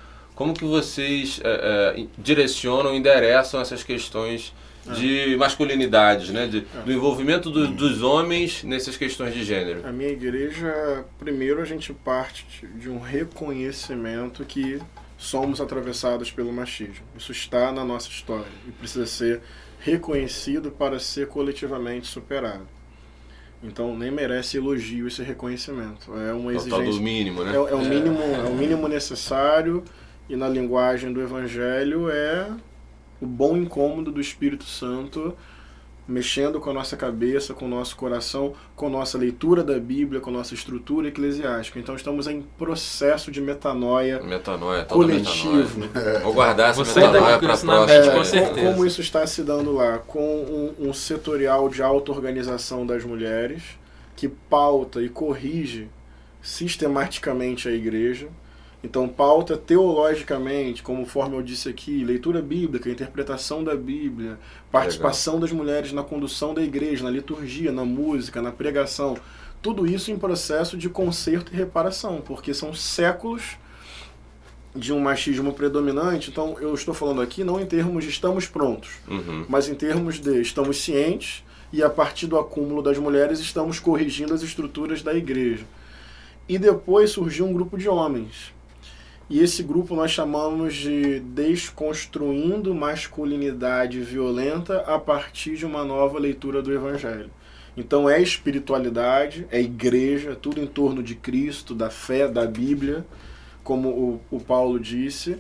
como 0.41 0.55
que 0.55 0.65
vocês 0.65 1.39
é, 1.43 1.99
é, 1.99 2.05
direcionam, 2.17 2.95
endereçam 2.95 3.61
essas 3.61 3.83
questões 3.83 4.51
de 4.97 5.35
masculinidades, 5.37 6.31
né? 6.31 6.47
De, 6.47 6.61
do 6.83 6.91
envolvimento 6.91 7.51
do, 7.51 7.67
dos 7.67 8.01
homens 8.01 8.63
nessas 8.63 8.97
questões 8.97 9.35
de 9.35 9.43
gênero? 9.43 9.87
A 9.87 9.91
minha 9.91 10.09
igreja, 10.09 11.05
primeiro 11.19 11.61
a 11.61 11.65
gente 11.65 11.93
parte 11.93 12.65
de 12.75 12.89
um 12.89 12.97
reconhecimento 12.99 14.43
que 14.43 14.81
somos 15.15 15.61
atravessados 15.61 16.31
pelo 16.31 16.51
machismo. 16.51 17.05
Isso 17.15 17.31
está 17.31 17.71
na 17.71 17.85
nossa 17.85 18.09
história 18.09 18.51
e 18.67 18.71
precisa 18.71 19.05
ser 19.05 19.41
reconhecido 19.79 20.71
para 20.71 20.97
ser 20.97 21.27
coletivamente 21.27 22.07
superado. 22.07 22.65
Então 23.61 23.95
nem 23.95 24.09
merece 24.09 24.57
elogio 24.57 25.07
esse 25.07 25.21
reconhecimento. 25.21 26.11
É 26.17 26.33
uma 26.33 26.51
exigência. 26.51 26.83
É 26.83 26.89
o 26.89 26.99
mínimo, 26.99 27.43
né? 27.43 27.51
É, 27.51 27.55
é, 27.57 27.75
o 27.75 27.85
mínimo, 27.85 28.19
é 28.19 28.49
o 28.49 28.55
mínimo 28.55 28.87
necessário 28.87 29.83
e 30.31 30.35
na 30.37 30.47
linguagem 30.47 31.11
do 31.11 31.21
Evangelho 31.21 32.09
é 32.09 32.47
o 33.21 33.25
bom 33.25 33.57
incômodo 33.57 34.11
do 34.13 34.21
Espírito 34.21 34.63
Santo 34.63 35.35
mexendo 36.07 36.59
com 36.59 36.69
a 36.69 36.73
nossa 36.73 36.95
cabeça, 36.95 37.53
com 37.53 37.65
o 37.65 37.67
nosso 37.67 37.95
coração, 37.97 38.53
com 38.75 38.87
a 38.87 38.89
nossa 38.89 39.17
leitura 39.17 39.61
da 39.61 39.77
Bíblia, 39.77 40.21
com 40.21 40.29
a 40.29 40.33
nossa 40.33 40.53
estrutura 40.53 41.09
eclesiástica. 41.09 41.79
Então 41.79 41.95
estamos 41.95 42.27
em 42.27 42.41
processo 42.57 43.29
de 43.29 43.41
metanoia, 43.41 44.21
metanoia 44.21 44.85
coletivo. 44.85 45.81
Metanoia. 45.81 46.19
Vou 46.19 46.33
guardar 46.33 46.71
essa 46.71 46.83
Você 46.83 46.99
metanoia 46.99 47.37
para 47.37 47.53
a 47.53 47.57
próxima. 47.57 47.91
É, 47.91 48.09
com 48.09 48.23
certeza. 48.23 48.71
Como 48.71 48.85
isso 48.85 49.01
está 49.01 49.27
se 49.27 49.43
dando 49.43 49.73
lá? 49.73 49.99
Com 49.99 50.73
um, 50.79 50.89
um 50.89 50.93
setorial 50.93 51.67
de 51.67 51.83
auto-organização 51.83 52.85
das 52.85 53.03
mulheres 53.03 53.63
que 54.15 54.27
pauta 54.27 55.01
e 55.01 55.09
corrige 55.09 55.89
sistematicamente 56.41 57.67
a 57.67 57.71
igreja 57.71 58.27
então, 58.83 59.07
pauta 59.07 59.55
teologicamente, 59.55 60.81
conforme 60.81 61.35
eu 61.35 61.41
disse 61.43 61.69
aqui, 61.69 62.03
leitura 62.03 62.41
bíblica, 62.41 62.89
interpretação 62.89 63.63
da 63.63 63.75
Bíblia, 63.75 64.39
participação 64.71 65.35
Legal. 65.35 65.47
das 65.47 65.57
mulheres 65.57 65.93
na 65.93 66.03
condução 66.03 66.53
da 66.53 66.63
igreja, 66.63 67.03
na 67.03 67.11
liturgia, 67.11 67.71
na 67.71 67.85
música, 67.85 68.41
na 68.41 68.51
pregação. 68.51 69.15
Tudo 69.61 69.85
isso 69.85 70.09
em 70.09 70.17
processo 70.17 70.75
de 70.75 70.89
conserto 70.89 71.53
e 71.53 71.55
reparação, 71.55 72.21
porque 72.25 72.55
são 72.55 72.73
séculos 72.73 73.55
de 74.75 74.91
um 74.91 74.99
machismo 74.99 75.53
predominante. 75.53 76.31
Então, 76.31 76.57
eu 76.59 76.73
estou 76.73 76.93
falando 76.95 77.21
aqui 77.21 77.43
não 77.43 77.59
em 77.59 77.67
termos 77.67 78.03
de 78.03 78.09
estamos 78.09 78.47
prontos, 78.47 78.93
uhum. 79.07 79.45
mas 79.47 79.69
em 79.69 79.75
termos 79.75 80.19
de 80.19 80.41
estamos 80.41 80.81
cientes 80.81 81.43
e 81.71 81.83
a 81.83 81.89
partir 81.89 82.25
do 82.25 82.39
acúmulo 82.39 82.81
das 82.81 82.97
mulheres 82.97 83.39
estamos 83.39 83.79
corrigindo 83.79 84.33
as 84.33 84.41
estruturas 84.41 85.03
da 85.03 85.13
igreja. 85.13 85.65
E 86.49 86.57
depois 86.57 87.11
surgiu 87.11 87.45
um 87.45 87.53
grupo 87.53 87.77
de 87.77 87.87
homens 87.87 88.51
E 89.31 89.39
esse 89.39 89.63
grupo 89.63 89.95
nós 89.95 90.11
chamamos 90.11 90.73
de 90.73 91.21
Desconstruindo 91.21 92.75
Masculinidade 92.75 94.01
Violenta 94.01 94.81
a 94.81 94.99
partir 94.99 95.55
de 95.55 95.65
uma 95.65 95.85
nova 95.85 96.19
leitura 96.19 96.61
do 96.61 96.73
Evangelho. 96.73 97.31
Então 97.77 98.09
é 98.09 98.21
espiritualidade, 98.21 99.47
é 99.49 99.61
igreja, 99.61 100.35
tudo 100.35 100.59
em 100.59 100.67
torno 100.67 101.01
de 101.01 101.15
Cristo, 101.15 101.73
da 101.73 101.89
fé, 101.89 102.27
da 102.27 102.45
Bíblia, 102.45 103.05
como 103.63 103.87
o, 103.87 104.21
o 104.29 104.37
Paulo 104.37 104.77
disse, 104.77 105.37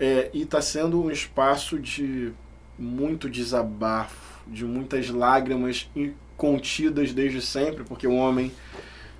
é, 0.00 0.30
e 0.32 0.40
está 0.40 0.62
sendo 0.62 0.98
um 1.02 1.10
espaço 1.10 1.78
de 1.78 2.32
muito 2.78 3.28
desabafo, 3.28 4.40
de 4.46 4.64
muitas 4.64 5.10
lágrimas 5.10 5.86
contidas 6.34 7.12
desde 7.12 7.42
sempre, 7.42 7.84
porque 7.84 8.06
o 8.06 8.14
homem 8.14 8.50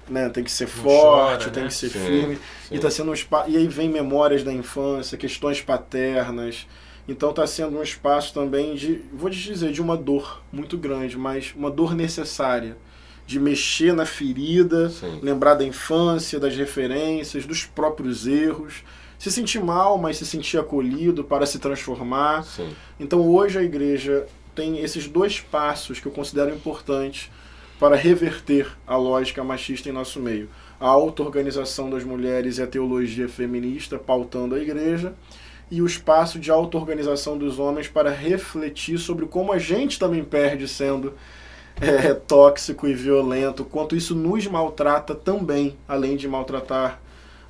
né, 0.09 0.29
tem 0.29 0.45
que 0.45 0.53
ser 0.53 0.65
Não 0.65 0.83
forte, 0.83 1.45
chora, 1.45 1.51
tem 1.51 1.63
né? 1.63 1.69
que 1.69 1.75
ser 1.75 1.91
sim, 1.91 1.99
firme, 1.99 2.39
sim. 2.69 2.75
e 2.75 2.79
tá 2.79 2.91
sendo 2.91 3.11
um 3.11 3.15
espaço, 3.15 3.51
e 3.51 3.57
aí 3.57 3.67
vem 3.67 3.89
memórias 3.89 4.43
da 4.43 4.53
infância, 4.53 5.17
questões 5.19 5.61
paternas, 5.61 6.67
então 7.07 7.31
está 7.31 7.47
sendo 7.47 7.79
um 7.79 7.83
espaço 7.83 8.33
também 8.33 8.75
de, 8.75 9.03
vou 9.13 9.29
te 9.29 9.39
dizer, 9.39 9.73
de 9.73 9.83
uma 9.83 9.97
dor 9.97 10.43
muito 10.51 10.77
grande, 10.79 11.19
mas 11.19 11.53
uma 11.55 11.71
dor 11.71 11.95
necessária. 11.95 12.77
De 13.27 13.41
mexer 13.41 13.95
na 13.95 14.05
ferida, 14.05 14.91
Sim. 14.91 15.19
lembrar 15.23 15.55
da 15.55 15.65
infância, 15.65 16.39
das 16.39 16.55
referências, 16.55 17.47
dos 17.47 17.65
próprios 17.65 18.27
erros. 18.27 18.85
Se 19.19 19.33
sentir 19.33 19.63
mal, 19.63 19.97
mas 19.97 20.19
se 20.19 20.27
sentir 20.27 20.59
acolhido 20.59 21.25
para 21.25 21.47
se 21.47 21.59
transformar. 21.59 22.45
Sim. 22.45 22.69
Então 23.01 23.27
hoje 23.27 23.59
a 23.59 23.63
igreja 23.63 24.27
tem 24.55 24.79
esses 24.79 25.07
dois 25.09 25.41
passos 25.41 26.01
que 26.01 26.07
eu 26.07 26.13
considero 26.13 26.55
importantes 26.55 27.31
para 27.85 27.97
reverter 27.97 28.67
a 28.87 28.97
lógica 28.97 29.45
machista 29.45 29.91
em 29.91 29.93
nosso 29.93 30.19
meio. 30.19 30.49
A 30.81 30.89
auto-organização 30.89 31.91
das 31.91 32.03
mulheres 32.03 32.57
e 32.57 32.63
a 32.63 32.67
teologia 32.67 33.29
feminista 33.29 33.99
pautando 33.99 34.55
a 34.55 34.59
igreja 34.59 35.13
e 35.71 35.83
o 35.83 35.87
espaço 35.87 36.39
de 36.39 36.51
auto-organização 36.51 37.37
dos 37.37 37.59
homens 37.59 37.87
para 37.87 38.11
refletir 38.11 38.97
sobre 38.97 39.27
como 39.27 39.53
a 39.53 39.59
gente 39.59 39.99
também 39.99 40.25
perde 40.25 40.67
sendo 40.67 41.13
é, 41.79 42.15
tóxico 42.15 42.89
e 42.89 42.95
violento, 42.95 43.67
quanto 43.67 43.95
isso 43.95 44.15
nos 44.15 44.47
maltrata 44.47 45.15
também, 45.15 45.77
além 45.87 46.17
de 46.17 46.27
maltratar 46.27 47.03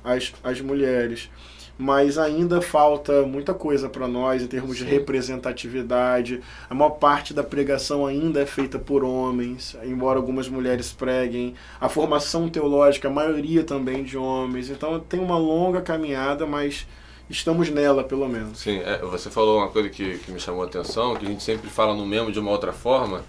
as, 0.03 0.33
as 0.43 0.59
mulheres. 0.59 1.29
Mas 1.77 2.17
ainda 2.17 2.61
falta 2.61 3.23
muita 3.23 3.53
coisa 3.53 3.89
para 3.89 4.07
nós 4.07 4.41
em 4.41 4.47
termos 4.47 4.77
Sim. 4.77 4.85
de 4.85 4.91
representatividade. 4.91 6.41
A 6.69 6.73
maior 6.73 6.91
parte 6.91 7.33
da 7.33 7.43
pregação 7.43 8.05
ainda 8.05 8.39
é 8.39 8.45
feita 8.45 8.79
por 8.79 9.03
homens, 9.03 9.75
embora 9.83 10.17
algumas 10.17 10.47
mulheres 10.47 10.93
preguem. 10.93 11.53
A 11.79 11.89
formação 11.89 12.47
teológica, 12.47 13.09
a 13.09 13.11
maioria 13.11 13.63
também 13.63 14.03
de 14.03 14.17
homens. 14.17 14.69
Então 14.69 14.99
tem 14.99 15.19
uma 15.19 15.37
longa 15.37 15.81
caminhada, 15.81 16.45
mas 16.45 16.87
estamos 17.29 17.69
nela, 17.69 18.03
pelo 18.03 18.27
menos. 18.27 18.59
Sim, 18.59 18.79
é, 18.79 18.99
você 18.99 19.29
falou 19.29 19.57
uma 19.57 19.69
coisa 19.69 19.89
que, 19.89 20.17
que 20.19 20.31
me 20.31 20.39
chamou 20.39 20.63
a 20.63 20.67
atenção, 20.67 21.15
que 21.15 21.25
a 21.25 21.29
gente 21.29 21.43
sempre 21.43 21.69
fala 21.69 21.93
no 21.93 22.05
mesmo 22.05 22.31
de 22.31 22.39
uma 22.39 22.51
outra 22.51 22.71
forma, 22.71 23.23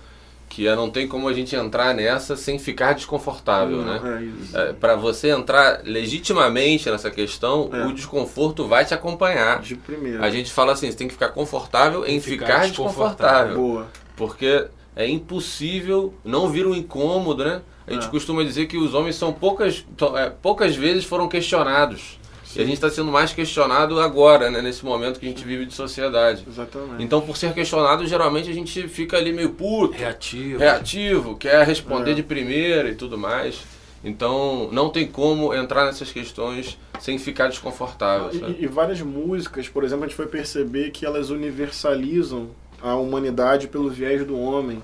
que 0.49 0.67
é 0.67 0.75
não 0.75 0.89
tem 0.89 1.07
como 1.07 1.29
a 1.29 1.33
gente 1.33 1.55
entrar 1.55 1.95
nessa 1.95 2.37
sem 2.37 2.59
ficar 2.59 2.95
desconfortável, 2.95 3.79
não, 3.79 4.01
né? 4.01 4.33
É, 4.55 4.59
é 4.59 4.73
Para 4.73 4.95
você 4.95 5.29
entrar 5.29 5.83
legitimamente 5.85 6.91
nessa 6.91 7.11
questão, 7.11 7.71
é. 7.73 7.87
o 7.87 7.93
desconforto 7.93 8.67
vai 8.67 8.85
te 8.85 8.95
acompanhar. 8.95 9.61
De 9.61 9.77
primeiro. 9.77 10.23
A 10.23 10.31
gente 10.31 10.53
fala 10.53 10.73
assim, 10.73 10.91
você 10.91 10.97
tem 10.97 11.09
que 11.09 11.15
ficar 11.15 11.29
confortável 11.29 12.07
em 12.07 12.21
ficar, 12.21 12.47
ficar 12.47 12.67
desconfortável. 12.69 13.57
Boa. 13.57 13.87
Porque 14.17 14.67
é 14.95 15.09
impossível 15.09 16.15
não 16.25 16.49
vir 16.49 16.67
um 16.67 16.75
incômodo, 16.75 17.45
né? 17.45 17.61
A 17.87 17.93
gente 17.93 18.07
é. 18.07 18.11
costuma 18.11 18.43
dizer 18.43 18.67
que 18.67 18.77
os 18.77 18.95
homens 18.95 19.17
são 19.17 19.33
poucas, 19.33 19.85
é, 20.17 20.31
poucas 20.31 20.75
vezes 20.75 21.05
foram 21.05 21.29
questionados. 21.29 22.19
E 22.59 22.63
a 22.63 22.65
gente 22.65 22.75
está 22.75 22.91
sendo 22.91 23.11
mais 23.11 23.33
questionado 23.33 24.01
agora, 24.01 24.51
né, 24.51 24.63
nesse 24.63 24.85
momento 24.85 25.21
que 25.21 25.27
a 25.27 25.29
gente 25.29 25.45
vive 25.45 25.67
de 25.67 25.75
sociedade. 25.75 26.45
Exatamente. 26.49 27.03
Então, 27.03 27.21
por 27.21 27.37
ser 27.37 27.53
questionado, 27.53 28.07
geralmente 28.07 28.51
a 28.51 28.55
gente 28.55 28.89
fica 28.89 29.17
ali 29.17 29.33
meio 29.33 29.51
puto. 29.51 29.97
Reativo. 29.97 30.59
Reativo, 30.59 31.37
quer 31.37 31.67
responder 31.67 32.13
é. 32.13 32.15
de 32.15 32.23
primeira 32.23 32.89
e 32.89 32.95
tudo 32.95 33.19
mais. 33.19 33.61
Então, 34.03 34.69
não 34.73 34.91
tem 34.91 35.07
como 35.07 35.53
entrar 35.53 35.85
nessas 35.85 36.13
questões 36.13 36.79
sem 37.01 37.19
ficar 37.19 37.49
desconfortável. 37.49 38.31
E, 38.33 38.65
e, 38.65 38.67
várias 38.67 39.01
músicas, 39.01 39.69
por 39.69 39.85
exemplo, 39.85 40.05
a 40.05 40.09
gente 40.09 40.17
foi 40.17 40.27
perceber 40.27 40.91
que 40.91 41.05
elas 41.05 41.31
universalizam 41.31 42.51
a 42.83 42.95
humanidade 42.95 43.69
pelo 43.69 43.91
viés 43.91 44.25
do 44.25 44.39
homem. 44.39 44.83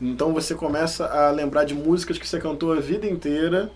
Então 0.00 0.32
você 0.32 0.54
começa 0.54 1.06
a 1.06 1.30
lembrar 1.30 1.64
de 1.64 1.74
músicas 1.74 2.16
que 2.16 2.26
você 2.26 2.38
cantou 2.38 2.72
a 2.72 2.80
vida 2.80 3.06
inteira 3.06 3.70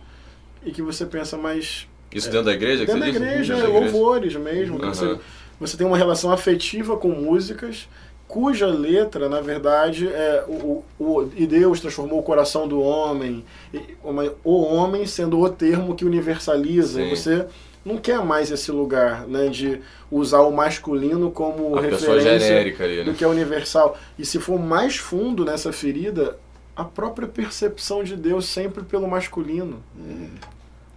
e 0.64 0.70
que 0.70 0.80
você 0.80 1.04
pensa, 1.04 1.36
mas 1.36 1.86
isso 2.14 2.30
dentro 2.30 2.46
da 2.46 2.52
igreja? 2.52 2.86
Dentro 2.86 3.00
da 3.00 3.08
igreja, 3.08 3.54
dentro 3.56 3.72
louvores 3.72 4.36
mesmo. 4.36 4.80
Uhum. 4.80 4.88
Você, 4.88 5.18
você 5.58 5.76
tem 5.76 5.86
uma 5.86 5.98
relação 5.98 6.30
afetiva 6.30 6.96
com 6.96 7.08
músicas 7.08 7.88
cuja 8.26 8.66
letra, 8.66 9.28
na 9.28 9.40
verdade, 9.40 10.08
é 10.08 10.44
o, 10.48 10.82
o, 10.98 11.30
e 11.36 11.46
Deus 11.46 11.80
transformou 11.80 12.18
o 12.18 12.22
coração 12.22 12.66
do 12.66 12.80
homem, 12.80 13.44
o 14.42 14.62
homem 14.62 15.06
sendo 15.06 15.38
o 15.40 15.48
termo 15.48 15.94
que 15.94 16.04
universaliza. 16.04 17.00
Sim. 17.00 17.10
Você 17.10 17.46
não 17.84 17.98
quer 17.98 18.24
mais 18.24 18.50
esse 18.50 18.72
lugar 18.72 19.26
né, 19.28 19.48
de 19.48 19.80
usar 20.10 20.40
o 20.40 20.50
masculino 20.50 21.30
como 21.30 21.76
a 21.76 21.80
referência 21.80 22.38
genérica 22.38 22.84
ali, 22.84 22.96
né? 22.98 23.04
do 23.04 23.14
que 23.14 23.22
é 23.22 23.28
universal. 23.28 23.96
E 24.18 24.24
se 24.24 24.40
for 24.40 24.58
mais 24.58 24.96
fundo 24.96 25.44
nessa 25.44 25.72
ferida, 25.72 26.36
a 26.74 26.82
própria 26.82 27.28
percepção 27.28 28.02
de 28.02 28.16
Deus 28.16 28.46
sempre 28.46 28.82
pelo 28.82 29.06
masculino. 29.06 29.82
Hum 29.96 30.28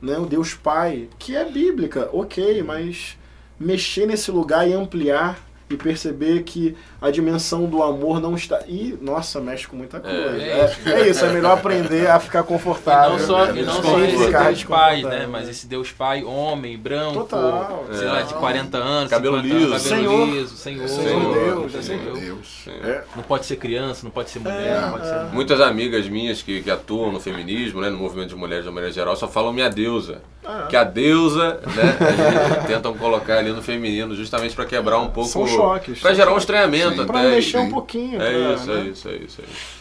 né, 0.01 0.17
o 0.17 0.25
Deus 0.25 0.53
Pai, 0.53 1.09
que 1.17 1.35
é 1.35 1.49
bíblica, 1.49 2.09
ok, 2.11 2.61
mas 2.63 3.17
mexer 3.59 4.05
nesse 4.05 4.31
lugar 4.31 4.67
e 4.67 4.73
ampliar 4.73 5.39
e 5.69 5.75
perceber 5.75 6.43
que 6.43 6.75
a 7.01 7.11
dimensão 7.11 7.65
do 7.65 7.83
amor 7.83 8.19
não 8.19 8.35
está. 8.35 8.61
E, 8.67 8.97
nossa, 9.01 9.39
mexe 9.39 9.67
com 9.67 9.75
muita 9.75 9.99
coisa. 9.99 10.41
É, 10.41 10.75
é, 10.85 10.91
é 10.91 11.09
isso, 11.09 11.23
é 11.23 11.31
melhor 11.31 11.57
aprender 11.57 12.09
a 12.09 12.19
ficar 12.19 12.43
confortável. 12.43 13.17
E 13.17 13.19
não 13.19 13.27
só, 13.27 13.45
né? 13.45 13.61
e 13.61 13.63
não 13.63 13.83
só 13.83 13.99
esse 13.99 14.31
Deus 14.31 14.63
Pai, 14.63 15.03
né? 15.03 15.27
Mas 15.27 15.47
esse 15.47 15.67
Deus 15.67 15.91
Pai, 15.91 16.23
homem, 16.23 16.77
branco, 16.77 17.19
Total, 17.19 17.85
sei 17.93 18.07
é. 18.07 18.11
lá, 18.11 18.21
de 18.23 18.33
40 18.33 18.77
anos, 18.77 19.09
cabelo 19.09 19.37
liso, 19.37 19.55
anos, 19.55 19.83
cabelo 19.83 20.09
Senhor. 20.09 20.27
liso, 20.27 20.57
Senhor. 20.57 20.87
Senhor 20.87 21.33
Deus, 21.33 21.75
é 21.75 21.81
Senhor 21.81 22.19
Deus. 22.19 22.65
É. 22.67 23.03
Não 23.15 23.23
pode 23.23 23.45
ser 23.45 23.57
criança, 23.57 24.01
não 24.03 24.11
pode 24.11 24.29
ser 24.29 24.39
mulher, 24.39 24.81
não 24.81 24.91
pode 24.91 25.05
ser. 25.05 25.23
Muitas 25.31 25.61
amigas 25.61 26.07
minhas 26.07 26.41
que, 26.41 26.61
que 26.61 26.71
atuam 26.71 27.11
no 27.11 27.19
feminismo, 27.19 27.79
né, 27.79 27.89
no 27.89 27.97
movimento 27.97 28.29
de 28.29 28.35
mulheres 28.35 28.65
de 28.65 28.71
maneira 28.71 28.91
geral, 28.91 29.15
só 29.15 29.27
falam 29.27 29.53
minha 29.53 29.69
deusa. 29.69 30.21
Ah. 30.45 30.67
Que 30.69 30.77
a 30.77 30.83
deusa, 30.83 31.59
né, 31.75 31.97
tentam 32.65 32.93
colocar 32.97 33.37
ali 33.37 33.51
no 33.51 33.61
feminino 33.61 34.15
justamente 34.15 34.55
para 34.55 34.65
quebrar 34.65 34.97
um 34.99 35.09
pouco. 35.09 35.29
São 35.29 35.45
choques. 35.45 35.99
Para 35.99 36.13
gerar 36.13 36.33
um 36.33 36.37
estranhamento 36.37 36.86
sim, 36.89 36.95
até. 36.95 37.05
Para 37.05 37.29
mexer 37.29 37.57
um 37.57 37.69
pouquinho. 37.69 38.21
É, 38.21 38.31
pra, 38.31 38.53
isso, 38.53 38.65
né? 38.65 38.79
é 38.79 38.89
isso, 38.89 39.09
é 39.09 39.15
isso, 39.15 39.41
é 39.41 39.45
isso. 39.45 39.77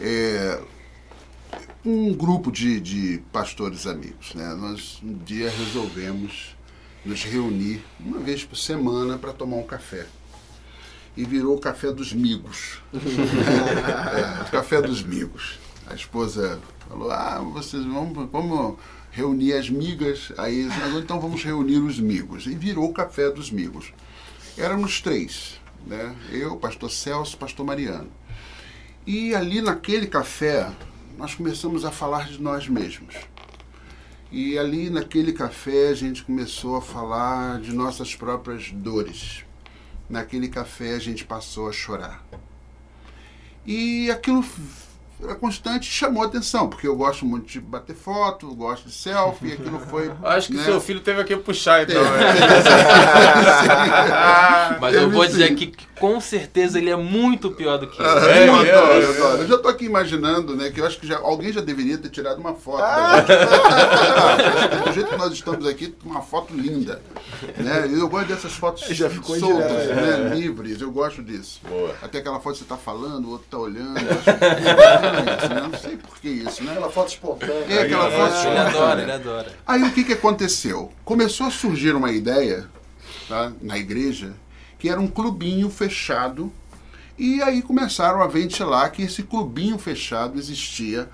É, 0.00 0.60
um 1.84 2.12
grupo 2.12 2.52
de, 2.52 2.80
de 2.80 3.22
pastores 3.32 3.86
amigos, 3.86 4.34
né? 4.34 4.54
Nós 4.54 5.00
um 5.02 5.14
dia 5.18 5.50
resolvemos 5.50 6.56
nos 7.04 7.22
reunir 7.24 7.82
uma 7.98 8.18
vez 8.18 8.44
por 8.44 8.56
semana 8.56 9.16
para 9.16 9.32
tomar 9.32 9.56
um 9.56 9.62
café. 9.62 10.06
E 11.16 11.24
virou 11.24 11.56
o 11.56 11.60
café 11.60 11.90
dos 11.90 12.12
migos. 12.12 12.80
é, 12.94 14.42
o 14.42 14.50
café 14.50 14.80
dos 14.80 15.02
migos. 15.02 15.58
A 15.86 15.94
esposa 15.94 16.60
falou: 16.88 17.10
Ah, 17.10 17.40
vocês 17.52 17.84
vão, 17.84 18.12
vamos 18.30 18.76
reunir 19.10 19.54
as 19.54 19.68
migas. 19.68 20.32
Aí, 20.36 20.68
então 20.96 21.18
vamos 21.20 21.42
reunir 21.42 21.78
os 21.78 21.98
migos. 21.98 22.46
E 22.46 22.54
virou 22.54 22.84
o 22.84 22.92
café 22.92 23.30
dos 23.30 23.50
migos. 23.50 23.92
Éramos 24.56 25.00
três, 25.00 25.57
né? 25.88 26.14
Eu, 26.30 26.56
pastor 26.56 26.90
Celso, 26.90 27.36
pastor 27.36 27.64
Mariano. 27.64 28.10
E 29.06 29.34
ali 29.34 29.62
naquele 29.62 30.06
café, 30.06 30.70
nós 31.16 31.34
começamos 31.34 31.84
a 31.84 31.90
falar 31.90 32.28
de 32.28 32.40
nós 32.40 32.68
mesmos. 32.68 33.14
E 34.30 34.58
ali 34.58 34.90
naquele 34.90 35.32
café 35.32 35.88
a 35.88 35.94
gente 35.94 36.22
começou 36.22 36.76
a 36.76 36.82
falar 36.82 37.58
de 37.60 37.72
nossas 37.72 38.14
próprias 38.14 38.70
dores. 38.70 39.44
Naquele 40.08 40.48
café 40.48 40.94
a 40.94 40.98
gente 40.98 41.24
passou 41.24 41.68
a 41.68 41.72
chorar. 41.72 42.22
E 43.64 44.10
aquilo 44.10 44.44
era 45.22 45.34
constante 45.34 45.90
chamou 45.90 46.22
atenção, 46.22 46.68
porque 46.68 46.86
eu 46.86 46.94
gosto 46.94 47.26
muito 47.26 47.46
de 47.46 47.60
bater 47.60 47.96
foto, 47.96 48.54
gosto 48.54 48.88
de 48.88 48.94
selfie, 48.94 49.54
aquilo 49.54 49.80
foi. 49.80 50.12
Acho 50.22 50.48
que 50.48 50.54
né? 50.54 50.64
seu 50.64 50.80
filho 50.80 51.00
teve 51.00 51.24
que 51.24 51.36
puxar, 51.36 51.82
então. 51.82 52.02
Né? 52.02 52.10
Mas 54.80 54.94
eu 54.94 55.10
vou 55.10 55.26
dizer 55.26 55.54
que 55.54 55.72
com 55.98 56.20
certeza 56.20 56.78
ele 56.78 56.90
é 56.90 56.96
muito 56.96 57.50
pior 57.50 57.78
do 57.78 57.86
que 57.86 58.00
eu. 58.00 58.06
Ah, 58.06 58.30
é, 58.30 58.48
eu, 58.48 58.54
adoro, 58.54 58.92
eu, 58.92 59.10
adoro. 59.10 59.42
eu 59.42 59.48
já 59.48 59.54
estou 59.56 59.70
aqui 59.70 59.84
imaginando, 59.84 60.56
né, 60.56 60.70
que 60.70 60.80
eu 60.80 60.86
acho 60.86 60.98
que 60.98 61.06
já, 61.06 61.18
alguém 61.18 61.52
já 61.52 61.60
deveria 61.60 61.98
ter 61.98 62.08
tirado 62.08 62.38
uma 62.38 62.54
foto. 62.54 62.82
Ah. 62.82 63.24
do 64.84 64.92
jeito 64.92 65.08
que 65.10 65.16
nós 65.16 65.32
estamos 65.32 65.66
aqui, 65.66 65.94
uma 66.04 66.22
foto 66.22 66.54
linda. 66.54 67.00
Né? 67.56 67.88
Eu 67.92 68.08
gosto 68.08 68.28
dessas 68.28 68.52
fotos 68.52 68.84
já 68.88 69.08
ficou 69.08 69.38
soltas, 69.38 69.86
né? 69.88 70.30
É. 70.32 70.34
livres, 70.34 70.80
eu 70.80 70.90
gosto 70.90 71.22
disso. 71.22 71.60
Boa. 71.68 71.94
Até 72.02 72.18
aquela 72.18 72.40
foto 72.40 72.52
que 72.52 72.58
você 72.58 72.64
está 72.64 72.76
falando, 72.76 73.26
o 73.26 73.30
outro 73.30 73.44
está 73.44 73.58
olhando. 73.58 73.98
isso, 73.98 75.48
né? 75.54 75.68
Não 75.70 75.78
sei 75.78 75.96
por 75.96 76.18
que 76.18 76.28
isso, 76.28 76.64
né? 76.64 76.72
Aquela 76.72 76.90
foto 76.90 77.08
espontânea. 77.08 77.64
É, 77.68 77.82
aquela 77.82 78.10
foto 78.10 78.34
espontânea. 78.34 78.60
Ele 78.60 78.76
adora, 78.76 79.02
ele 79.02 79.12
adora. 79.12 79.52
Aí 79.66 79.82
o 79.82 79.92
que, 79.92 80.04
que 80.04 80.12
aconteceu? 80.12 80.92
Começou 81.04 81.46
a 81.46 81.50
surgir 81.50 81.94
uma 81.94 82.10
ideia 82.10 82.68
tá? 83.28 83.52
na 83.60 83.78
igreja, 83.78 84.32
que 84.78 84.88
era 84.88 85.00
um 85.00 85.08
clubinho 85.08 85.68
fechado. 85.68 86.52
E 87.18 87.42
aí 87.42 87.62
começaram 87.62 88.22
a 88.22 88.26
ventilar 88.26 88.92
que 88.92 89.02
esse 89.02 89.24
clubinho 89.24 89.78
fechado 89.78 90.38
existia 90.38 91.08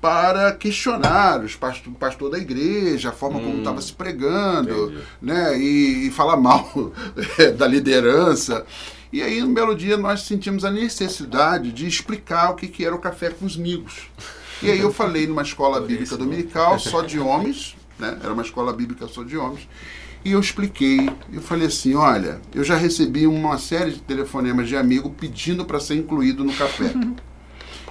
para 0.00 0.52
questionar 0.52 1.44
os 1.44 1.54
pastor, 1.54 1.92
o 1.92 1.96
pastor 1.96 2.30
da 2.30 2.38
igreja, 2.38 3.10
a 3.10 3.12
forma 3.12 3.38
hum, 3.38 3.44
como 3.44 3.58
estava 3.58 3.80
se 3.82 3.92
pregando, 3.92 4.94
né, 5.20 5.58
e, 5.58 6.06
e, 6.06 6.10
falar 6.10 6.38
mal 6.38 6.92
da 7.58 7.66
liderança. 7.66 8.64
E 9.12 9.22
aí, 9.22 9.42
um 9.42 9.52
belo 9.52 9.74
dia, 9.74 9.96
nós 9.96 10.22
sentimos 10.22 10.64
a 10.64 10.70
necessidade 10.70 11.72
de 11.72 11.86
explicar 11.86 12.50
o 12.50 12.54
que, 12.54 12.68
que 12.68 12.84
era 12.84 12.94
o 12.94 12.98
café 12.98 13.28
com 13.28 13.44
os 13.44 13.56
migos. 13.56 14.08
E 14.62 14.70
aí 14.70 14.78
eu 14.78 14.92
falei 14.92 15.26
numa 15.26 15.42
escola 15.42 15.80
bíblica 15.80 16.16
dominical, 16.16 16.78
só 16.78 17.02
de 17.02 17.18
homens, 17.20 17.76
né, 17.98 18.18
era 18.22 18.32
uma 18.32 18.42
escola 18.42 18.72
bíblica 18.72 19.06
só 19.06 19.22
de 19.22 19.36
homens, 19.36 19.68
e 20.22 20.32
eu 20.32 20.40
expliquei, 20.40 21.08
eu 21.32 21.40
falei 21.40 21.66
assim, 21.66 21.94
olha, 21.94 22.40
eu 22.54 22.62
já 22.62 22.76
recebi 22.76 23.26
uma 23.26 23.56
série 23.56 23.92
de 23.92 24.00
telefonemas 24.00 24.68
de 24.68 24.76
amigo 24.76 25.08
pedindo 25.10 25.64
para 25.64 25.80
ser 25.80 25.94
incluído 25.94 26.44
no 26.44 26.52
café. 26.52 26.92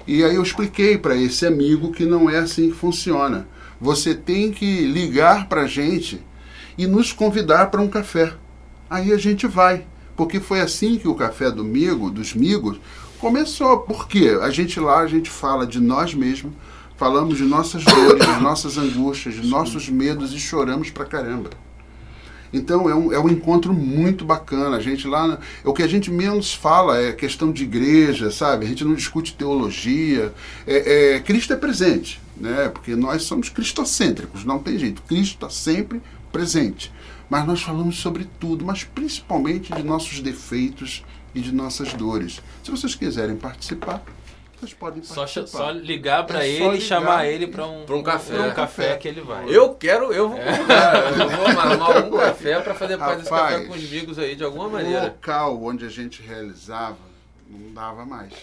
E 0.05 0.23
aí 0.23 0.35
eu 0.35 0.43
expliquei 0.43 0.97
para 0.97 1.15
esse 1.15 1.45
amigo 1.45 1.91
que 1.91 2.05
não 2.05 2.29
é 2.29 2.37
assim 2.37 2.69
que 2.69 2.75
funciona. 2.75 3.47
Você 3.81 4.13
tem 4.13 4.51
que 4.51 4.85
ligar 4.85 5.47
para 5.47 5.61
a 5.61 5.67
gente 5.67 6.21
e 6.77 6.85
nos 6.85 7.11
convidar 7.11 7.71
para 7.71 7.81
um 7.81 7.87
café. 7.87 8.33
Aí 8.89 9.11
a 9.11 9.17
gente 9.17 9.47
vai. 9.47 9.85
Porque 10.15 10.39
foi 10.39 10.61
assim 10.61 10.97
que 10.97 11.07
o 11.07 11.15
café 11.15 11.49
do 11.49 11.63
Migo, 11.63 12.09
dos 12.09 12.33
Migos, 12.33 12.79
começou. 13.19 13.79
Porque 13.79 14.37
a 14.41 14.49
gente 14.49 14.79
lá, 14.79 14.99
a 14.99 15.07
gente 15.07 15.29
fala 15.29 15.65
de 15.65 15.79
nós 15.79 16.13
mesmos, 16.13 16.53
falamos 16.97 17.37
de 17.37 17.43
nossas 17.43 17.83
dores, 17.83 18.25
de 18.25 18.41
nossas 18.41 18.77
angústias, 18.77 19.35
de 19.35 19.47
nossos 19.47 19.89
medos 19.89 20.33
e 20.33 20.39
choramos 20.39 20.89
pra 20.89 21.05
caramba. 21.05 21.49
Então 22.51 22.89
é 22.89 22.95
um, 22.95 23.13
é 23.13 23.19
um 23.19 23.29
encontro 23.29 23.73
muito 23.73 24.25
bacana. 24.25 24.77
A 24.77 24.79
gente 24.79 25.07
lá, 25.07 25.39
o 25.63 25.73
que 25.73 25.83
a 25.83 25.87
gente 25.87 26.11
menos 26.11 26.53
fala 26.53 26.99
é 26.99 27.11
questão 27.11 27.51
de 27.51 27.63
igreja, 27.63 28.31
sabe? 28.31 28.65
A 28.65 28.67
gente 28.67 28.83
não 28.83 28.95
discute 28.95 29.33
teologia. 29.33 30.33
É, 30.65 31.15
é, 31.15 31.19
Cristo 31.19 31.53
é 31.53 31.55
presente, 31.55 32.19
né? 32.35 32.69
Porque 32.69 32.95
nós 32.95 33.23
somos 33.23 33.49
cristocêntricos, 33.49 34.43
não 34.43 34.59
tem 34.59 34.77
jeito. 34.77 35.01
Cristo 35.03 35.35
está 35.35 35.49
sempre 35.49 36.01
presente. 36.31 36.91
Mas 37.29 37.45
nós 37.45 37.61
falamos 37.61 37.99
sobre 37.99 38.27
tudo, 38.39 38.65
mas 38.65 38.83
principalmente 38.83 39.71
de 39.71 39.83
nossos 39.83 40.19
defeitos 40.19 41.03
e 41.35 41.41
de 41.41 41.51
nossas 41.51 41.93
dores. 41.93 42.41
Se 42.63 42.71
vocês 42.71 42.95
quiserem 42.95 43.35
participar, 43.35 44.03
vocês 44.59 44.73
podem 44.73 45.01
só, 45.03 45.25
só 45.25 45.71
ligar 45.71 46.25
para 46.25 46.45
é 46.45 46.49
ele 46.49 46.77
e 46.77 46.81
chamar 46.81 47.25
ele 47.25 47.47
para 47.47 47.65
um, 47.65 47.83
um 47.83 48.03
café. 48.03 48.35
Pra 48.35 48.47
um 48.47 48.53
café 48.53 48.97
que 48.97 49.07
ele 49.07 49.21
vai. 49.21 49.45
Eu 49.47 49.73
quero, 49.73 50.11
eu 50.11 50.27
vou, 50.29 50.37
é. 50.37 50.49
eu 51.21 51.29
vou 51.29 51.47
armar 51.47 51.95
algum 51.97 52.17
café 52.19 52.59
para 52.59 52.75
fazer 52.75 52.97
parte 52.97 53.19
desse 53.19 53.29
café 53.29 53.65
com 53.65 53.73
os 53.73 53.85
amigos 53.85 54.19
aí 54.19 54.35
de 54.35 54.43
alguma 54.43 54.67
maneira. 54.67 55.01
O 55.01 55.05
local 55.05 55.63
onde 55.63 55.85
a 55.85 55.89
gente 55.89 56.21
realizava 56.21 56.97
não 57.49 57.73
dava 57.73 58.05
mais. 58.05 58.33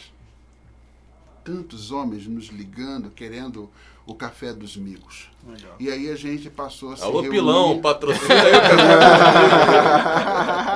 Tantos 1.44 1.92
homens 1.92 2.26
nos 2.26 2.46
ligando, 2.46 3.10
querendo 3.10 3.70
o 4.06 4.14
café 4.14 4.54
dos 4.54 4.74
migos. 4.76 5.28
Legal. 5.46 5.76
E 5.78 5.90
aí 5.90 6.10
a 6.10 6.16
gente 6.16 6.48
passou 6.48 6.92
a 6.92 6.96
se 6.96 7.02
Alô. 7.02 7.22
Pilão, 7.24 7.78
patrocina 7.80 8.42
aí 8.42 8.52
o 8.52 8.60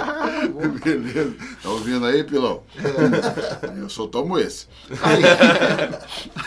café 0.04 0.19
Beleza. 0.84 1.34
Tá 1.62 1.70
ouvindo 1.70 2.04
aí, 2.06 2.24
Pilão? 2.24 2.62
Eu 3.76 3.88
só 3.88 4.06
tomo 4.06 4.38
esse. 4.38 4.66
Aí, 5.02 5.22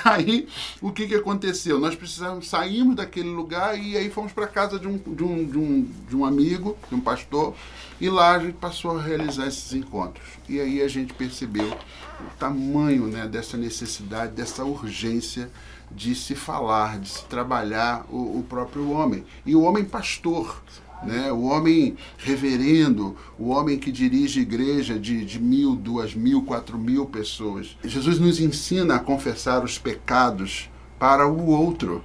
aí, 0.03 0.47
o 0.81 0.91
que 0.91 1.07
que 1.07 1.15
aconteceu? 1.15 1.79
Nós 1.79 1.95
precisamos, 1.95 2.47
saímos 2.47 2.95
daquele 2.95 3.29
lugar 3.29 3.77
e 3.77 3.97
aí 3.97 4.09
fomos 4.09 4.31
para 4.31 4.47
casa 4.47 4.79
de 4.79 4.87
um, 4.87 4.97
de, 4.97 5.23
um, 5.23 5.45
de, 5.45 5.57
um, 5.57 5.91
de 6.09 6.15
um 6.15 6.25
amigo, 6.25 6.77
de 6.89 6.95
um 6.95 7.01
pastor, 7.01 7.53
e 7.99 8.09
lá 8.09 8.35
a 8.35 8.39
gente 8.39 8.55
passou 8.55 8.97
a 8.97 9.01
realizar 9.01 9.47
esses 9.47 9.73
encontros. 9.73 10.25
E 10.49 10.59
aí 10.59 10.81
a 10.81 10.87
gente 10.87 11.13
percebeu 11.13 11.69
o 11.69 12.37
tamanho 12.39 13.07
né, 13.07 13.27
dessa 13.27 13.57
necessidade, 13.57 14.33
dessa 14.33 14.63
urgência 14.63 15.49
de 15.91 16.15
se 16.15 16.35
falar, 16.35 16.99
de 16.99 17.09
se 17.09 17.25
trabalhar 17.25 18.05
o, 18.09 18.39
o 18.39 18.45
próprio 18.47 18.91
homem. 18.91 19.23
E 19.45 19.55
o 19.55 19.61
homem 19.61 19.85
pastor, 19.85 20.61
né? 21.05 21.31
o 21.31 21.43
homem 21.43 21.95
reverendo, 22.17 23.15
o 23.37 23.49
homem 23.49 23.77
que 23.77 23.91
dirige 23.91 24.41
igreja 24.41 24.97
de, 24.97 25.23
de 25.25 25.39
mil, 25.39 25.75
duas 25.75 26.13
mil, 26.13 26.43
quatro 26.43 26.77
mil 26.77 27.05
pessoas. 27.05 27.77
Jesus 27.83 28.19
nos 28.19 28.39
ensina 28.39 28.95
a 28.95 28.99
confessar 28.99 29.63
os 29.63 29.77
pecados 29.77 30.69
para 30.99 31.27
o 31.27 31.47
outro 31.47 32.01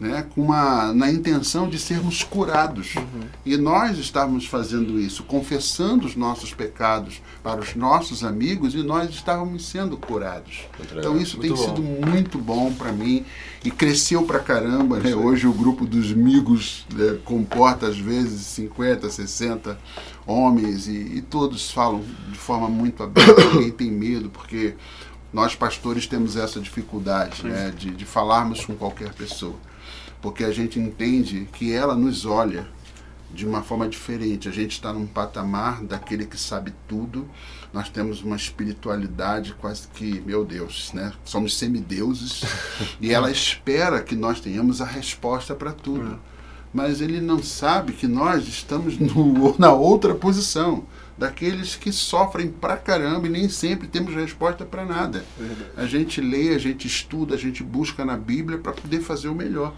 né, 0.00 0.26
com 0.34 0.40
uma, 0.40 0.94
na 0.94 1.12
intenção 1.12 1.68
de 1.68 1.78
sermos 1.78 2.22
curados. 2.22 2.96
Uhum. 2.96 3.20
E 3.44 3.56
nós 3.58 3.98
estávamos 3.98 4.46
fazendo 4.46 4.98
isso, 4.98 5.22
confessando 5.24 6.06
os 6.06 6.16
nossos 6.16 6.54
pecados 6.54 7.20
para 7.42 7.60
os 7.60 7.74
nossos 7.74 8.24
amigos 8.24 8.74
e 8.74 8.82
nós 8.82 9.10
estávamos 9.10 9.66
sendo 9.66 9.98
curados. 9.98 10.62
Então 10.90 11.18
isso 11.18 11.36
muito 11.36 11.54
tem 11.54 11.66
bom. 11.66 11.76
sido 11.76 11.82
muito 11.82 12.38
bom 12.38 12.72
para 12.72 12.90
mim 12.92 13.26
e 13.62 13.70
cresceu 13.70 14.22
para 14.22 14.38
caramba. 14.38 14.98
Né? 14.98 15.14
Hoje 15.14 15.46
o 15.46 15.52
grupo 15.52 15.84
dos 15.84 16.10
amigos 16.12 16.86
né, 16.94 17.18
comporta 17.22 17.86
às 17.86 17.98
vezes 17.98 18.46
50, 18.46 19.10
60 19.10 19.78
homens 20.26 20.88
e, 20.88 20.92
e 20.92 21.20
todos 21.20 21.70
falam 21.70 22.02
de 22.30 22.38
forma 22.38 22.68
muito 22.68 23.02
aberta, 23.02 23.44
ninguém 23.52 23.70
tem 23.70 23.90
medo, 23.90 24.30
porque 24.30 24.74
nós 25.30 25.54
pastores 25.54 26.06
temos 26.06 26.36
essa 26.36 26.58
dificuldade 26.58 27.44
né, 27.44 27.70
de, 27.76 27.90
de 27.90 28.04
falarmos 28.06 28.64
com 28.64 28.74
qualquer 28.74 29.12
pessoa 29.12 29.56
porque 30.20 30.44
a 30.44 30.52
gente 30.52 30.78
entende 30.78 31.48
que 31.52 31.72
ela 31.72 31.94
nos 31.94 32.24
olha 32.24 32.66
de 33.32 33.46
uma 33.46 33.62
forma 33.62 33.88
diferente. 33.88 34.48
A 34.48 34.52
gente 34.52 34.72
está 34.72 34.92
num 34.92 35.06
patamar 35.06 35.82
daquele 35.82 36.26
que 36.26 36.38
sabe 36.38 36.72
tudo. 36.88 37.28
Nós 37.72 37.88
temos 37.88 38.22
uma 38.22 38.36
espiritualidade 38.36 39.54
quase 39.54 39.86
que, 39.94 40.20
meu 40.26 40.44
Deus, 40.44 40.92
né? 40.92 41.12
Somos 41.24 41.56
semideuses 41.56 42.42
e 43.00 43.12
ela 43.12 43.30
espera 43.32 44.02
que 44.02 44.16
nós 44.16 44.40
tenhamos 44.40 44.80
a 44.80 44.84
resposta 44.84 45.54
para 45.54 45.72
tudo. 45.72 46.18
Mas 46.72 47.00
ele 47.00 47.20
não 47.20 47.42
sabe 47.42 47.92
que 47.92 48.06
nós 48.06 48.46
estamos 48.46 48.98
no, 48.98 49.54
na 49.58 49.72
outra 49.72 50.14
posição 50.14 50.84
daqueles 51.20 51.76
que 51.76 51.92
sofrem 51.92 52.48
pra 52.48 52.78
caramba 52.78 53.26
e 53.26 53.30
nem 53.30 53.48
sempre 53.48 53.86
temos 53.86 54.14
resposta 54.14 54.64
para 54.64 54.86
nada. 54.86 55.22
Verdade. 55.38 55.70
A 55.76 55.84
gente 55.84 56.18
lê, 56.18 56.54
a 56.54 56.58
gente 56.58 56.86
estuda, 56.86 57.34
a 57.34 57.38
gente 57.38 57.62
busca 57.62 58.06
na 58.06 58.16
Bíblia 58.16 58.56
para 58.56 58.72
poder 58.72 59.00
fazer 59.00 59.28
o 59.28 59.34
melhor 59.34 59.74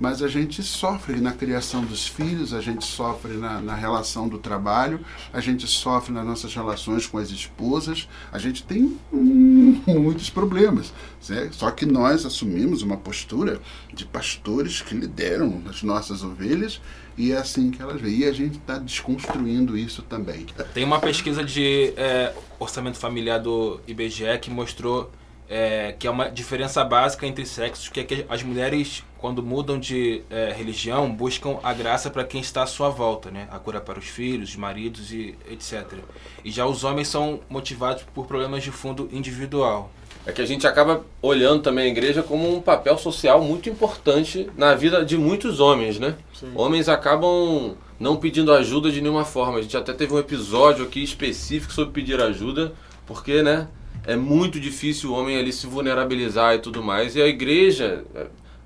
mas 0.00 0.22
a 0.22 0.28
gente 0.28 0.62
sofre 0.62 1.20
na 1.20 1.32
criação 1.32 1.84
dos 1.84 2.06
filhos, 2.06 2.54
a 2.54 2.60
gente 2.62 2.84
sofre 2.86 3.34
na, 3.34 3.60
na, 3.60 3.74
relação 3.74 4.26
do 4.26 4.38
trabalho, 4.38 4.98
a 5.30 5.40
gente 5.40 5.66
sofre 5.66 6.10
nas 6.12 6.24
nossas 6.24 6.54
relações 6.54 7.06
com 7.06 7.18
as 7.18 7.30
esposas, 7.30 8.08
a 8.32 8.38
gente 8.38 8.62
tem 8.62 8.98
hum, 9.12 9.82
muitos 9.86 10.30
problemas. 10.30 10.94
Né? 11.28 11.50
Só 11.52 11.70
que 11.70 11.84
nós 11.84 12.24
assumimos 12.24 12.80
uma 12.80 12.96
postura 12.96 13.60
de 13.92 14.06
pastores 14.06 14.80
que 14.80 14.94
lideram 14.94 15.62
as 15.68 15.82
nossas 15.82 16.24
ovelhas 16.24 16.80
e 17.18 17.32
é 17.32 17.36
assim 17.36 17.70
que 17.70 17.82
elas 17.82 18.00
veem. 18.00 18.20
E 18.20 18.24
a 18.24 18.32
gente 18.32 18.56
está 18.56 18.78
desconstruindo 18.78 19.76
isso 19.76 20.00
também. 20.02 20.46
Tem 20.72 20.84
uma 20.84 20.98
pesquisa 20.98 21.44
de 21.44 21.92
é, 21.96 22.32
orçamento 22.58 22.96
familiar 22.96 23.38
do 23.38 23.78
IBGE 23.86 24.38
que 24.40 24.50
mostrou 24.50 25.10
é, 25.50 25.96
que 25.98 26.06
é 26.06 26.10
uma 26.10 26.30
diferença 26.30 26.84
básica 26.84 27.26
entre 27.26 27.44
sexos, 27.44 27.88
que 27.88 27.98
é 27.98 28.04
que 28.04 28.24
as 28.28 28.40
mulheres, 28.40 29.02
quando 29.18 29.42
mudam 29.42 29.80
de 29.80 30.22
é, 30.30 30.54
religião, 30.56 31.10
buscam 31.12 31.58
a 31.60 31.74
graça 31.74 32.08
para 32.08 32.22
quem 32.22 32.40
está 32.40 32.62
à 32.62 32.66
sua 32.66 32.88
volta, 32.88 33.32
né? 33.32 33.48
A 33.50 33.58
cura 33.58 33.80
para 33.80 33.98
os 33.98 34.06
filhos, 34.06 34.50
os 34.50 34.56
maridos 34.56 35.12
e 35.12 35.34
etc. 35.50 35.98
E 36.44 36.52
já 36.52 36.64
os 36.64 36.84
homens 36.84 37.08
são 37.08 37.40
motivados 37.48 38.04
por 38.14 38.26
problemas 38.26 38.62
de 38.62 38.70
fundo 38.70 39.08
individual. 39.10 39.90
É 40.24 40.30
que 40.30 40.40
a 40.40 40.46
gente 40.46 40.66
acaba 40.66 41.04
olhando 41.20 41.62
também 41.62 41.86
a 41.86 41.88
igreja 41.88 42.22
como 42.22 42.54
um 42.54 42.60
papel 42.60 42.96
social 42.96 43.42
muito 43.42 43.68
importante 43.68 44.48
na 44.56 44.74
vida 44.74 45.04
de 45.04 45.18
muitos 45.18 45.58
homens, 45.58 45.98
né? 45.98 46.14
Sim. 46.32 46.52
Homens 46.54 46.88
acabam 46.88 47.74
não 47.98 48.16
pedindo 48.16 48.52
ajuda 48.52 48.88
de 48.90 49.00
nenhuma 49.00 49.24
forma. 49.24 49.58
A 49.58 49.62
gente 49.62 49.76
até 49.76 49.92
teve 49.92 50.14
um 50.14 50.18
episódio 50.18 50.84
aqui 50.84 51.02
específico 51.02 51.72
sobre 51.72 51.92
pedir 51.92 52.20
ajuda, 52.20 52.72
porque, 53.04 53.42
né? 53.42 53.66
É 54.06 54.16
muito 54.16 54.58
difícil 54.58 55.10
o 55.10 55.14
homem 55.14 55.38
ali 55.38 55.52
se 55.52 55.66
vulnerabilizar 55.66 56.54
e 56.54 56.58
tudo 56.58 56.82
mais. 56.82 57.16
E 57.16 57.22
a 57.22 57.26
igreja, 57.26 58.04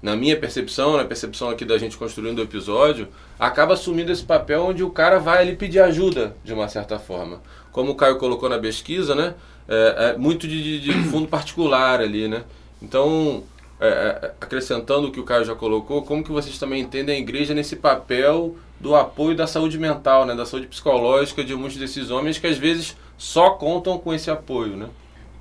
na 0.03 0.15
minha 0.15 0.37
percepção, 0.37 0.97
na 0.97 1.05
percepção 1.05 1.51
aqui 1.51 1.65
da 1.65 1.79
gente 1.79 1.97
construindo 1.97 2.39
o 2.39 2.43
episódio, 2.43 3.09
acaba 3.39 3.75
assumindo 3.75 4.13
esse 4.13 4.23
papel 4.23 4.63
onde 4.63 4.83
o 4.83 4.91
cara 4.91 5.19
vai 5.19 5.43
ali 5.43 5.57
pedir 5.57 5.81
ajuda, 5.81 6.37
de 6.45 6.53
uma 6.53 6.69
certa 6.69 6.99
forma. 6.99 7.41
Como 7.73 7.93
o 7.93 7.95
Caio 7.95 8.19
colocou 8.19 8.49
na 8.49 8.59
pesquisa, 8.59 9.15
né? 9.15 9.35
É, 9.67 10.13
é 10.15 10.19
muito 10.19 10.47
de, 10.47 10.79
de, 10.79 10.93
fundo 11.11 11.27
particular 11.27 12.01
ali, 12.01 12.29
né? 12.29 12.45
Então, 12.83 13.43
é, 13.81 13.89
é, 13.89 14.35
acrescentando 14.41 15.09
o 15.09 15.11
que 15.11 15.19
o 15.19 15.25
Caio 15.25 15.45
já 15.45 15.55
colocou, 15.55 16.03
como 16.03 16.23
que 16.23 16.31
vocês 16.31 16.59
também 16.59 16.83
entendem 16.83 17.17
a 17.17 17.19
igreja 17.19 17.55
nesse 17.55 17.77
papel 17.77 18.57
do 18.79 18.95
apoio 18.95 19.35
da 19.35 19.47
saúde 19.47 19.79
mental, 19.79 20.27
né? 20.27 20.35
Da 20.35 20.45
saúde 20.45 20.67
psicológica 20.67 21.43
de 21.43 21.55
muitos 21.55 21.79
desses 21.79 22.11
homens 22.11 22.39
que 22.39 22.47
às 22.47 22.59
vezes 22.59 22.95
só 23.17 23.51
contam 23.51 23.99
com 23.99 24.13
esse 24.13 24.31
apoio, 24.31 24.77
né? 24.77 24.89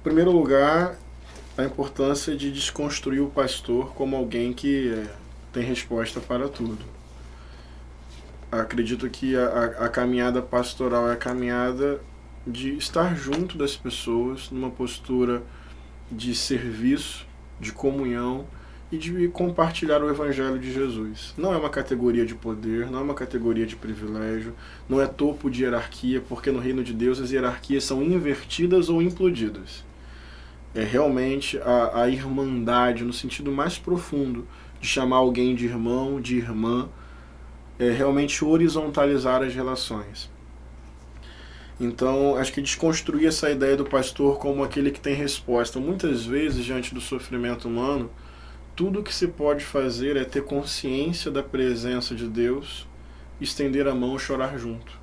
Em 0.03 0.11
primeiro 0.11 0.31
lugar, 0.31 0.97
a 1.57 1.63
importância 1.63 2.35
de 2.35 2.51
desconstruir 2.51 3.21
o 3.21 3.29
pastor 3.29 3.93
como 3.93 4.17
alguém 4.17 4.51
que 4.51 5.01
tem 5.53 5.63
resposta 5.63 6.19
para 6.19 6.49
tudo. 6.49 6.83
acredito 8.51 9.09
que 9.09 9.33
a, 9.33 9.45
a, 9.47 9.85
a 9.85 9.87
caminhada 9.87 10.41
pastoral 10.41 11.07
é 11.07 11.13
a 11.13 11.15
caminhada 11.15 12.01
de 12.45 12.75
estar 12.75 13.15
junto 13.15 13.57
das 13.57 13.77
pessoas 13.77 14.51
numa 14.51 14.69
postura 14.69 15.41
de 16.11 16.35
serviço, 16.35 17.25
de 17.57 17.71
comunhão 17.71 18.45
e 18.91 18.97
de 18.97 19.29
compartilhar 19.29 20.03
o 20.03 20.09
Evangelho 20.09 20.59
de 20.59 20.69
Jesus. 20.69 21.33
Não 21.37 21.53
é 21.53 21.57
uma 21.57 21.69
categoria 21.69 22.25
de 22.25 22.35
poder, 22.35 22.91
não 22.91 22.99
é 22.99 23.03
uma 23.03 23.15
categoria 23.15 23.65
de 23.65 23.77
privilégio, 23.77 24.53
não 24.89 25.01
é 25.01 25.07
topo 25.07 25.49
de 25.49 25.63
hierarquia, 25.63 26.19
porque 26.19 26.51
no 26.51 26.59
reino 26.59 26.83
de 26.83 26.91
Deus 26.91 27.21
as 27.21 27.31
hierarquias 27.31 27.85
são 27.85 28.03
invertidas 28.03 28.89
ou 28.89 29.01
implodidas. 29.01 29.92
É 30.75 30.83
realmente 30.83 31.57
a, 31.59 32.01
a 32.03 32.09
irmandade, 32.09 33.03
no 33.03 33.13
sentido 33.13 33.51
mais 33.51 33.77
profundo, 33.77 34.47
de 34.81 34.87
chamar 34.87 35.17
alguém 35.17 35.55
de 35.55 35.65
irmão, 35.65 36.19
de 36.19 36.35
irmã, 36.37 36.89
é 37.79 37.89
realmente 37.91 38.43
horizontalizar 38.43 39.41
as 39.41 39.53
relações. 39.53 40.29
Então, 41.79 42.35
acho 42.35 42.53
que 42.53 42.61
desconstruir 42.61 43.27
essa 43.27 43.49
ideia 43.49 43.75
do 43.75 43.85
pastor 43.85 44.37
como 44.37 44.63
aquele 44.63 44.91
que 44.91 44.99
tem 44.99 45.15
resposta. 45.15 45.79
Muitas 45.79 46.25
vezes, 46.25 46.63
diante 46.63 46.93
do 46.93 47.01
sofrimento 47.01 47.67
humano, 47.67 48.09
tudo 48.75 49.03
que 49.03 49.13
se 49.13 49.27
pode 49.27 49.63
fazer 49.63 50.15
é 50.15 50.23
ter 50.23 50.43
consciência 50.43 51.31
da 51.31 51.43
presença 51.43 52.15
de 52.15 52.27
Deus, 52.27 52.87
estender 53.41 53.87
a 53.87 53.95
mão 53.95 54.15
e 54.15 54.19
chorar 54.19 54.57
junto. 54.57 54.99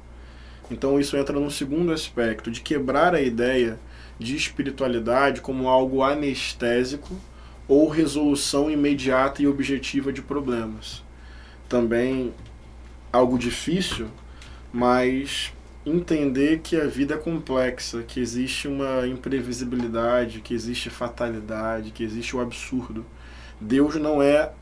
Então, 0.71 0.99
isso 0.99 1.17
entra 1.17 1.39
num 1.39 1.51
segundo 1.51 1.93
aspecto, 1.93 2.51
de 2.51 2.61
quebrar 2.61 3.15
a 3.15 3.21
ideia 3.21 3.79
de 4.21 4.37
espiritualidade 4.37 5.41
como 5.41 5.67
algo 5.67 6.03
anestésico 6.03 7.19
ou 7.67 7.89
resolução 7.89 8.71
imediata 8.71 9.43
e 9.43 9.47
objetiva 9.47 10.13
de 10.13 10.21
problemas. 10.21 11.03
Também 11.67 12.35
algo 13.11 13.39
difícil, 13.39 14.09
mas 14.71 15.53
entender 15.87 16.61
que 16.63 16.77
a 16.77 16.87
vida 16.87 17.15
é 17.15 17.17
complexa, 17.17 18.03
que 18.03 18.21
existe 18.21 18.69
uma 18.69 19.07
imprevisibilidade, 19.07 20.43
que 20.43 20.53
existe 20.53 20.91
fatalidade, 20.91 21.91
que 21.91 22.05
existe 22.05 22.37
o 22.37 22.41
absurdo. 22.41 23.07
Deus 23.59 23.95
não 23.95 24.21
é 24.21 24.53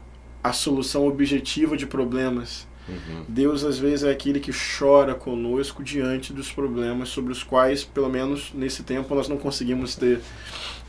a 0.42 0.52
solução 0.52 1.04
objetiva 1.08 1.76
de 1.76 1.84
problemas. 1.84 2.67
Uhum. 2.88 3.24
Deus 3.28 3.64
às 3.64 3.78
vezes 3.78 4.04
é 4.04 4.10
aquele 4.10 4.40
que 4.40 4.50
chora 4.50 5.14
conosco 5.14 5.82
diante 5.84 6.32
dos 6.32 6.50
problemas 6.50 7.08
sobre 7.10 7.32
os 7.32 7.42
quais, 7.42 7.84
pelo 7.84 8.08
menos 8.08 8.50
nesse 8.54 8.82
tempo, 8.82 9.14
nós 9.14 9.28
não 9.28 9.36
conseguimos 9.36 9.94
ter 9.94 10.20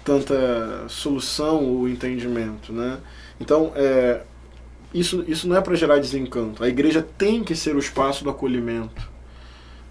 tanta 0.04 0.86
solução 0.88 1.64
ou 1.66 1.89
entendimento, 1.89 2.72
né? 2.72 3.00
Então, 3.39 3.72
é, 3.76 4.22
isso, 4.93 5.24
isso 5.28 5.47
não 5.47 5.56
é 5.56 5.62
para 5.62 5.76
gerar 5.76 6.00
desencanto. 6.00 6.64
A 6.64 6.68
igreja 6.68 7.06
tem 7.18 7.43
que 7.43 7.56
ser 7.56 7.76
o 7.76 7.80
espaço 7.80 8.24
do 8.24 8.30
acolhimento. 8.30 9.10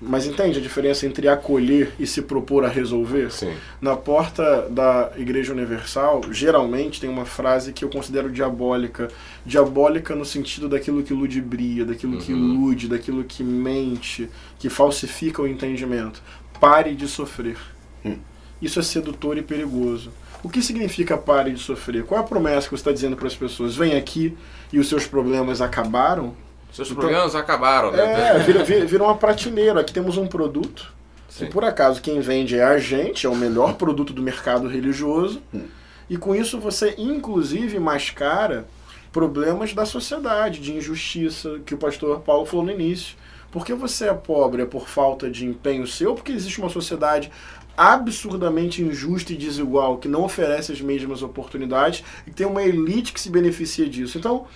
Mas 0.01 0.26
entende 0.26 0.59
a 0.59 0.62
diferença 0.62 1.07
entre 1.07 1.26
acolher 1.28 1.92
e 1.99 2.07
se 2.07 2.22
propor 2.22 2.64
a 2.64 2.68
resolver? 2.68 3.32
Sim. 3.32 3.53
Na 3.80 3.96
porta 3.96 4.68
da 4.70 5.11
Igreja 5.16 5.53
Universal, 5.53 6.22
geralmente 6.30 7.01
tem 7.01 7.11
uma 7.11 7.24
frase 7.24 7.72
que 7.72 7.84
eu 7.84 7.88
considero 7.88 8.30
diabólica. 8.30 9.09
Diabólica 9.44 10.14
no 10.14 10.24
sentido 10.24 10.68
daquilo 10.68 11.03
que 11.03 11.12
ludibria, 11.12 11.84
daquilo 11.84 12.14
uhum. 12.14 12.20
que 12.20 12.30
ilude, 12.30 12.88
daquilo 12.88 13.24
que 13.24 13.42
mente, 13.42 14.30
que 14.59 14.70
falsifica 14.70 15.42
o 15.42 15.49
entendimento. 15.49 16.22
Pare 16.61 16.94
de 16.94 17.09
sofrer. 17.09 17.59
Hum. 18.05 18.18
Isso 18.62 18.78
é 18.78 18.82
sedutor 18.82 19.36
e 19.36 19.42
perigoso. 19.42 20.12
O 20.42 20.49
que 20.49 20.62
significa 20.62 21.18
pare 21.18 21.51
de 21.51 21.59
sofrer? 21.59 22.05
Qual 22.05 22.20
é 22.20 22.22
a 22.22 22.26
promessa 22.26 22.68
que 22.68 22.70
você 22.70 22.76
está 22.76 22.92
dizendo 22.92 23.16
para 23.16 23.26
as 23.26 23.34
pessoas? 23.34 23.74
Vem 23.74 23.96
aqui 23.96 24.36
e 24.72 24.78
os 24.78 24.88
seus 24.88 25.07
problemas 25.07 25.61
acabaram? 25.61 26.34
Seus 26.72 26.90
então, 26.90 27.00
problemas 27.00 27.34
acabaram, 27.34 27.90
né? 27.90 28.36
É, 28.36 28.38
vira, 28.40 28.64
vira, 28.64 28.86
vira 28.86 29.04
uma 29.04 29.16
prateleira. 29.16 29.80
Aqui 29.80 29.92
temos 29.92 30.16
um 30.16 30.26
produto. 30.26 30.92
Sim. 31.28 31.44
E 31.44 31.48
por 31.48 31.64
acaso 31.64 32.00
quem 32.00 32.20
vende 32.20 32.56
é 32.56 32.64
a 32.64 32.78
gente, 32.78 33.26
é 33.26 33.28
o 33.28 33.36
melhor 33.36 33.74
produto 33.74 34.12
do 34.12 34.22
mercado 34.22 34.68
religioso. 34.68 35.42
Hum. 35.52 35.66
E 36.08 36.16
com 36.16 36.34
isso 36.34 36.58
você, 36.58 36.94
inclusive, 36.96 37.78
mascara 37.78 38.66
problemas 39.12 39.74
da 39.74 39.84
sociedade, 39.84 40.60
de 40.60 40.72
injustiça, 40.74 41.60
que 41.64 41.74
o 41.74 41.78
pastor 41.78 42.20
Paulo 42.20 42.46
falou 42.46 42.64
no 42.64 42.72
início. 42.72 43.16
Porque 43.50 43.72
você 43.72 44.08
é 44.08 44.14
pobre 44.14 44.62
é 44.62 44.66
por 44.66 44.88
falta 44.88 45.30
de 45.30 45.46
empenho 45.46 45.86
seu, 45.86 46.14
porque 46.14 46.32
existe 46.32 46.60
uma 46.60 46.68
sociedade 46.68 47.30
absurdamente 47.76 48.82
injusta 48.82 49.32
e 49.32 49.36
desigual, 49.36 49.98
que 49.98 50.08
não 50.08 50.24
oferece 50.24 50.72
as 50.72 50.80
mesmas 50.80 51.22
oportunidades 51.22 52.02
e 52.26 52.30
tem 52.32 52.44
uma 52.44 52.62
elite 52.62 53.12
que 53.12 53.20
se 53.20 53.30
beneficia 53.30 53.88
disso. 53.88 54.18
Então, 54.18 54.46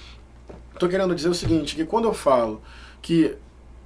estou 0.74 0.88
querendo 0.88 1.14
dizer 1.14 1.28
o 1.28 1.34
seguinte, 1.34 1.74
que 1.74 1.84
quando 1.84 2.06
eu 2.06 2.14
falo 2.14 2.62
que 3.00 3.34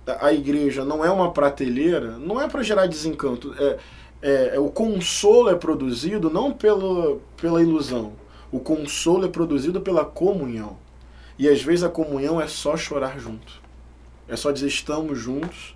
a 0.07 0.32
igreja 0.32 0.84
não 0.84 1.05
é 1.05 1.11
uma 1.11 1.32
prateleira, 1.32 2.12
não 2.18 2.41
é 2.41 2.49
para 2.49 2.62
gerar 2.62 2.87
desencanto. 2.87 3.55
É, 3.59 3.78
é, 4.22 4.51
é, 4.55 4.59
o 4.59 4.70
consolo 4.70 5.51
é 5.51 5.55
produzido 5.55 6.30
não 6.30 6.53
pelo, 6.53 7.20
pela 7.37 7.61
ilusão. 7.61 8.12
O 8.51 8.61
consolo 8.61 9.24
é 9.24 9.28
produzido 9.28 9.80
pela 9.80 10.05
comunhão. 10.05 10.76
E 11.39 11.49
às 11.49 11.61
vezes 11.61 11.84
a 11.84 11.89
comunhão 11.89 12.41
é 12.41 12.47
só 12.47 12.76
chorar 12.76 13.18
junto. 13.18 13.61
É 14.28 14.37
só 14.37 14.51
dizer 14.51 14.68
estamos 14.68 15.18
juntos 15.18 15.74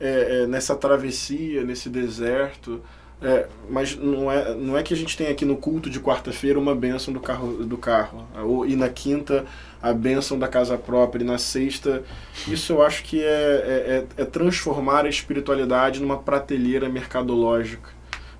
é, 0.00 0.42
é, 0.42 0.46
nessa 0.46 0.74
travessia, 0.74 1.62
nesse 1.62 1.88
deserto. 1.88 2.80
É, 3.22 3.48
mas 3.70 3.96
não 3.96 4.30
é, 4.30 4.54
não 4.54 4.76
é 4.76 4.82
que 4.82 4.92
a 4.92 4.96
gente 4.96 5.16
tem 5.16 5.28
aqui 5.28 5.44
no 5.44 5.56
culto 5.56 5.88
de 5.88 6.00
quarta-feira 6.00 6.58
uma 6.58 6.74
bênção 6.74 7.12
do 7.12 7.20
carro, 7.20 7.64
do 7.64 7.76
carro. 7.76 8.26
Ou, 8.42 8.66
e 8.66 8.76
na 8.76 8.88
quinta 8.88 9.44
a 9.84 9.92
bênção 9.92 10.38
da 10.38 10.48
casa 10.48 10.78
própria. 10.78 11.22
E 11.22 11.26
na 11.26 11.36
sexta. 11.36 12.02
Isso 12.48 12.72
eu 12.72 12.82
acho 12.82 13.04
que 13.04 13.22
é, 13.22 13.26
é, 13.26 14.04
é, 14.18 14.22
é 14.22 14.24
transformar 14.24 15.04
a 15.04 15.08
espiritualidade 15.08 16.00
numa 16.00 16.16
prateleira 16.16 16.88
mercadológica, 16.88 17.90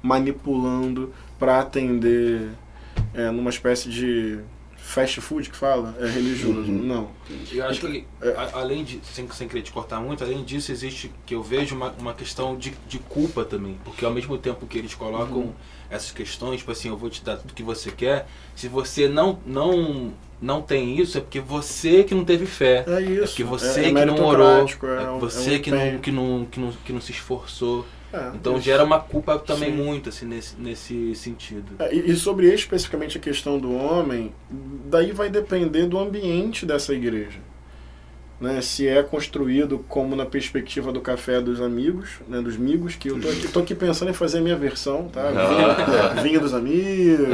manipulando 0.03 1.13
para 1.39 1.61
atender 1.61 2.49
é, 3.13 3.31
numa 3.31 3.51
espécie 3.51 3.91
de 3.91 4.39
fast 4.79 5.21
food 5.21 5.51
que 5.51 5.57
fala? 5.57 5.95
É 6.01 6.07
religioso. 6.07 6.71
Uhum. 6.71 6.83
Não. 6.83 7.09
Eu 7.53 7.67
acho 7.67 7.81
que, 7.81 8.07
é, 8.23 8.51
além 8.53 8.85
de, 8.85 9.01
sem, 9.05 9.29
sem 9.31 9.49
querer 9.49 9.63
te 9.63 9.73
cortar 9.73 10.01
muito, 10.01 10.25
além 10.25 10.43
disso, 10.45 10.73
existe 10.73 11.11
que 11.27 11.35
eu 11.35 11.43
vejo 11.43 11.75
uma, 11.75 11.91
uma 11.99 12.15
questão 12.15 12.57
de, 12.57 12.73
de 12.89 12.99
culpa 12.99 13.45
também. 13.45 13.77
Porque 13.85 14.05
ao 14.05 14.13
mesmo 14.13 14.39
tempo 14.39 14.67
que 14.67 14.79
eles 14.79 14.95
colocam 14.95 15.39
uhum. 15.39 15.53
essas 15.91 16.11
questões, 16.11 16.59
tipo 16.59 16.71
assim, 16.71 16.89
eu 16.89 16.97
vou 16.97 17.11
te 17.11 17.23
dar 17.23 17.37
tudo 17.37 17.53
que 17.53 17.63
você 17.63 17.91
quer, 17.91 18.27
se 18.55 18.69
você 18.69 19.09
não, 19.09 19.39
não, 19.45 20.13
não 20.45 20.61
tem 20.61 21.01
isso, 21.01 21.17
é 21.17 21.21
porque 21.23 21.41
você 21.41 22.05
que 22.05 22.15
não 22.15 22.25
teve 22.25 22.45
fé. 22.45 22.85
É 22.87 23.01
isso. 23.01 23.23
É 23.23 23.27
porque 23.27 23.45
você 23.45 23.81
é, 23.81 23.89
é 23.89 23.95
que 23.95 24.05
não 24.05 24.23
orou. 24.23 24.67
É, 24.67 25.19
você 25.19 25.59
que, 25.59 25.71
não, 25.71 25.99
que, 25.99 26.13
não, 26.13 26.47
que, 26.51 26.61
não, 26.61 26.73
que 26.85 26.93
não 26.93 27.01
se 27.01 27.13
esforçou. 27.13 27.87
É, 28.13 28.31
então 28.35 28.55
isso. 28.55 28.63
gera 28.63 28.85
uma 28.85 29.01
culpa 29.01 29.39
também 29.39 29.71
Sim. 29.71 29.77
muito 29.77 30.11
assim, 30.11 30.27
nesse, 30.27 30.55
nesse 30.57 31.15
sentido. 31.15 31.73
É, 31.79 31.93
e, 31.93 32.11
e, 32.11 32.17
sobre 32.17 32.53
especificamente 32.53 33.17
a 33.17 33.21
questão 33.21 33.59
do 33.59 33.75
homem, 33.75 34.33
daí 34.51 35.11
vai 35.13 35.31
depender 35.31 35.87
do 35.87 35.99
ambiente 35.99 36.67
dessa 36.67 36.93
igreja. 36.93 37.41
Né, 38.41 38.61
se 38.61 38.87
é 38.87 39.01
construído 39.03 39.85
como 39.89 40.17
na 40.17 40.27
perspectiva 40.27 40.91
do 40.91 41.01
café 41.01 41.41
dos 41.41 41.61
amigos, 41.61 42.11
né, 42.29 42.43
dos 42.43 42.57
amigos, 42.57 42.97
que 42.97 43.09
eu 43.09 43.21
tô 43.21 43.29
aqui, 43.29 43.49
tô 43.49 43.61
aqui 43.61 43.75
pensando 43.77 44.11
em 44.11 44.15
fazer 44.15 44.39
a 44.39 44.41
minha 44.41 44.57
versão, 44.57 45.09
tá? 45.09 45.23
Vinho, 45.31 46.21
vinho 46.23 46.41
dos 46.41 46.53
amigos. 46.53 47.29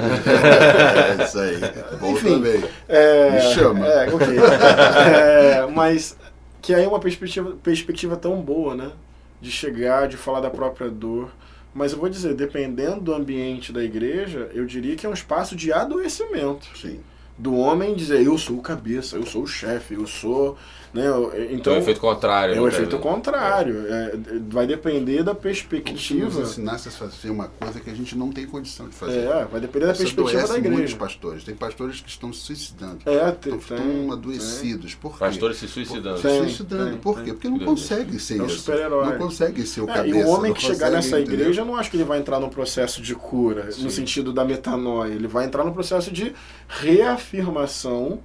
É 1.18 1.24
isso 1.24 1.38
aí. 1.38 1.58
Bom 1.98 2.12
Enfim, 2.12 2.34
também. 2.34 2.64
É, 2.86 3.30
Me 3.30 3.54
chama. 3.54 3.86
É, 3.86 4.14
ok. 4.14 4.28
É, 4.38 5.66
mas 5.74 6.16
que 6.60 6.74
aí 6.74 6.84
é 6.84 6.88
uma 6.88 7.00
perspectiva, 7.00 7.56
perspectiva 7.62 8.16
tão 8.16 8.40
boa, 8.42 8.74
né? 8.74 8.92
de 9.40 9.50
chegar, 9.50 10.06
de 10.06 10.16
falar 10.16 10.40
da 10.40 10.50
própria 10.50 10.90
dor. 10.90 11.30
Mas 11.72 11.92
eu 11.92 11.98
vou 11.98 12.08
dizer, 12.08 12.34
dependendo 12.34 13.00
do 13.00 13.14
ambiente 13.14 13.72
da 13.72 13.82
igreja, 13.82 14.50
eu 14.52 14.66
diria 14.66 14.96
que 14.96 15.06
é 15.06 15.08
um 15.08 15.14
espaço 15.14 15.56
de 15.56 15.72
adoecimento. 15.72 16.66
Sim. 16.76 17.00
Do 17.38 17.56
homem 17.56 17.94
dizer, 17.94 18.24
eu 18.24 18.36
sou 18.36 18.58
o 18.58 18.62
cabeça, 18.62 19.16
eu 19.16 19.24
sou 19.24 19.44
o 19.44 19.46
chefe, 19.46 19.94
eu 19.94 20.06
sou 20.06 20.58
né? 20.92 21.04
Então, 21.50 21.74
é 21.74 21.76
o 21.76 21.80
efeito 21.80 22.00
contrário. 22.00 22.54
É 22.54 22.60
o 22.60 22.66
efeito 22.66 22.98
contrário. 22.98 23.84
É, 23.86 24.18
vai 24.48 24.66
depender 24.66 25.22
da 25.22 25.34
perspectiva. 25.34 26.30
Se 26.30 26.40
ensinasse 26.40 26.88
a 26.88 26.90
fazer 26.90 27.30
uma 27.30 27.48
coisa 27.48 27.78
que 27.78 27.88
a 27.88 27.94
gente 27.94 28.16
não 28.16 28.30
tem 28.30 28.46
condição 28.46 28.88
de 28.88 28.94
fazer. 28.94 29.20
É, 29.20 29.44
vai 29.44 29.60
depender 29.60 29.86
da 29.86 29.94
perspectiva 29.94 30.48
da 30.48 30.58
igreja. 30.58 30.76
muitos 30.76 30.94
pastores. 30.94 31.44
Tem 31.44 31.54
pastores 31.54 32.00
que 32.00 32.08
estão 32.08 32.32
se 32.32 32.40
suicidando. 32.40 32.98
É, 33.06 33.30
tem, 33.30 33.56
estão, 33.56 33.76
tem, 33.76 34.10
adoecidos. 34.10 34.94
Por 34.94 35.12
quê? 35.12 35.18
Pastores 35.20 35.58
se 35.58 35.68
suicidando. 35.68 36.20
Tem, 36.20 36.38
suicidando. 36.40 36.90
Tem, 36.90 36.98
Por 36.98 37.22
quê? 37.22 37.32
Porque 37.32 37.48
não 37.48 37.60
consegue 37.60 38.18
ser 38.18 38.40
é 38.40 38.42
um 38.42 38.48
super-herói. 38.48 39.06
Não 39.06 39.18
consegue 39.18 39.64
ser 39.64 39.82
o 39.82 39.90
é, 39.90 39.94
cabeça. 39.94 40.18
E 40.18 40.24
o 40.24 40.28
homem 40.28 40.52
que 40.52 40.60
chegar 40.60 40.90
nessa 40.90 41.20
entendeu? 41.20 41.40
igreja, 41.40 41.60
eu 41.60 41.66
não 41.66 41.76
acho 41.76 41.90
que 41.90 41.96
ele 41.96 42.04
vai 42.04 42.18
entrar 42.18 42.40
no 42.40 42.48
processo 42.48 43.00
de 43.00 43.14
cura, 43.14 43.70
Sim. 43.70 43.84
no 43.84 43.90
sentido 43.90 44.32
da 44.32 44.44
metanoia. 44.44 45.12
Ele 45.12 45.28
vai 45.28 45.44
entrar 45.44 45.64
no 45.64 45.72
processo 45.72 46.10
de 46.10 46.32
reafirmação 46.68 48.20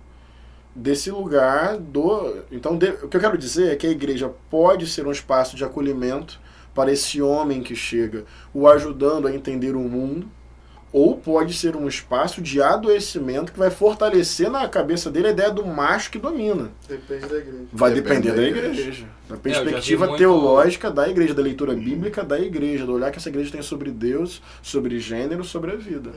desse 0.75 1.09
lugar 1.09 1.77
do. 1.77 2.35
Então, 2.51 2.77
de, 2.77 2.89
o 2.89 3.07
que 3.07 3.15
eu 3.17 3.21
quero 3.21 3.37
dizer 3.37 3.71
é 3.71 3.75
que 3.75 3.87
a 3.87 3.91
igreja 3.91 4.29
pode 4.49 4.85
ser 4.87 5.07
um 5.07 5.11
espaço 5.11 5.55
de 5.55 5.63
acolhimento 5.63 6.39
para 6.73 6.91
esse 6.91 7.21
homem 7.21 7.63
que 7.63 7.75
chega, 7.75 8.25
o 8.53 8.67
ajudando 8.67 9.27
a 9.27 9.33
entender 9.33 9.75
o 9.75 9.79
mundo, 9.79 10.27
ou 10.91 11.17
pode 11.17 11.53
ser 11.53 11.75
um 11.75 11.87
espaço 11.87 12.41
de 12.41 12.61
adoecimento 12.61 13.51
que 13.53 13.59
vai 13.59 13.69
fortalecer 13.69 14.49
na 14.49 14.67
cabeça 14.67 15.09
dele 15.11 15.27
a 15.27 15.31
ideia 15.31 15.51
do 15.51 15.65
macho 15.65 16.11
que 16.11 16.17
domina. 16.19 16.69
Depende 16.87 17.27
da 17.27 17.37
igreja. 17.37 17.57
Vai 17.71 17.93
Depende 17.93 18.21
depender 18.21 18.29
da 18.29 18.35
da 18.35 18.47
igreja. 18.47 18.81
igreja. 18.81 19.05
Da 19.29 19.35
É, 19.35 19.37
perspectiva 19.37 20.05
muito- 20.07 20.19
teológica 20.19 20.91
da 20.91 21.07
igreja, 21.09 21.33
da 21.33 21.41
leitura 21.41 21.73
bíblica 21.73 22.23
da 22.23 22.39
igreja, 22.39 22.85
do 22.85 22.93
olhar 22.93 23.11
que 23.11 23.17
essa 23.17 23.29
igreja 23.29 23.51
tem 23.51 23.61
sobre 23.61 23.91
Deus, 23.91 24.41
sobre 24.61 24.99
gênero, 24.99 25.43
sobre 25.43 25.71
a 25.71 25.75
vida. 25.75 26.11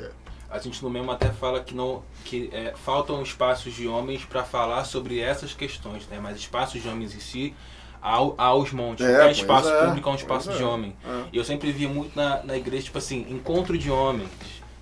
A 0.50 0.58
gente 0.58 0.82
no 0.82 0.88
mesmo 0.88 1.10
até 1.10 1.28
fala 1.30 1.60
que 1.60 1.74
não 1.74 2.02
que 2.24 2.48
é, 2.52 2.72
faltam 2.76 3.22
espaços 3.22 3.74
de 3.74 3.86
homens 3.86 4.24
para 4.24 4.42
falar 4.44 4.84
sobre 4.84 5.20
essas 5.20 5.52
questões, 5.52 6.06
né? 6.08 6.18
Mas 6.22 6.38
espaços 6.38 6.80
de 6.82 6.88
homens 6.88 7.14
em 7.14 7.20
si 7.20 7.54
há, 8.02 8.16
há 8.38 8.54
os 8.54 8.72
montes. 8.72 9.04
É, 9.04 9.24
pois 9.24 9.36
espaço 9.38 9.68
é, 9.68 9.86
público 9.86 10.08
é 10.08 10.12
um 10.12 10.16
espaço 10.16 10.46
pois 10.46 10.56
de 10.56 10.62
é. 10.62 10.66
homem. 10.66 10.96
É. 11.04 11.24
E 11.32 11.36
eu 11.36 11.44
sempre 11.44 11.70
vi 11.70 11.86
muito 11.86 12.16
na, 12.16 12.42
na 12.42 12.56
igreja, 12.56 12.84
tipo 12.84 12.98
assim, 12.98 13.26
encontro 13.28 13.76
de 13.76 13.90
homens, 13.90 14.30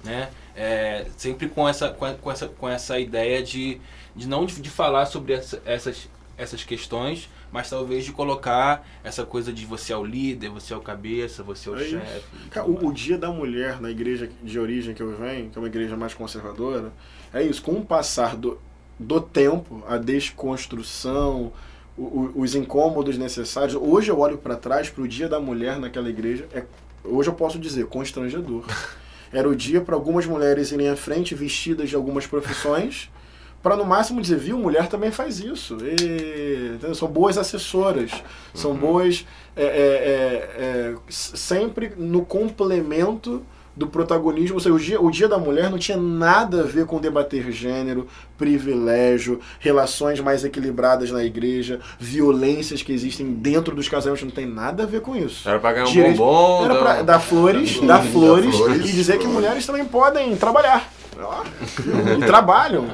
né? 0.04 0.28
É, 0.54 1.06
sempre 1.16 1.48
com 1.48 1.68
essa, 1.68 1.88
com 1.90 2.30
essa, 2.30 2.46
com 2.48 2.68
essa 2.68 2.98
ideia 2.98 3.42
de, 3.42 3.80
de 4.14 4.26
não 4.28 4.46
de, 4.46 4.60
de 4.60 4.70
falar 4.70 5.04
sobre 5.06 5.34
essa- 5.34 5.60
essas, 5.66 6.08
essas 6.38 6.62
questões, 6.64 7.28
mas 7.50 7.70
talvez 7.70 8.04
de 8.04 8.12
colocar 8.12 8.86
essa 9.02 9.24
coisa 9.24 9.52
de 9.52 9.64
você 9.64 9.92
é 9.92 9.96
o 9.96 10.04
líder, 10.04 10.50
você 10.50 10.74
é 10.74 10.76
o 10.76 10.80
cabeça, 10.80 11.42
você 11.42 11.68
é 11.68 11.72
o 11.72 11.76
É 11.80 11.84
chefe. 11.84 12.24
o, 12.66 12.88
o 12.88 12.92
dia 12.92 13.16
da 13.16 13.30
mulher 13.30 13.80
na 13.80 13.90
igreja 13.90 14.28
de 14.42 14.58
origem 14.58 14.94
que 14.94 15.02
eu 15.02 15.16
venho, 15.16 15.48
que 15.50 15.56
é 15.56 15.60
uma 15.60 15.68
igreja 15.68 15.96
mais 15.96 16.12
conservadora, 16.14 16.92
é 17.32 17.42
isso. 17.42 17.62
Com 17.62 17.72
o 17.72 17.84
passar 17.86 18.36
do, 18.36 18.58
do 18.98 19.20
tempo, 19.20 19.82
a 19.88 19.96
desconstrução, 19.96 21.52
o- 21.96 22.02
o- 22.02 22.32
os 22.36 22.54
incômodos 22.54 23.16
necessários. 23.16 23.74
Hoje 23.74 24.10
eu 24.10 24.18
olho 24.18 24.36
para 24.38 24.56
trás 24.56 24.90
para 24.90 25.02
o 25.02 25.08
dia 25.08 25.28
da 25.28 25.40
mulher 25.40 25.78
naquela 25.78 26.08
igreja. 26.10 26.46
É, 26.52 26.64
hoje 27.04 27.28
eu 27.30 27.34
posso 27.34 27.58
dizer 27.58 27.86
constrangedor. 27.86 28.64
Era 29.32 29.48
o 29.48 29.56
dia 29.56 29.80
para 29.80 29.94
algumas 29.94 30.24
mulheres 30.26 30.70
irem 30.70 30.88
à 30.88 30.96
frente 30.96 31.34
vestidas 31.34 31.88
de 31.90 31.96
algumas 31.96 32.26
profissões. 32.26 33.10
Para 33.62 33.76
no 33.76 33.84
máximo 33.84 34.20
dizer, 34.20 34.38
viu, 34.38 34.58
mulher 34.58 34.86
também 34.88 35.10
faz 35.10 35.40
isso. 35.40 35.76
E, 35.82 36.94
são 36.94 37.08
boas 37.08 37.36
assessoras, 37.36 38.12
são 38.54 38.74
boas 38.74 39.26
é, 39.56 39.64
é, 39.64 39.66
é, 39.66 40.60
é, 40.62 40.94
sempre 41.08 41.92
no 41.96 42.24
complemento 42.24 43.42
do 43.74 43.86
protagonismo. 43.88 44.54
Ou 44.54 44.60
seja, 44.60 44.74
o 44.74 44.78
dia, 44.78 45.00
o 45.02 45.10
dia 45.10 45.28
da 45.28 45.36
mulher 45.38 45.68
não 45.68 45.78
tinha 45.78 45.98
nada 45.98 46.60
a 46.60 46.64
ver 46.64 46.86
com 46.86 47.00
debater 47.00 47.50
gênero, 47.50 48.06
privilégio, 48.38 49.40
relações 49.60 50.18
mais 50.20 50.44
equilibradas 50.44 51.10
na 51.10 51.22
igreja, 51.24 51.80
violências 51.98 52.82
que 52.82 52.92
existem 52.92 53.32
dentro 53.32 53.74
dos 53.74 53.88
casamentos, 53.88 54.22
não 54.24 54.30
tem 54.30 54.46
nada 54.46 54.84
a 54.84 54.86
ver 54.86 55.00
com 55.00 55.14
isso. 55.16 55.46
Era 55.48 55.58
pra 55.58 55.72
ganhar 55.72 55.86
um 55.88 55.92
Direito- 55.92 56.16
bombom. 56.18 56.64
Era 56.64 56.74
dar 56.74 56.80
pra 56.80 57.02
um- 57.02 57.04
dar 57.04 57.20
flores, 57.20 57.80
Dar 57.84 58.02
flores, 58.04 58.56
flores, 58.56 58.88
e 58.90 58.92
dizer 58.92 59.14
que 59.14 59.24
flores. 59.24 59.34
mulheres 59.34 59.66
também 59.66 59.84
podem 59.84 60.34
trabalhar. 60.36 60.90
Ó, 61.20 61.44
E 62.18 62.26
trabalham, 62.26 62.86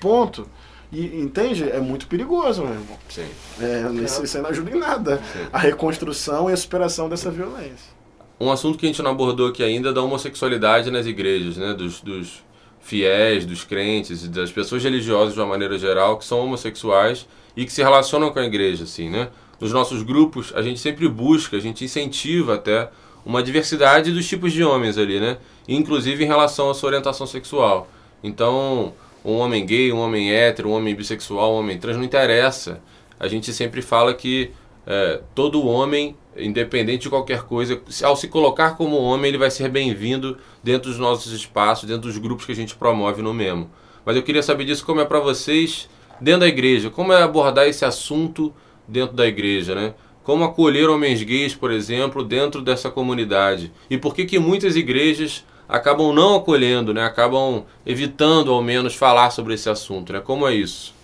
ponto. 0.00 0.48
E 0.90 1.20
entende? 1.20 1.68
É 1.70 1.80
muito 1.80 2.06
perigoso, 2.06 2.62
meu 2.62 2.72
irmão. 2.72 2.98
Sim. 3.08 3.26
É, 3.60 4.04
isso, 4.04 4.24
isso 4.24 4.36
aí 4.36 4.42
não 4.42 4.50
ajuda 4.50 4.70
em 4.70 4.78
nada. 4.78 5.20
A 5.52 5.58
reconstrução 5.58 6.48
e 6.48 6.52
a 6.52 6.56
superação 6.56 7.08
dessa 7.08 7.30
violência. 7.30 7.98
Um 8.40 8.50
assunto 8.50 8.78
que 8.78 8.86
a 8.86 8.88
gente 8.88 9.02
não 9.02 9.10
abordou 9.10 9.48
aqui 9.48 9.62
ainda 9.62 9.90
é 9.90 9.92
da 9.92 10.00
homossexualidade 10.00 10.90
nas 10.90 11.06
igrejas, 11.06 11.56
né? 11.56 11.74
Dos, 11.74 12.00
dos 12.00 12.42
fiéis, 12.80 13.44
dos 13.44 13.64
crentes 13.64 14.24
e 14.24 14.28
das 14.28 14.50
pessoas 14.50 14.82
religiosas 14.82 15.34
de 15.34 15.40
uma 15.40 15.46
maneira 15.46 15.78
geral 15.78 16.16
que 16.16 16.24
são 16.24 16.40
homossexuais 16.40 17.26
e 17.56 17.66
que 17.66 17.72
se 17.72 17.82
relacionam 17.82 18.30
com 18.30 18.38
a 18.38 18.44
igreja, 18.44 18.84
assim, 18.84 19.10
né? 19.10 19.28
Nos 19.60 19.72
nossos 19.72 20.02
grupos, 20.02 20.52
a 20.54 20.62
gente 20.62 20.78
sempre 20.78 21.08
busca, 21.08 21.56
a 21.56 21.60
gente 21.60 21.84
incentiva 21.84 22.54
até 22.54 22.88
uma 23.26 23.42
diversidade 23.42 24.12
dos 24.12 24.26
tipos 24.26 24.52
de 24.52 24.62
homens 24.64 24.96
ali, 24.96 25.20
né? 25.20 25.36
Inclusive 25.68 26.24
em 26.24 26.26
relação 26.26 26.70
à 26.70 26.74
sua 26.74 26.88
orientação 26.88 27.26
sexual. 27.26 27.88
Então, 28.24 28.94
um 29.24 29.34
homem 29.34 29.66
gay, 29.66 29.92
um 29.92 29.98
homem 29.98 30.32
hétero, 30.32 30.70
um 30.70 30.72
homem 30.72 30.94
bissexual, 30.94 31.54
um 31.54 31.58
homem 31.58 31.78
trans, 31.78 31.96
não 31.96 32.04
interessa. 32.04 32.80
A 33.20 33.28
gente 33.28 33.52
sempre 33.52 33.82
fala 33.82 34.14
que 34.14 34.50
é, 34.86 35.20
todo 35.34 35.66
homem, 35.66 36.16
independente 36.34 37.02
de 37.02 37.10
qualquer 37.10 37.42
coisa, 37.42 37.80
ao 38.02 38.16
se 38.16 38.28
colocar 38.28 38.76
como 38.76 38.96
homem, 38.96 39.28
ele 39.28 39.36
vai 39.36 39.50
ser 39.50 39.68
bem-vindo 39.68 40.38
dentro 40.62 40.88
dos 40.88 40.98
nossos 40.98 41.32
espaços, 41.32 41.86
dentro 41.86 42.08
dos 42.08 42.16
grupos 42.16 42.46
que 42.46 42.52
a 42.52 42.56
gente 42.56 42.74
promove 42.74 43.20
no 43.20 43.34
mesmo. 43.34 43.70
Mas 44.04 44.16
eu 44.16 44.22
queria 44.22 44.42
saber 44.42 44.64
disso 44.64 44.86
como 44.86 45.02
é 45.02 45.04
para 45.04 45.20
vocês 45.20 45.90
dentro 46.18 46.40
da 46.40 46.48
igreja, 46.48 46.88
como 46.88 47.12
é 47.12 47.22
abordar 47.22 47.66
esse 47.68 47.84
assunto 47.84 48.54
dentro 48.86 49.14
da 49.14 49.26
igreja, 49.26 49.74
né? 49.74 49.94
Como 50.24 50.44
acolher 50.44 50.88
homens 50.88 51.22
gays, 51.22 51.54
por 51.54 51.70
exemplo, 51.70 52.24
dentro 52.24 52.62
dessa 52.62 52.90
comunidade? 52.90 53.72
E 53.90 53.98
por 53.98 54.14
que 54.14 54.24
que 54.24 54.38
muitas 54.38 54.76
igrejas 54.76 55.44
acabam 55.68 56.12
não 56.12 56.36
acolhendo, 56.36 56.94
né? 56.94 57.04
Acabam 57.04 57.64
evitando 57.84 58.52
ao 58.52 58.62
menos 58.62 58.94
falar 58.94 59.30
sobre 59.30 59.54
esse 59.54 59.68
assunto, 59.68 60.12
né? 60.12 60.20
Como 60.20 60.48
é 60.48 60.54
isso? 60.54 60.94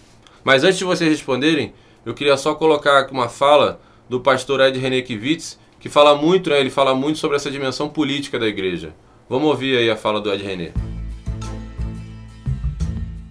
Mas 0.43 0.65
antes 0.65 0.79
de 0.79 0.85
vocês 0.85 1.11
responderem, 1.11 1.75
eu 2.05 2.15
queria 2.15 2.37
só 2.37 2.55
colocar 2.55 3.01
aqui 3.01 3.13
uma 3.13 3.29
fala 3.29 3.81
do 4.09 4.21
pastor 4.21 4.61
Ed 4.61 4.79
René 4.79 5.03
Kivitz, 5.03 5.59
que 5.79 5.89
fala 5.89 6.15
muito, 6.15 6.49
né? 6.49 6.59
Ele 6.61 6.71
fala 6.71 6.95
muito 6.95 7.19
sobre 7.19 7.37
essa 7.37 7.51
dimensão 7.51 7.89
política 7.89 8.39
da 8.39 8.47
igreja. 8.47 8.95
Vamos 9.29 9.49
ouvir 9.49 9.77
aí 9.77 9.91
a 9.91 9.97
fala 9.97 10.21
do 10.21 10.33
Ed 10.33 10.43
René. 10.43 10.73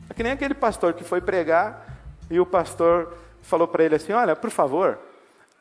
É 0.10 0.14
que 0.14 0.22
nem 0.22 0.32
aquele 0.32 0.54
pastor 0.54 0.94
que 0.94 1.04
foi 1.04 1.22
pregar 1.22 2.00
e 2.30 2.40
o 2.40 2.46
pastor 2.46 3.14
falou 3.42 3.68
para 3.68 3.84
ele 3.84 3.96
assim: 3.96 4.14
Olha, 4.14 4.36
por 4.36 4.50
favor, 4.50 5.00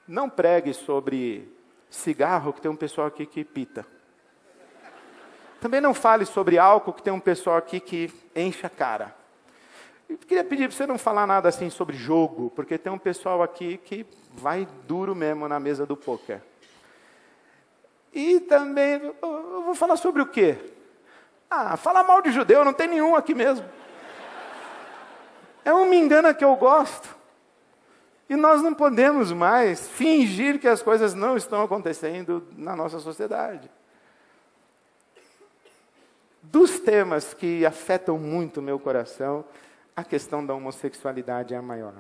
não 0.07 0.29
pregue 0.29 0.75
sobre 0.75 1.49
cigarro, 1.89 2.53
que 2.53 2.61
tem 2.61 2.70
um 2.70 2.77
pessoal 2.77 3.07
aqui 3.07 3.27
que 3.27 3.45
pita. 3.45 3.87
Também 5.62 5.80
não 5.80 5.94
fale 5.94 6.26
sobre 6.26 6.58
álcool, 6.58 6.92
que 6.92 7.04
tem 7.04 7.12
um 7.12 7.20
pessoal 7.20 7.56
aqui 7.56 7.78
que 7.78 8.12
enche 8.34 8.66
a 8.66 8.68
cara. 8.68 9.14
Eu 10.08 10.18
queria 10.18 10.42
pedir 10.42 10.66
para 10.66 10.76
você 10.76 10.88
não 10.88 10.98
falar 10.98 11.24
nada 11.24 11.48
assim 11.48 11.70
sobre 11.70 11.96
jogo, 11.96 12.50
porque 12.56 12.76
tem 12.76 12.92
um 12.92 12.98
pessoal 12.98 13.44
aqui 13.44 13.76
que 13.76 14.04
vai 14.32 14.66
duro 14.88 15.14
mesmo 15.14 15.46
na 15.46 15.60
mesa 15.60 15.86
do 15.86 15.96
poker. 15.96 16.42
E 18.12 18.40
também, 18.40 19.14
eu 19.22 19.62
vou 19.62 19.72
falar 19.72 19.96
sobre 19.96 20.20
o 20.20 20.26
quê? 20.26 20.58
Ah, 21.48 21.76
falar 21.76 22.02
mal 22.02 22.20
de 22.20 22.32
judeu, 22.32 22.64
não 22.64 22.72
tem 22.72 22.88
nenhum 22.88 23.14
aqui 23.14 23.32
mesmo. 23.32 23.64
É 25.64 25.72
um 25.72 25.86
me 25.86 25.96
engana 25.96 26.34
que 26.34 26.44
eu 26.44 26.56
gosto. 26.56 27.08
E 28.28 28.34
nós 28.34 28.60
não 28.62 28.74
podemos 28.74 29.30
mais 29.30 29.88
fingir 29.88 30.58
que 30.58 30.66
as 30.66 30.82
coisas 30.82 31.14
não 31.14 31.36
estão 31.36 31.62
acontecendo 31.62 32.48
na 32.56 32.74
nossa 32.74 32.98
sociedade. 32.98 33.70
Dos 36.53 36.78
temas 36.78 37.32
que 37.32 37.64
afetam 37.64 38.18
muito 38.18 38.61
o 38.61 38.62
meu 38.62 38.78
coração, 38.78 39.42
a 39.96 40.05
questão 40.05 40.44
da 40.44 40.53
homossexualidade 40.53 41.55
é 41.55 41.57
a 41.57 41.62
maior. 41.62 41.94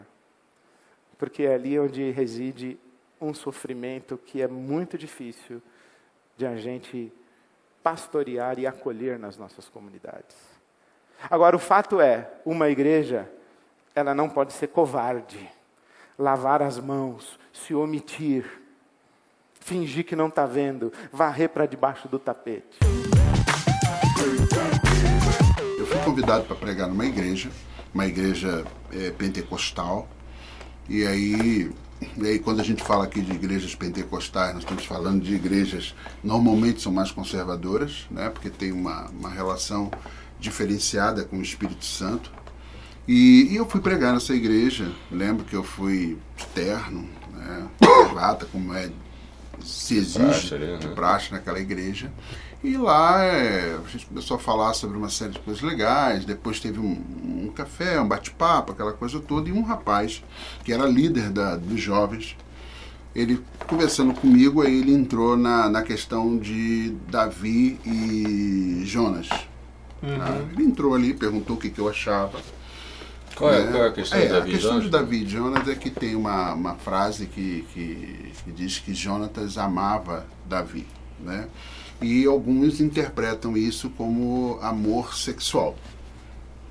Porque 1.16 1.44
é 1.44 1.54
ali 1.54 1.78
onde 1.78 2.10
reside 2.10 2.78
um 3.18 3.32
sofrimento 3.32 4.18
que 4.18 4.42
é 4.42 4.46
muito 4.46 4.98
difícil 4.98 5.62
de 6.36 6.44
a 6.44 6.54
gente 6.54 7.10
pastorear 7.82 8.58
e 8.58 8.66
acolher 8.66 9.18
nas 9.18 9.38
nossas 9.38 9.70
comunidades. 9.70 10.36
Agora, 11.30 11.56
o 11.56 11.58
fato 11.58 11.98
é, 11.98 12.30
uma 12.44 12.68
igreja, 12.68 13.32
ela 13.94 14.14
não 14.14 14.28
pode 14.28 14.52
ser 14.52 14.66
covarde, 14.66 15.50
lavar 16.18 16.60
as 16.60 16.78
mãos, 16.78 17.38
se 17.54 17.74
omitir, 17.74 18.44
fingir 19.54 20.04
que 20.04 20.14
não 20.14 20.28
está 20.28 20.44
vendo, 20.44 20.92
varrer 21.10 21.48
para 21.48 21.64
debaixo 21.64 22.06
do 22.06 22.18
tapete. 22.18 23.01
Eu 25.78 25.86
fui 25.86 25.98
convidado 26.04 26.44
para 26.44 26.56
pregar 26.56 26.88
numa 26.88 27.06
igreja, 27.06 27.50
uma 27.92 28.06
igreja 28.06 28.64
eh, 28.92 29.10
pentecostal. 29.16 30.08
E 30.88 31.06
aí, 31.06 31.70
e 32.16 32.26
aí, 32.26 32.38
quando 32.38 32.60
a 32.60 32.64
gente 32.64 32.82
fala 32.82 33.04
aqui 33.04 33.20
de 33.20 33.32
igrejas 33.32 33.74
pentecostais, 33.74 34.54
nós 34.54 34.62
estamos 34.62 34.84
falando 34.84 35.22
de 35.22 35.34
igrejas 35.34 35.94
normalmente 36.22 36.80
são 36.80 36.92
mais 36.92 37.10
conservadoras, 37.10 38.06
né? 38.10 38.28
Porque 38.28 38.50
tem 38.50 38.72
uma, 38.72 39.08
uma 39.10 39.30
relação 39.30 39.90
diferenciada 40.38 41.24
com 41.24 41.38
o 41.38 41.42
Espírito 41.42 41.84
Santo. 41.84 42.30
E, 43.06 43.48
e 43.50 43.56
eu 43.56 43.68
fui 43.68 43.80
pregar 43.80 44.12
nessa 44.12 44.34
igreja. 44.34 44.90
Lembro 45.10 45.44
que 45.44 45.54
eu 45.54 45.64
fui 45.64 46.18
terno, 46.54 47.08
né? 47.32 47.68
como 48.50 48.74
é 48.74 48.90
se 49.64 49.96
exige 49.96 50.18
praxe 50.18 50.54
ali, 50.54 50.78
de 50.78 50.88
né? 50.88 50.94
praxe 50.94 51.32
naquela 51.32 51.60
igreja. 51.60 52.10
E 52.62 52.76
lá 52.76 53.24
é, 53.24 53.74
a 53.74 53.88
gente 53.88 54.06
começou 54.06 54.36
a 54.36 54.40
falar 54.40 54.72
sobre 54.74 54.96
uma 54.96 55.08
série 55.10 55.32
de 55.32 55.40
coisas 55.40 55.62
legais. 55.62 56.24
Depois 56.24 56.60
teve 56.60 56.78
um, 56.78 56.92
um 57.46 57.52
café, 57.52 58.00
um 58.00 58.06
bate-papo, 58.06 58.72
aquela 58.72 58.92
coisa 58.92 59.18
toda. 59.20 59.48
E 59.48 59.52
um 59.52 59.62
rapaz, 59.62 60.22
que 60.64 60.72
era 60.72 60.86
líder 60.86 61.30
da, 61.30 61.56
dos 61.56 61.80
jovens, 61.80 62.36
ele 63.14 63.42
conversando 63.66 64.14
comigo, 64.14 64.62
aí 64.62 64.80
ele 64.80 64.92
entrou 64.94 65.36
na, 65.36 65.68
na 65.68 65.82
questão 65.82 66.38
de 66.38 66.90
Davi 67.08 67.80
e 67.84 68.82
Jonas. 68.86 69.28
tá? 70.14 70.46
Ele 70.52 70.64
entrou 70.64 70.94
ali, 70.94 71.14
perguntou 71.14 71.56
o 71.56 71.58
que, 71.58 71.70
que 71.70 71.80
eu 71.80 71.88
achava. 71.88 72.40
Qual 73.34 73.52
é, 73.52 73.64
né? 73.64 73.70
qual 73.70 73.84
é 73.84 73.88
a 73.88 73.92
questão 73.92 74.20
É, 74.20 74.26
de 74.26 74.28
Davi 74.28 74.50
A 74.50 74.52
questão 74.52 74.70
Jonas? 74.72 74.84
de 74.84 74.90
Davi 74.90 75.24
e 75.24 75.28
Jonas 75.28 75.68
é 75.68 75.74
que 75.74 75.90
tem 75.90 76.14
uma, 76.14 76.52
uma 76.54 76.74
frase 76.76 77.26
que, 77.26 77.66
que, 77.72 78.32
que 78.44 78.52
diz 78.52 78.78
que 78.78 78.94
Jonatas 78.94 79.58
amava 79.58 80.26
Davi, 80.46 80.86
né? 81.20 81.48
E 82.00 82.26
alguns 82.26 82.80
interpretam 82.80 83.56
isso 83.56 83.90
como 83.90 84.58
amor 84.60 85.14
sexual. 85.14 85.76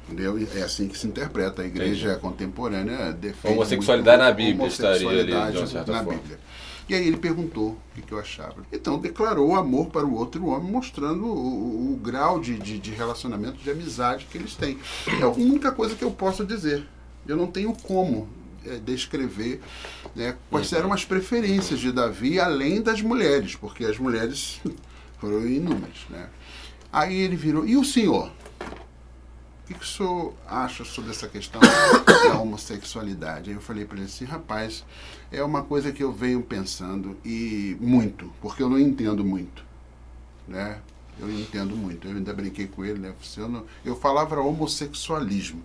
Entendeu? 0.08 0.38
É 0.56 0.62
assim 0.62 0.88
que 0.88 0.98
se 0.98 1.08
interpreta. 1.08 1.62
A 1.62 1.66
igreja 1.66 2.10
Entendi. 2.10 2.22
contemporânea 2.22 3.14
defende. 3.14 3.54
Homossexualidade 3.54 4.22
na 4.22 4.32
Bíblia 4.32 4.68
estaria 4.68 5.10
ali, 5.10 5.52
de 5.52 5.58
uma 5.58 5.68
certa 5.68 5.92
na 5.92 6.04
forma. 6.04 6.20
Bíblia. 6.20 6.40
E 6.90 6.96
aí 6.96 7.08
ele 7.08 7.16
perguntou 7.16 7.78
o 7.98 8.02
que, 8.02 8.12
eu 8.12 8.20
achava. 8.20 8.56
Então 8.74 9.00
declarou 9.00 9.56
amor 9.56 9.88
para 9.88 10.06
o 10.06 10.14
outro 10.14 10.48
homem, 10.48 10.70
mostrando 10.70 11.26
o, 11.26 11.30
o, 11.30 11.94
o 11.94 11.96
grau 11.96 12.42
de, 12.42 12.58
de, 12.58 12.78
de, 12.78 12.92
relacionamento, 12.92 13.64
de 13.64 13.72
amizade 13.72 14.28
que 14.30 14.38
eles 14.38 14.56
têm. 14.56 14.78
É 15.08 15.24
a 15.24 15.30
única 15.30 15.72
coisa 15.72 15.96
que 15.96 16.04
eu 16.04 16.12
posso 16.12 16.46
dizer. 16.46 16.84
Eu 17.26 17.38
não 17.38 17.48
tenho 17.48 17.74
como 17.84 18.28
é, 18.66 18.76
descrever 18.76 19.62
né, 20.14 20.36
quais 20.50 20.72
uhum. 20.72 20.78
eram 20.80 20.94
as 20.94 21.06
preferências 21.06 21.80
de 21.80 21.94
Davi, 21.94 22.40
além 22.40 22.82
das 22.82 23.02
mulheres, 23.02 23.56
porque 23.56 23.86
as 23.86 23.98
mulheres 23.98 24.60
foram 25.22 25.48
inúmeras. 25.48 26.06
Né? 26.10 26.28
Aí 26.92 27.16
ele 27.16 27.38
virou, 27.38 27.66
e 27.66 27.78
o 27.78 27.86
senhor? 27.86 28.30
que, 29.72 29.80
que 29.80 29.86
o 29.86 29.88
senhor 29.88 30.34
acha 30.48 30.84
sobre 30.84 31.12
essa 31.12 31.28
questão 31.28 31.62
da 31.62 32.40
homossexualidade? 32.40 33.50
Aí 33.50 33.56
eu 33.56 33.62
falei 33.62 33.86
para 33.86 33.98
ele 33.98 34.06
assim, 34.06 34.26
rapaz, 34.26 34.84
é 35.32 35.44
uma 35.44 35.64
coisa 35.64 35.92
que 35.92 36.04
eu 36.04 36.12
venho 36.12 36.42
pensando 36.42 37.18
e 37.24 37.78
muito, 37.80 38.32
porque 38.42 38.62
eu 38.62 38.70
não 38.70 38.80
entendo 38.80 39.24
muito, 39.24 39.64
né? 40.48 40.80
Eu 41.20 41.32
entendo 41.32 41.76
muito. 41.76 42.08
Eu 42.08 42.16
ainda 42.16 42.34
brinquei 42.34 42.68
com 42.68 42.84
ele, 42.84 43.00
né? 43.00 43.14
Eu, 43.38 43.48
não, 43.48 43.66
eu 43.86 43.96
falava 43.96 44.40
homossexualismo. 44.40 45.62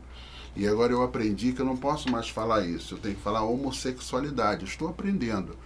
E 0.54 0.66
agora 0.66 0.92
eu 0.92 1.02
aprendi 1.02 1.52
que 1.52 1.60
eu 1.60 1.66
não 1.66 1.76
posso 1.76 2.10
mais 2.10 2.28
falar 2.28 2.66
isso. 2.66 2.94
Eu 2.94 2.98
tenho 2.98 3.14
que 3.14 3.22
falar 3.22 3.42
homossexualidade. 3.42 4.64
estou 4.64 4.88
aprendendo. 4.88 5.56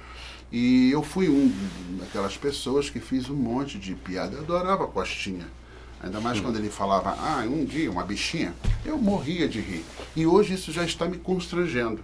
E 0.53 0.91
eu 0.91 1.03
fui 1.03 1.29
um 1.29 1.53
daquelas 1.99 2.37
pessoas 2.37 2.91
que 2.91 2.99
fiz 2.99 3.31
um 3.31 3.37
monte 3.37 3.79
de 3.79 3.95
piada. 3.95 4.37
Eu 4.37 4.43
adorava 4.43 4.87
Costinha. 4.87 5.47
Ainda 6.03 6.21
mais 6.21 6.41
quando 6.41 6.57
ele 6.57 6.71
falava, 6.71 7.11
ah, 7.11 7.45
um 7.47 7.65
dia, 7.65 7.91
uma 7.91 8.03
bichinha, 8.03 8.55
eu 8.87 8.97
morria 8.97 9.47
de 9.47 9.61
rir. 9.61 9.85
E 10.17 10.27
hoje 10.27 10.55
isso 10.55 10.73
já 10.73 10.83
está 10.83 11.07
me 11.07 11.19
constrangendo. 11.19 12.01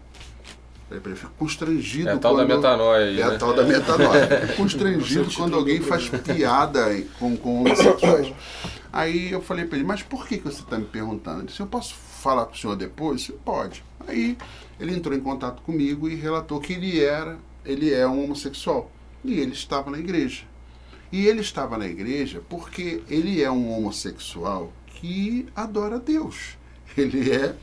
Eu 0.90 1.00
fico 1.16 1.32
constrangido. 1.36 2.10
É 2.10 2.12
a 2.12 2.18
tal 2.18 2.34
quando... 2.34 2.46
da 2.46 2.54
metanoia. 2.54 3.04
É 3.04 3.14
né? 3.14 3.22
a 3.22 3.38
tal 3.38 3.54
da 3.54 3.64
metanoia. 3.64 4.46
Constrangido 4.56 5.32
quando 5.34 5.56
alguém 5.56 5.80
faz 5.80 6.08
piada 6.08 6.84
com, 7.18 7.36
com 7.36 7.62
homossexuais. 7.62 8.32
Aí 8.92 9.32
eu 9.32 9.42
falei 9.42 9.64
para 9.64 9.78
ele, 9.78 9.86
mas 9.86 10.02
por 10.02 10.26
que, 10.26 10.38
que 10.38 10.44
você 10.44 10.60
está 10.60 10.78
me 10.78 10.84
perguntando? 10.84 11.40
Ele 11.40 11.48
disse, 11.48 11.60
eu 11.60 11.66
posso 11.66 11.94
falar 11.94 12.46
com 12.46 12.54
o 12.54 12.56
senhor 12.56 12.76
depois? 12.76 13.20
Disse, 13.20 13.32
Pode. 13.32 13.82
Aí 14.06 14.38
ele 14.78 14.94
entrou 14.94 15.16
em 15.16 15.20
contato 15.20 15.60
comigo 15.62 16.08
e 16.08 16.14
relatou 16.14 16.60
que 16.60 16.74
ele 16.74 17.02
era, 17.02 17.36
ele 17.66 17.92
é 17.92 18.06
um 18.06 18.24
homossexual. 18.24 18.90
E 19.24 19.38
ele 19.40 19.52
estava 19.52 19.90
na 19.90 19.98
igreja. 19.98 20.44
E 21.10 21.26
ele 21.26 21.40
estava 21.40 21.76
na 21.76 21.86
igreja 21.86 22.42
porque 22.48 23.02
ele 23.08 23.42
é 23.42 23.50
um 23.50 23.70
homossexual 23.70 24.72
que 24.86 25.46
adora 25.54 25.98
Deus. 25.98 26.56
Ele 26.96 27.30
é, 27.30 27.54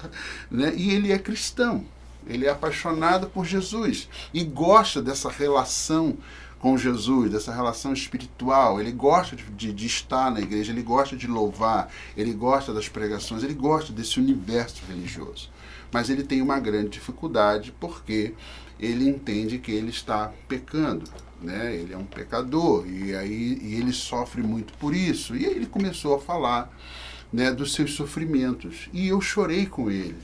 né, 0.51 0.73
e 0.75 0.91
ele 0.91 1.11
é 1.11 1.17
cristão. 1.17 1.83
Ele 2.27 2.45
é 2.45 2.51
apaixonado 2.51 3.27
por 3.27 3.45
Jesus 3.45 4.07
e 4.31 4.43
gosta 4.43 5.01
dessa 5.01 5.27
relação 5.27 6.15
com 6.59 6.77
Jesus, 6.77 7.31
dessa 7.31 7.53
relação 7.53 7.91
espiritual. 7.91 8.79
Ele 8.79 8.91
gosta 8.91 9.35
de, 9.35 9.43
de, 9.43 9.73
de, 9.73 9.85
estar 9.87 10.31
na 10.31 10.39
igreja, 10.39 10.71
ele 10.71 10.83
gosta 10.83 11.17
de 11.17 11.27
louvar, 11.27 11.91
ele 12.15 12.31
gosta 12.31 12.73
das 12.73 12.87
pregações, 12.87 13.43
ele 13.43 13.53
gosta 13.53 13.91
desse 13.91 14.19
universo 14.19 14.83
religioso. 14.87 15.49
Mas 15.91 16.09
ele 16.09 16.23
tem 16.23 16.41
uma 16.41 16.59
grande 16.59 16.89
dificuldade 16.89 17.73
porque 17.79 18.33
ele 18.79 19.07
entende 19.07 19.59
que 19.59 19.71
ele 19.71 19.89
está 19.89 20.31
pecando 20.47 21.03
né? 21.43 21.75
Ele 21.75 21.93
é 21.93 21.97
um 21.97 22.05
pecador 22.05 22.87
e 22.87 23.13
aí 23.15 23.59
e 23.61 23.75
ele 23.75 23.91
sofre 23.91 24.41
muito 24.41 24.73
por 24.73 24.95
isso. 24.95 25.35
E 25.35 25.45
aí 25.45 25.53
ele 25.53 25.65
começou 25.65 26.15
a 26.15 26.19
falar, 26.19 26.71
né, 27.31 27.51
dos 27.51 27.73
seus 27.73 27.93
sofrimentos 27.93 28.89
e 28.93 29.07
eu 29.07 29.19
chorei 29.19 29.65
com 29.65 29.91
ele, 29.91 30.17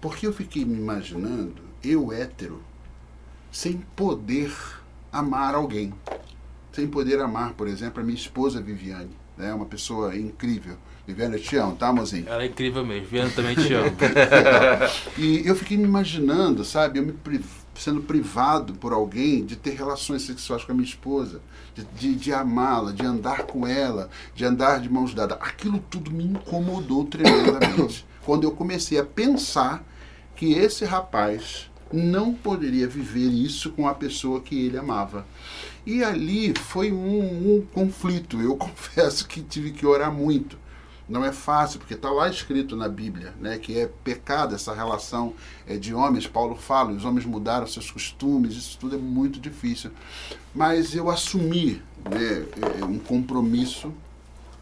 porque 0.00 0.26
eu 0.26 0.32
fiquei 0.32 0.64
me 0.64 0.76
imaginando 0.76 1.68
eu 1.82 2.12
hétero 2.12 2.62
sem 3.52 3.78
poder 3.96 4.52
amar 5.12 5.54
alguém, 5.54 5.92
sem 6.72 6.86
poder 6.86 7.20
amar, 7.20 7.54
por 7.54 7.66
exemplo, 7.66 8.00
a 8.00 8.04
minha 8.04 8.18
esposa 8.18 8.60
Viviane, 8.60 9.16
né? 9.38 9.54
Uma 9.54 9.66
pessoa 9.66 10.16
incrível. 10.16 10.76
Viviane, 11.06 11.36
eu 11.36 11.42
te 11.42 11.56
amo, 11.56 11.74
tá, 11.74 11.90
mozinho? 11.90 12.28
Ela 12.28 12.42
é 12.42 12.46
incrível 12.46 12.84
mesmo. 12.84 13.04
Viviane 13.04 13.30
também 13.30 13.54
te 13.54 13.72
amo. 13.72 13.96
e 15.16 15.46
eu 15.46 15.56
fiquei 15.56 15.78
me 15.78 15.84
imaginando, 15.84 16.64
sabe? 16.64 16.98
Eu 16.98 17.06
me 17.06 17.14
sendo 17.74 18.02
privado 18.02 18.74
por 18.74 18.92
alguém 18.92 19.44
de 19.44 19.56
ter 19.56 19.70
relações 19.70 20.22
sexuais 20.22 20.64
com 20.64 20.72
a 20.72 20.74
minha 20.74 20.86
esposa, 20.86 21.40
de, 21.74 21.84
de, 21.84 22.14
de 22.16 22.32
amá-la, 22.32 22.92
de 22.92 23.06
andar 23.06 23.44
com 23.44 23.66
ela, 23.66 24.10
de 24.34 24.44
andar 24.44 24.80
de 24.80 24.90
mãos 24.90 25.14
dadas. 25.14 25.38
Aquilo 25.40 25.78
tudo 25.88 26.10
me 26.10 26.24
incomodou 26.24 27.04
tremendamente. 27.04 28.04
quando 28.28 28.44
eu 28.44 28.50
comecei 28.50 28.98
a 28.98 29.04
pensar 29.04 29.82
que 30.36 30.52
esse 30.52 30.84
rapaz 30.84 31.70
não 31.90 32.34
poderia 32.34 32.86
viver 32.86 33.30
isso 33.30 33.70
com 33.70 33.88
a 33.88 33.94
pessoa 33.94 34.42
que 34.42 34.66
ele 34.66 34.76
amava. 34.76 35.24
E 35.88 36.04
ali 36.04 36.52
foi 36.54 36.92
um, 36.92 37.56
um 37.56 37.66
conflito. 37.72 38.38
Eu 38.42 38.54
confesso 38.58 39.26
que 39.26 39.40
tive 39.40 39.70
que 39.70 39.86
orar 39.86 40.12
muito 40.12 40.58
não 41.08 41.24
é 41.24 41.32
fácil, 41.32 41.78
porque 41.78 41.94
está 41.94 42.10
lá 42.10 42.28
escrito 42.28 42.76
na 42.76 42.86
Bíblia, 42.86 43.32
né, 43.40 43.58
que 43.58 43.78
é 43.78 43.86
pecado 44.04 44.54
essa 44.54 44.74
relação 44.74 45.32
é, 45.66 45.78
de 45.78 45.94
homens. 45.94 46.26
Paulo 46.26 46.54
fala, 46.54 46.92
os 46.92 47.02
homens 47.02 47.24
mudaram 47.24 47.66
seus 47.66 47.90
costumes, 47.90 48.54
isso 48.54 48.76
tudo 48.78 48.96
é 48.96 48.98
muito 48.98 49.40
difícil. 49.40 49.90
Mas 50.54 50.94
eu 50.94 51.08
assumi 51.08 51.82
né, 52.04 52.44
é, 52.78 52.84
um 52.84 52.98
compromisso 52.98 53.90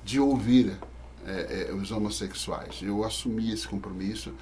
de 0.04 0.20
ouvir 0.20 0.78
é, 1.26 1.68
é, 1.68 1.74
os 1.74 1.90
homossexuais. 1.90 2.78
Eu 2.80 3.02
assumi 3.02 3.52
esse 3.52 3.66
compromisso 3.66 4.32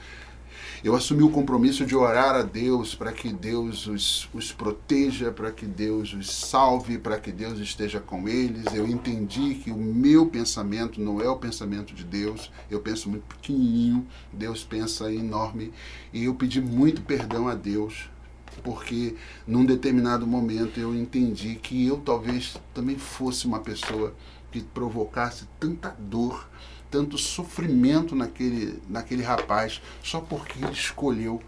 eu 0.84 0.94
assumi 0.94 1.22
o 1.22 1.30
compromisso 1.30 1.86
de 1.86 1.96
orar 1.96 2.34
a 2.34 2.42
Deus 2.42 2.94
para 2.94 3.10
que 3.10 3.32
Deus 3.32 3.86
os, 3.86 4.28
os 4.34 4.52
proteja, 4.52 5.32
para 5.32 5.50
que 5.50 5.64
Deus 5.64 6.12
os 6.12 6.30
salve, 6.30 6.98
para 6.98 7.18
que 7.18 7.32
Deus 7.32 7.58
esteja 7.58 8.00
com 8.00 8.28
eles. 8.28 8.66
Eu 8.74 8.86
entendi 8.86 9.54
que 9.54 9.70
o 9.70 9.78
meu 9.78 10.26
pensamento 10.26 11.00
não 11.00 11.22
é 11.22 11.28
o 11.28 11.38
pensamento 11.38 11.94
de 11.94 12.04
Deus. 12.04 12.52
Eu 12.70 12.80
penso 12.80 13.08
muito 13.08 13.22
pequenininho, 13.22 14.06
Deus 14.30 14.62
pensa 14.62 15.10
enorme. 15.10 15.72
E 16.12 16.24
eu 16.24 16.34
pedi 16.34 16.60
muito 16.60 17.00
perdão 17.00 17.48
a 17.48 17.54
Deus 17.54 18.10
porque 18.62 19.16
num 19.46 19.64
determinado 19.64 20.26
momento 20.26 20.78
eu 20.78 20.94
entendi 20.94 21.54
que 21.56 21.86
eu 21.86 21.96
talvez 21.96 22.56
também 22.74 22.98
fosse 22.98 23.46
uma 23.46 23.60
pessoa 23.60 24.14
que 24.52 24.60
provocasse 24.60 25.48
tanta 25.58 25.96
dor 25.98 26.46
tanto 26.94 27.18
sofrimento 27.18 28.14
naquele, 28.14 28.80
naquele 28.88 29.24
rapaz 29.24 29.82
só 30.00 30.20
porque 30.20 30.64
ele 30.64 30.72
escolheu 30.72 31.42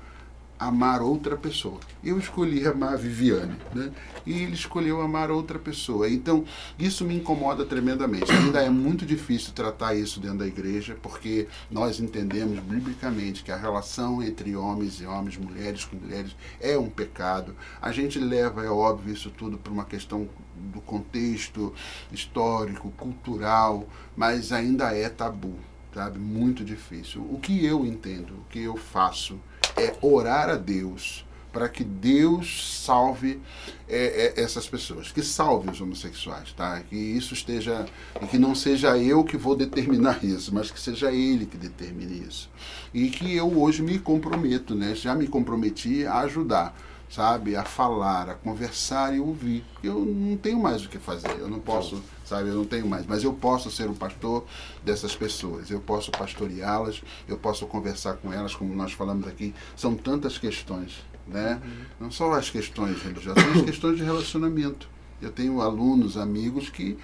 amar 0.59 1.01
outra 1.01 1.37
pessoa. 1.37 1.79
Eu 2.03 2.19
escolhi 2.19 2.67
amar 2.67 2.95
a 2.95 2.97
Viviane, 2.97 3.55
né? 3.73 3.93
E 4.27 4.43
ele 4.43 4.55
escolheu 4.55 5.01
amar 5.01 5.31
outra 5.31 5.57
pessoa. 5.57 6.11
Então, 6.11 6.45
isso 6.77 7.05
me 7.05 7.15
incomoda 7.15 7.65
tremendamente. 7.65 8.33
Ainda 8.33 8.61
é 8.61 8.69
muito 8.69 9.07
difícil 9.07 9.53
tratar 9.53 9.95
isso 9.95 10.19
dentro 10.19 10.39
da 10.39 10.47
igreja, 10.49 10.97
porque 11.01 11.47
nós 11.71 12.01
entendemos 12.01 12.59
biblicamente 12.59 13.45
que 13.45 13.53
a 13.53 13.57
relação 13.57 14.21
entre 14.21 14.57
homens 14.57 15.01
e 15.01 15.07
homens, 15.07 15.37
mulheres 15.37 15.85
com 15.85 15.95
mulheres, 15.95 16.35
é 16.61 16.77
um 16.77 16.91
pecado. 16.91 17.55
A 17.81 17.93
gente 17.93 18.19
leva, 18.19 18.65
é 18.65 18.69
óbvio, 18.69 19.15
isso 19.15 19.31
tudo 19.31 19.57
para 19.57 19.73
uma 19.73 19.85
questão 19.85 20.29
do 20.67 20.81
contexto 20.81 21.73
histórico, 22.13 22.91
cultural, 22.93 23.87
mas 24.17 24.53
ainda 24.53 24.95
é 24.95 25.09
tabu, 25.09 25.55
sabe? 25.95 26.19
Muito 26.19 26.65
difícil. 26.65 27.23
O 27.23 27.39
que 27.39 27.65
eu 27.65 27.85
entendo, 27.87 28.31
o 28.35 28.45
que 28.51 28.63
eu 28.63 28.77
faço 28.77 29.39
é 29.77 29.95
orar 30.01 30.49
a 30.49 30.57
Deus 30.57 31.25
para 31.57 31.71
que 31.71 31.83
Deus 31.83 32.83
salve 32.85 33.41
é, 33.89 34.35
é, 34.37 34.43
essas 34.43 34.69
pessoas, 34.69 35.11
que 35.11 35.23
salve 35.23 35.71
os 35.71 35.81
homossexuais, 35.81 36.53
tá? 36.53 36.83
Que 36.83 36.95
isso 36.95 37.33
esteja 37.33 37.87
e 38.21 38.27
que 38.27 38.39
não 38.39 38.55
seja 38.55 38.99
eu 38.99 39.25
que 39.25 39.39
vou 39.39 39.57
determinar 39.57 40.21
isso, 40.25 40.55
mas 40.55 40.71
que 40.71 40.79
seja 40.79 41.11
Ele 41.11 41.47
que 41.47 41.57
determine 41.57 42.27
isso 42.29 42.51
e 42.93 43.09
que 43.09 43.35
eu 43.35 43.59
hoje 43.59 43.83
me 43.83 43.99
comprometo, 43.99 44.75
né? 44.75 44.95
Já 44.95 45.15
me 45.15 45.27
comprometi 45.27 46.07
a 46.07 46.21
ajudar, 46.21 46.77
sabe, 47.09 47.57
a 47.57 47.65
falar, 47.65 48.29
a 48.29 48.35
conversar 48.35 49.15
e 49.15 49.21
ouvir. 49.21 49.65
Eu 49.83 50.05
não 50.05 50.37
tenho 50.37 50.61
mais 50.61 50.85
o 50.85 50.89
que 50.89 50.99
fazer, 50.99 51.31
eu 51.39 51.49
não 51.49 51.61
posso 51.61 52.03
sabe? 52.27 52.49
Eu 52.49 52.57
não 52.57 52.65
tenho 52.65 52.87
mais, 52.87 53.07
mas 53.07 53.23
eu 53.23 53.33
posso 53.33 53.71
ser 53.71 53.89
o 53.89 53.95
pastor 53.95 54.45
dessas 54.85 55.15
pessoas, 55.15 55.71
eu 55.71 55.81
posso 55.81 56.11
pastoreá-las, 56.11 57.01
eu 57.29 57.39
posso 57.39 57.67
conversar 57.67 58.15
com 58.15 58.33
elas, 58.33 58.55
como 58.55 58.75
nós 58.75 58.93
falamos 58.93 59.27
aqui. 59.29 59.55
São 59.77 59.95
tantas 59.95 60.37
questões, 60.37 61.05
né? 61.27 61.61
Uhum. 61.65 61.85
Não 62.01 62.11
só 62.11 62.33
as 62.33 62.51
questões 62.51 63.01
religiosas, 63.01 63.43
são 63.43 63.53
as 63.53 63.63
questões 63.63 63.97
de 63.97 64.03
relacionamento. 64.03 64.89
Eu 65.23 65.31
tenho 65.31 65.61
alunos, 65.61 66.17
amigos 66.17 66.69
que 66.69 66.99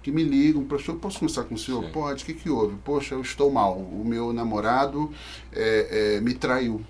que 0.00 0.12
me 0.12 0.22
ligam, 0.22 0.64
professor, 0.64 0.94
posso 0.94 1.18
conversar 1.18 1.42
com 1.44 1.54
o 1.54 1.58
senhor? 1.58 1.84
Sim. 1.84 1.90
Pode, 1.90 2.22
o 2.22 2.26
que, 2.26 2.32
que 2.32 2.48
houve? 2.48 2.76
Poxa, 2.84 3.14
eu 3.14 3.20
estou 3.20 3.50
mal, 3.50 3.76
o 3.76 4.04
meu 4.06 4.32
namorado 4.32 5.12
é, 5.52 6.14
é, 6.16 6.20
me 6.20 6.32
traiu. 6.34 6.80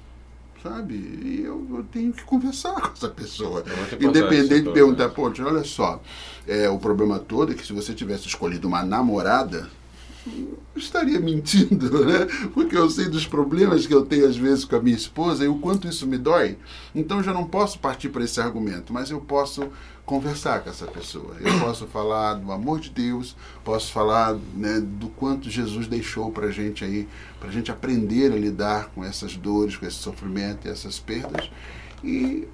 Sabe? 0.63 0.95
E 0.95 1.43
eu, 1.45 1.67
eu 1.71 1.85
tenho 1.85 2.13
que 2.13 2.23
conversar 2.25 2.81
com 2.81 2.93
essa 2.93 3.09
pessoa. 3.09 3.65
É 3.93 4.05
Independente 4.05 4.63
de 4.63 4.73
perguntar, 4.73 5.11
pô, 5.11 5.33
olha 5.41 5.65
só, 5.65 6.01
é, 6.47 6.69
o 6.69 6.79
problema 6.79 7.19
todo 7.19 7.53
é 7.53 7.55
que 7.55 7.67
se 7.67 7.73
você 7.73 7.95
tivesse 7.95 8.27
escolhido 8.27 8.69
uma 8.69 8.83
namorada, 8.83 9.69
estaria 10.77 11.21
mentindo, 11.21 12.05
né? 12.05 12.27
Porque 12.53 12.77
eu 12.77 12.89
sei 12.91 13.07
dos 13.07 13.27
problemas 13.27 13.87
que 13.87 13.95
eu 13.95 14.05
tenho 14.05 14.27
às 14.27 14.37
vezes 14.37 14.65
com 14.65 14.77
a 14.77 14.81
minha 14.81 14.97
esposa 14.97 15.45
e 15.45 15.49
o 15.49 15.59
quanto 15.59 15.89
isso 15.89 16.07
me 16.07 16.19
dói. 16.19 16.59
Então 16.95 17.23
já 17.23 17.33
não 17.33 17.45
posso 17.45 17.79
partir 17.79 18.09
para 18.09 18.25
esse 18.25 18.41
argumento, 18.41 18.93
mas 18.93 19.11
eu 19.11 19.21
posso 19.21 19.69
conversar 20.09 20.61
com 20.61 20.71
essa 20.71 20.87
pessoa. 20.87 21.37
Eu 21.39 21.61
posso 21.61 21.87
falar 21.87 22.35
do 22.35 22.51
amor 22.51 22.81
de 22.81 22.89
Deus, 22.89 23.37
posso 23.63 23.93
falar 23.93 24.35
né, 24.55 24.81
do 24.81 25.09
quanto 25.09 25.51
Jesus 25.51 25.87
deixou 25.87 26.33
para 26.33 26.51
gente 26.51 26.83
aí, 26.83 27.07
para 27.39 27.51
gente 27.51 27.71
aprender 27.71 28.33
a 28.33 28.35
lidar 28.35 28.87
com 28.95 29.05
essas 29.05 29.37
dores, 29.37 29.77
com 29.77 29.85
esse 29.85 29.97
sofrimento 29.97 30.67
e 30.67 30.71
essas 30.71 30.99
perdas 30.99 31.51
e 32.03 32.49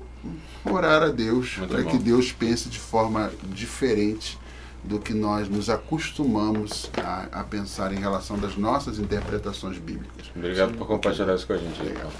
orar 0.64 1.04
a 1.04 1.08
Deus 1.08 1.54
para 1.68 1.84
que 1.84 1.96
Deus 1.96 2.32
pense 2.32 2.68
de 2.68 2.80
forma 2.80 3.30
diferente 3.44 4.36
do 4.82 4.98
que 4.98 5.14
nós 5.14 5.48
nos 5.48 5.70
acostumamos 5.70 6.90
a, 6.98 7.40
a, 7.40 7.44
pensar 7.44 7.92
em 7.92 8.00
relação 8.00 8.36
das 8.36 8.56
nossas 8.56 8.98
interpretações 8.98 9.78
bíblicas. 9.78 10.30
Obrigado 10.34 10.72
Sim. 10.72 10.76
por 10.76 10.88
compartilhar 10.88 11.34
isso 11.36 11.46
com 11.46 11.52
a 11.52 11.56
gente. 11.56 11.80
Legal. 11.80 12.10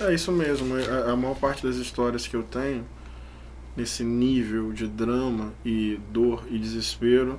É 0.00 0.14
isso 0.14 0.32
mesmo. 0.32 0.74
A, 0.76 1.12
a 1.12 1.16
maior 1.16 1.36
parte 1.36 1.64
das 1.64 1.76
histórias 1.76 2.26
que 2.26 2.34
eu 2.34 2.42
tenho, 2.42 2.84
nesse 3.76 4.04
nível 4.04 4.72
de 4.72 4.86
drama 4.86 5.52
e 5.64 5.98
dor 6.10 6.44
e 6.50 6.58
desespero, 6.58 7.38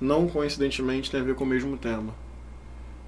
não 0.00 0.28
coincidentemente 0.28 1.10
tem 1.10 1.20
a 1.20 1.24
ver 1.24 1.34
com 1.34 1.44
o 1.44 1.46
mesmo 1.46 1.76
tema. 1.76 2.14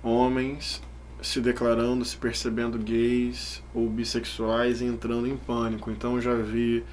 Homens 0.03 0.83
se 1.21 1.41
declarando, 1.41 2.05
se 2.05 2.17
percebendo 2.17 2.79
gays 2.79 3.63
ou 3.75 3.89
bissexuais 3.89 4.81
e 4.81 4.85
entrando 4.85 5.27
em 5.27 5.37
pânico. 5.37 5.91
Então 5.91 6.21
já 6.21 6.35
vi 6.35 6.85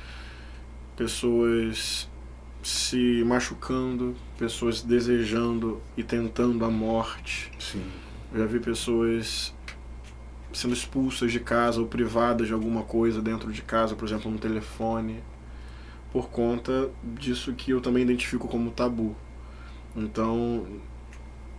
pessoas 0.95 2.07
se 2.63 3.23
machucando, 3.25 4.15
pessoas 4.37 4.81
desejando 4.81 5.81
e 5.97 6.03
tentando 6.03 6.63
a 6.65 6.69
morte. 6.69 7.51
Sim. 7.59 7.83
já 8.33 8.45
vi 8.45 8.59
pessoas 8.59 9.53
sendo 10.53 10.73
expulsas 10.73 11.31
de 11.31 11.39
casa 11.39 11.79
ou 11.79 11.87
privadas 11.87 12.47
de 12.47 12.53
alguma 12.53 12.83
coisa 12.83 13.21
dentro 13.21 13.51
de 13.51 13.61
casa, 13.61 13.95
por 13.95 14.07
exemplo, 14.07 14.31
um 14.31 14.37
telefone, 14.37 15.19
por 16.13 16.29
conta 16.29 16.91
disso 17.03 17.51
que 17.53 17.71
eu 17.71 17.81
também 17.81 18.03
identifico 18.03 18.47
como 18.47 18.69
tabu. 18.69 19.15
Então, 19.95 20.63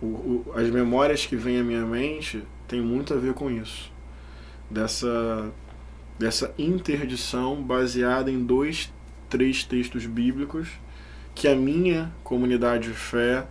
o, 0.01 0.05
o, 0.05 0.53
as 0.55 0.69
memórias 0.69 1.25
que 1.25 1.35
vêm 1.35 1.59
à 1.59 1.63
minha 1.63 1.85
mente 1.85 2.41
têm 2.65 2.79
muito 2.79 3.13
a 3.13 3.17
ver 3.17 3.33
com 3.33 3.51
isso. 3.51 3.91
Dessa, 4.71 5.51
dessa 6.17 6.53
interdição 6.57 7.61
baseada 7.61 8.31
em 8.31 8.43
dois, 8.45 8.91
três 9.29 9.65
textos 9.65 10.05
bíblicos 10.05 10.69
que 11.35 11.49
a 11.49 11.55
minha 11.55 12.09
comunidade 12.23 12.87
de 12.87 12.93
fé 12.93 13.45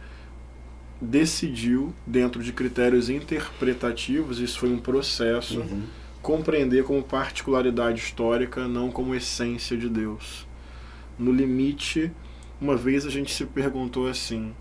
decidiu, 0.99 1.93
dentro 2.07 2.43
de 2.43 2.51
critérios 2.51 3.11
interpretativos, 3.11 4.39
isso 4.39 4.59
foi 4.59 4.73
um 4.73 4.79
processo, 4.79 5.61
uhum. 5.61 5.83
compreender 6.23 6.83
como 6.85 7.03
particularidade 7.03 8.01
histórica, 8.01 8.67
não 8.67 8.91
como 8.91 9.15
essência 9.15 9.77
de 9.77 9.91
Deus. 9.91 10.47
No 11.19 11.33
limite, 11.33 12.11
uma 12.61 12.77
vez 12.77 13.07
a 13.07 13.11
gente 13.11 13.33
se 13.33 13.45
perguntou 13.45 14.09
assim: 14.09 14.53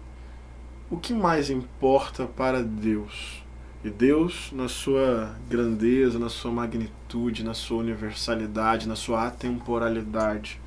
o 0.90 0.98
que 0.98 1.14
mais 1.14 1.50
importa 1.50 2.26
para 2.26 2.62
Deus? 2.64 3.44
E 3.84 3.90
Deus, 3.90 4.50
na 4.54 4.70
sua 4.70 5.36
grandeza, 5.50 6.18
na 6.18 6.30
sua 6.30 6.52
magnitude, 6.52 7.44
na 7.44 7.54
sua 7.54 7.80
universalidade, 7.80 8.88
na 8.88 8.96
sua 8.96 9.28
atemporalidade, 9.28 10.60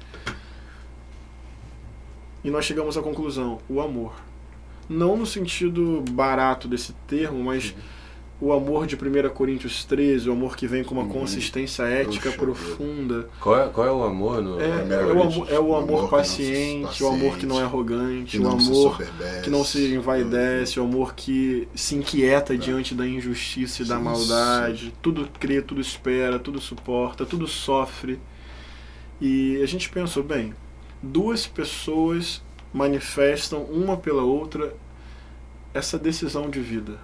e 2.47 2.51
nós 2.51 2.65
chegamos 2.65 2.97
à 2.97 3.03
conclusão: 3.03 3.61
o 3.69 3.81
amor. 3.81 4.15
Não 4.89 5.17
no 5.17 5.27
sentido 5.27 6.05
barato 6.13 6.69
desse 6.69 6.93
termo, 7.09 7.43
mas 7.43 7.71
uhum. 7.71 7.77
O 8.39 8.53
amor 8.53 8.87
de 8.87 8.97
1 8.97 9.31
Coríntios 9.31 9.85
13, 9.85 10.29
o 10.29 10.33
amor 10.33 10.57
que 10.57 10.67
vem 10.67 10.85
com 10.85 10.95
uma 10.95 11.05
uhum. 11.05 11.09
consistência 11.09 11.85
ética 11.85 12.31
Puxa, 12.31 12.37
profunda. 12.37 13.29
Qual 13.41 13.59
é, 13.59 13.69
qual 13.69 13.87
é 13.87 13.91
o 13.91 14.03
amor 14.03 14.43
no 14.43 14.61
é, 14.61 14.67
é, 14.67 15.05
o 15.07 15.23
amor, 15.23 15.53
é 15.53 15.59
o 15.59 15.75
amor, 15.75 15.99
amor 15.99 16.11
paciente, 16.11 16.83
paciente, 16.83 17.05
o 17.05 17.09
amor 17.09 17.39
que 17.39 17.47
não 17.47 17.59
é 17.59 17.63
arrogante, 17.63 18.39
o 18.39 18.47
amor 18.47 19.01
que 19.43 19.49
não 19.49 19.65
se 19.65 19.95
envaidece, 19.95 20.79
o 20.79 20.83
amor 20.83 21.15
que 21.15 21.67
se 21.75 21.95
inquieta 21.95 22.53
é. 22.53 22.57
diante 22.59 22.95
da 22.95 23.07
injustiça 23.07 23.83
e 23.83 23.87
da 23.87 23.99
maldade. 23.99 24.93
Tudo 25.01 25.29
crê, 25.41 25.63
tudo 25.63 25.81
espera, 25.81 26.39
tudo 26.39 26.61
suporta, 26.61 27.25
tudo 27.25 27.47
sofre. 27.47 28.19
E 29.19 29.63
a 29.63 29.67
gente 29.67 29.89
pensou, 29.89 30.23
bem, 30.23 30.53
duas 31.03 31.47
pessoas 31.47 32.43
manifestam 32.71 33.63
uma 33.63 33.97
pela 33.97 34.23
outra 34.23 34.75
essa 35.73 35.99
decisão 35.99 36.51
de 36.51 36.61
vida. 36.61 36.99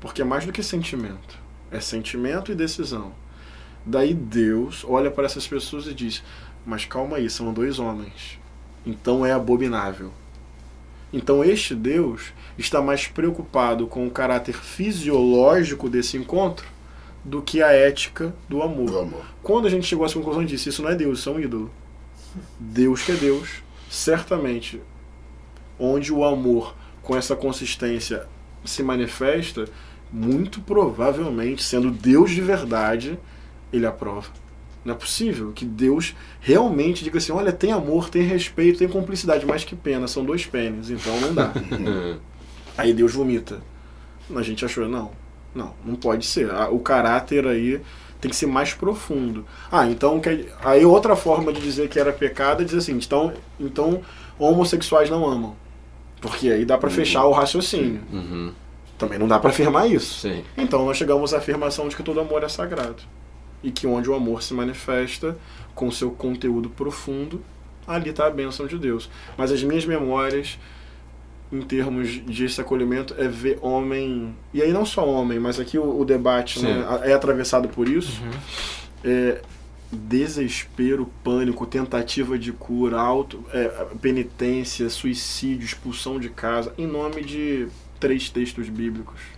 Porque 0.00 0.22
é 0.22 0.24
mais 0.24 0.44
do 0.44 0.52
que 0.52 0.62
sentimento. 0.62 1.38
É 1.70 1.80
sentimento 1.80 2.52
e 2.52 2.54
decisão. 2.54 3.12
Daí 3.84 4.12
Deus 4.12 4.84
olha 4.86 5.10
para 5.10 5.26
essas 5.26 5.46
pessoas 5.46 5.86
e 5.86 5.94
diz: 5.94 6.22
Mas 6.64 6.84
calma 6.84 7.16
aí, 7.16 7.30
são 7.30 7.52
dois 7.52 7.78
homens. 7.78 8.38
Então 8.84 9.24
é 9.24 9.32
abominável. 9.32 10.12
Então 11.12 11.44
este 11.44 11.74
Deus 11.74 12.32
está 12.58 12.82
mais 12.82 13.06
preocupado 13.06 13.86
com 13.86 14.06
o 14.06 14.10
caráter 14.10 14.54
fisiológico 14.54 15.88
desse 15.88 16.16
encontro 16.16 16.66
do 17.24 17.42
que 17.42 17.62
a 17.62 17.72
ética 17.72 18.34
do 18.48 18.62
amor. 18.62 18.90
Do 18.90 18.98
amor. 18.98 19.24
Quando 19.42 19.66
a 19.66 19.70
gente 19.70 19.86
chegou 19.86 20.04
a 20.04 20.06
essa 20.06 20.18
conclusão, 20.18 20.44
disse: 20.44 20.68
Isso 20.68 20.82
não 20.82 20.90
é 20.90 20.94
Deus, 20.94 21.20
isso 21.20 21.28
é 21.28 21.32
um 21.32 21.40
ídolo. 21.40 21.70
Deus 22.58 23.02
que 23.02 23.12
é 23.12 23.14
Deus, 23.14 23.62
certamente, 23.90 24.80
onde 25.78 26.12
o 26.12 26.24
amor 26.24 26.74
com 27.02 27.16
essa 27.16 27.34
consistência 27.36 28.26
se 28.66 28.82
manifesta, 28.82 29.68
muito 30.12 30.60
provavelmente, 30.60 31.62
sendo 31.62 31.90
Deus 31.90 32.30
de 32.30 32.40
verdade, 32.40 33.18
ele 33.72 33.86
aprova. 33.86 34.28
Não 34.84 34.94
é 34.94 34.96
possível 34.96 35.52
que 35.52 35.64
Deus 35.64 36.14
realmente 36.40 37.02
diga 37.02 37.18
assim: 37.18 37.32
olha, 37.32 37.52
tem 37.52 37.72
amor, 37.72 38.08
tem 38.08 38.22
respeito, 38.22 38.78
tem 38.78 38.88
cumplicidade, 38.88 39.44
mas 39.44 39.64
que 39.64 39.74
pena, 39.74 40.06
são 40.06 40.24
dois 40.24 40.46
pênis, 40.46 40.90
então 40.90 41.20
não 41.20 41.34
dá. 41.34 41.52
aí 42.78 42.92
Deus 42.92 43.12
vomita. 43.12 43.60
A 44.34 44.42
gente 44.42 44.64
achou, 44.64 44.88
não, 44.88 45.10
não, 45.54 45.74
não 45.84 45.96
pode 45.96 46.24
ser. 46.24 46.50
O 46.70 46.78
caráter 46.78 47.46
aí 47.46 47.80
tem 48.20 48.30
que 48.30 48.36
ser 48.36 48.46
mais 48.46 48.74
profundo. 48.74 49.44
Ah, 49.70 49.86
então 49.86 50.20
aí 50.64 50.84
outra 50.84 51.16
forma 51.16 51.52
de 51.52 51.60
dizer 51.60 51.88
que 51.88 51.98
era 51.98 52.12
pecado 52.12 52.62
é 52.62 52.64
dizer 52.64 52.78
assim, 52.78 52.92
então, 52.92 53.32
então 53.58 54.02
homossexuais 54.38 55.10
não 55.10 55.26
amam. 55.26 55.56
Porque 56.26 56.50
aí 56.50 56.64
dá 56.64 56.76
para 56.78 56.88
uhum. 56.88 56.94
fechar 56.94 57.24
o 57.24 57.32
raciocínio. 57.32 58.00
Uhum. 58.12 58.52
Também 58.98 59.18
não 59.18 59.28
dá 59.28 59.38
para 59.38 59.50
afirmar 59.50 59.90
isso. 59.90 60.20
Sim. 60.20 60.42
Então 60.56 60.84
nós 60.84 60.96
chegamos 60.96 61.34
à 61.34 61.38
afirmação 61.38 61.88
de 61.88 61.96
que 61.96 62.02
todo 62.02 62.18
amor 62.20 62.42
é 62.42 62.48
sagrado. 62.48 63.02
E 63.62 63.70
que 63.70 63.86
onde 63.86 64.08
o 64.08 64.14
amor 64.14 64.42
se 64.42 64.54
manifesta 64.54 65.36
com 65.74 65.90
seu 65.90 66.10
conteúdo 66.10 66.70
profundo, 66.70 67.42
ali 67.86 68.10
está 68.10 68.26
a 68.26 68.30
bênção 68.30 68.66
de 68.66 68.78
Deus. 68.78 69.10
Mas 69.36 69.52
as 69.52 69.62
minhas 69.62 69.84
memórias 69.84 70.58
em 71.52 71.62
termos 71.62 72.08
de 72.26 72.60
acolhimento 72.60 73.14
é 73.18 73.28
ver 73.28 73.58
homem 73.62 74.34
e 74.52 74.60
aí 74.60 74.72
não 74.72 74.84
só 74.84 75.08
homem 75.08 75.38
mas 75.38 75.60
aqui 75.60 75.78
o, 75.78 76.00
o 76.00 76.04
debate 76.04 76.60
né, 76.60 76.84
é 77.04 77.12
atravessado 77.12 77.68
por 77.68 77.88
isso 77.88 78.20
uhum. 78.20 78.30
é, 79.04 79.40
desespero 79.92 81.10
pânico 81.22 81.66
tentativa 81.66 82.38
de 82.38 82.52
cura 82.52 83.00
auto 83.00 83.44
é, 83.52 83.68
penitência 84.00 84.88
suicídio 84.90 85.64
expulsão 85.64 86.18
de 86.18 86.28
casa 86.28 86.72
em 86.76 86.86
nome 86.86 87.22
de 87.22 87.68
três 88.00 88.28
textos 88.28 88.68
bíblicos 88.68 89.35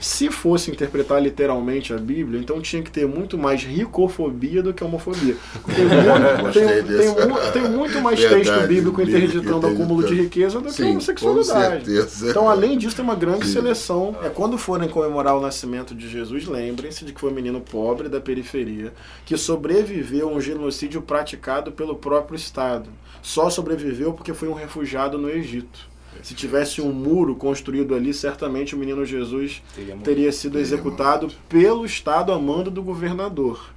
se 0.00 0.30
fosse 0.30 0.70
interpretar 0.70 1.22
literalmente 1.22 1.92
a 1.92 1.98
Bíblia, 1.98 2.40
então 2.40 2.60
tinha 2.60 2.82
que 2.82 2.90
ter 2.90 3.06
muito 3.06 3.36
mais 3.36 3.62
ricofobia 3.62 4.62
do 4.62 4.72
que 4.72 4.82
homofobia. 4.82 5.36
Tem 5.74 5.84
muito, 5.84 6.52
tem, 6.52 6.82
tem, 6.84 7.52
tem 7.52 7.70
muito 7.70 8.00
mais 8.00 8.18
Verdade, 8.18 8.44
texto 8.44 8.66
bíblico 8.66 9.02
interditando 9.02 9.66
acúmulo 9.66 10.04
de 10.06 10.14
riqueza 10.14 10.60
do 10.60 10.70
Sim, 10.70 10.76
que 10.76 10.90
homossexualidade. 10.90 11.90
Então, 12.28 12.48
além 12.48 12.78
disso, 12.78 12.96
tem 12.96 13.04
uma 13.04 13.14
grande 13.14 13.46
Sim. 13.46 13.52
seleção. 13.52 14.16
É 14.22 14.28
quando 14.28 14.56
forem 14.58 14.88
comemorar 14.88 15.36
o 15.36 15.40
nascimento 15.40 15.94
de 15.94 16.08
Jesus, 16.08 16.46
lembrem-se 16.46 17.04
de 17.04 17.12
que 17.12 17.20
foi 17.20 17.30
um 17.30 17.34
menino 17.34 17.60
pobre 17.60 18.08
da 18.08 18.20
periferia 18.20 18.92
que 19.24 19.36
sobreviveu 19.36 20.28
a 20.28 20.32
um 20.32 20.40
genocídio 20.40 21.02
praticado 21.02 21.72
pelo 21.72 21.96
próprio 21.96 22.36
Estado. 22.36 22.88
Só 23.20 23.48
sobreviveu 23.50 24.12
porque 24.12 24.34
foi 24.34 24.48
um 24.48 24.54
refugiado 24.54 25.16
no 25.16 25.28
Egito. 25.30 25.91
Se 26.22 26.34
tivesse 26.34 26.80
um 26.80 26.92
muro 26.92 27.34
construído 27.34 27.94
ali, 27.94 28.12
certamente 28.12 28.74
o 28.74 28.78
menino 28.78 29.04
Jesus 29.04 29.62
teria, 29.74 29.96
teria 29.96 30.32
sido 30.32 30.52
teria 30.52 30.62
executado 30.62 31.26
morrido. 31.26 31.42
pelo 31.48 31.84
Estado 31.84 32.32
a 32.32 32.38
mando 32.38 32.70
do 32.70 32.82
governador. 32.82 33.72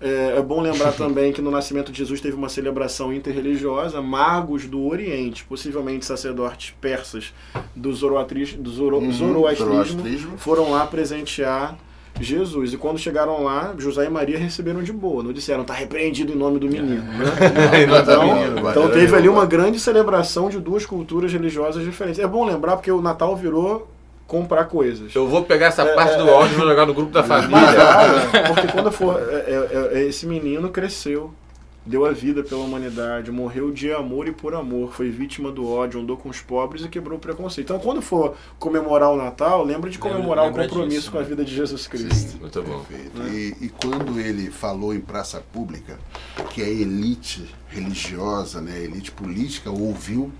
É, 0.00 0.34
é, 0.36 0.42
bom 0.42 0.60
lembrar 0.60 0.92
também 0.96 1.32
que 1.32 1.40
no 1.40 1.50
nascimento 1.50 1.92
de 1.92 1.98
Jesus 1.98 2.20
teve 2.20 2.36
uma 2.36 2.48
celebração 2.48 3.12
interreligiosa, 3.12 4.02
magos 4.02 4.66
do 4.66 4.84
Oriente, 4.86 5.44
possivelmente 5.44 6.04
sacerdotes 6.04 6.74
persas 6.80 7.32
do, 7.74 7.92
zoroatris, 7.92 8.54
do 8.54 8.70
zoro, 8.70 8.98
uhum, 8.98 9.12
zoroastrismo, 9.12 9.72
zoroastrismo, 9.72 10.38
foram 10.38 10.70
lá 10.70 10.86
presentear 10.86 11.78
Jesus. 12.20 12.72
E 12.72 12.76
quando 12.76 12.98
chegaram 12.98 13.42
lá, 13.42 13.74
José 13.76 14.06
e 14.06 14.08
Maria 14.08 14.38
receberam 14.38 14.82
de 14.82 14.92
boa. 14.92 15.22
Não 15.22 15.32
disseram, 15.32 15.62
está 15.62 15.74
repreendido 15.74 16.32
em 16.32 16.36
nome 16.36 16.58
do 16.58 16.68
menino. 16.68 17.02
Né? 17.02 17.24
então, 17.84 18.70
então 18.70 18.90
teve 18.90 19.14
ali 19.16 19.28
uma 19.28 19.46
grande 19.46 19.80
celebração 19.80 20.48
de 20.48 20.58
duas 20.58 20.86
culturas 20.86 21.32
religiosas 21.32 21.84
diferentes. 21.84 22.20
É 22.20 22.26
bom 22.26 22.44
lembrar 22.44 22.76
porque 22.76 22.90
o 22.90 23.00
Natal 23.00 23.36
virou 23.36 23.88
comprar 24.26 24.64
coisas. 24.64 25.14
Eu 25.14 25.28
vou 25.28 25.42
pegar 25.44 25.66
essa 25.66 25.82
é, 25.82 25.94
parte 25.94 26.16
do 26.16 26.28
é. 26.28 26.32
áudio 26.32 26.54
e 26.54 26.56
vou 26.56 26.68
jogar 26.68 26.86
no 26.86 26.94
grupo 26.94 27.12
da 27.12 27.22
família. 27.22 27.58
porque 28.48 28.68
quando 28.68 28.90
for. 28.90 29.20
É, 29.20 29.90
é, 29.92 30.02
esse 30.04 30.26
menino 30.26 30.68
cresceu 30.70 31.32
deu 31.86 32.06
a 32.06 32.12
vida 32.12 32.42
pela 32.42 32.62
humanidade, 32.62 33.30
morreu 33.30 33.70
de 33.70 33.92
amor 33.92 34.26
e 34.26 34.32
por 34.32 34.54
amor, 34.54 34.92
foi 34.92 35.10
vítima 35.10 35.52
do 35.52 35.68
ódio, 35.68 36.00
andou 36.00 36.16
com 36.16 36.28
os 36.28 36.40
pobres 36.40 36.84
e 36.84 36.88
quebrou 36.88 37.18
o 37.18 37.20
preconceito. 37.20 37.72
Então, 37.72 37.78
quando 37.78 38.00
for 38.00 38.36
comemorar 38.58 39.10
o 39.10 39.16
Natal, 39.16 39.64
lembra 39.64 39.90
de 39.90 39.98
comemorar 39.98 40.46
lembra, 40.46 40.62
lembra 40.62 40.62
o 40.62 40.68
compromisso 40.68 41.00
disso, 41.00 41.12
com 41.12 41.18
a 41.18 41.22
vida 41.22 41.44
de 41.44 41.54
Jesus 41.54 41.86
Cristo. 41.86 42.32
Sim, 42.32 42.38
muito 42.38 42.62
bom. 42.62 42.84
Né? 43.14 43.30
E, 43.30 43.66
e 43.66 43.68
quando 43.68 44.18
ele 44.18 44.50
falou 44.50 44.94
em 44.94 45.00
praça 45.00 45.42
pública 45.52 45.98
que 46.50 46.62
a 46.62 46.68
elite 46.68 47.54
religiosa, 47.74 48.60
né, 48.60 48.80
elite 48.80 49.10
política 49.10 49.70
ouviu, 49.70 50.32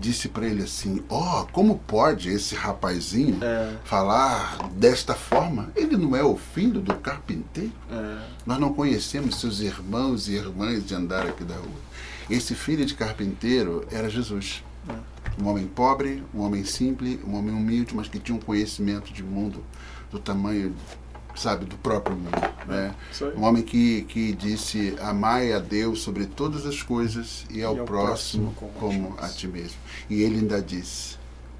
disse 0.00 0.28
para 0.28 0.46
ele 0.46 0.62
assim: 0.62 1.02
Ó, 1.08 1.42
oh, 1.42 1.46
como 1.46 1.78
pode 1.78 2.28
esse 2.28 2.54
rapazinho 2.54 3.38
é. 3.42 3.76
falar 3.84 4.68
desta 4.72 5.14
forma? 5.14 5.70
Ele 5.76 5.96
não 5.96 6.16
é 6.16 6.22
o 6.22 6.36
filho 6.36 6.80
do 6.80 6.94
carpinteiro? 6.96 7.72
É. 7.90 8.18
Nós 8.44 8.58
não 8.58 8.74
conhecemos 8.74 9.40
seus 9.40 9.60
irmãos 9.60 10.28
e 10.28 10.34
irmãs 10.34 10.84
de 10.84 10.94
andar 10.94 11.26
aqui 11.26 11.44
da 11.44 11.54
rua. 11.54 11.90
Esse 12.28 12.54
filho 12.54 12.84
de 12.84 12.94
carpinteiro 12.94 13.86
era 13.90 14.08
Jesus. 14.10 14.62
É. 14.88 15.42
Um 15.42 15.48
homem 15.48 15.66
pobre, 15.66 16.22
um 16.34 16.40
homem 16.40 16.64
simples, 16.64 17.18
um 17.24 17.34
homem 17.34 17.54
humilde, 17.54 17.94
mas 17.94 18.08
que 18.08 18.18
tinha 18.18 18.36
um 18.36 18.40
conhecimento 18.40 19.12
de 19.12 19.22
mundo 19.22 19.62
do 20.10 20.18
tamanho 20.18 20.74
sabe, 21.34 21.64
do 21.64 21.76
próprio 21.76 22.16
mundo. 22.16 22.30
Né? 22.66 22.94
Um 23.36 23.42
homem 23.42 23.62
que, 23.62 24.02
que 24.02 24.32
disse: 24.32 24.94
Amai 25.00 25.52
a 25.52 25.58
Deus 25.58 26.00
sobre 26.00 26.26
todas 26.26 26.66
as 26.66 26.82
coisas 26.82 27.44
e 27.50 27.62
ao, 27.62 27.76
e 27.76 27.78
ao 27.80 27.86
próximo, 27.86 28.52
próximo, 28.52 28.72
como, 28.78 29.16
a 29.18 29.28
ti 29.28 29.48
mesmo. 29.48 29.78
E 30.08 30.22
ele 30.22 30.36
ainda 30.36 30.60
disse: 30.60 31.16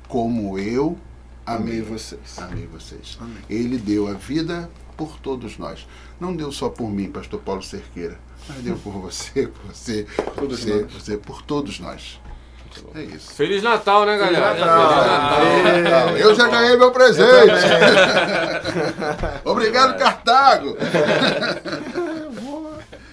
Como 0.09 0.59
eu 0.59 0.99
amei, 1.47 1.81
amei 1.81 1.83
vocês. 1.83 2.39
Amei 2.39 2.67
vocês. 2.67 3.19
Ele 3.49 3.79
deu 3.79 4.09
a 4.09 4.15
vida 4.15 4.71
por 4.97 5.19
todos 5.19 5.57
nós. 5.57 5.87
Não 6.21 6.37
deu 6.37 6.53
só 6.53 6.69
por 6.69 6.91
mim, 6.91 7.11
Pastor 7.11 7.41
Paulo 7.41 7.63
Cerqueira, 7.63 8.19
mas 8.47 8.63
deu 8.63 8.77
por 8.77 8.93
você, 8.93 9.47
por 9.47 9.75
você, 9.75 10.07
por 10.35 10.49
você, 10.49 10.85
você, 10.85 11.17
por 11.17 11.43
todos 11.43 11.81
nós. 11.81 12.21
É 12.95 13.03
isso. 13.03 13.35
Feliz 13.35 13.63
Natal, 13.63 14.05
né, 14.05 14.17
galera? 14.17 14.49
Feliz 14.49 14.67
Natal. 14.67 15.41
Feliz 15.41 15.85
Natal. 15.85 16.17
Eu 16.17 16.35
já 16.35 16.49
ganhei 16.49 16.77
meu 16.77 16.91
presente. 16.91 17.53
Obrigado, 19.45 19.99
Cartago. 19.99 20.77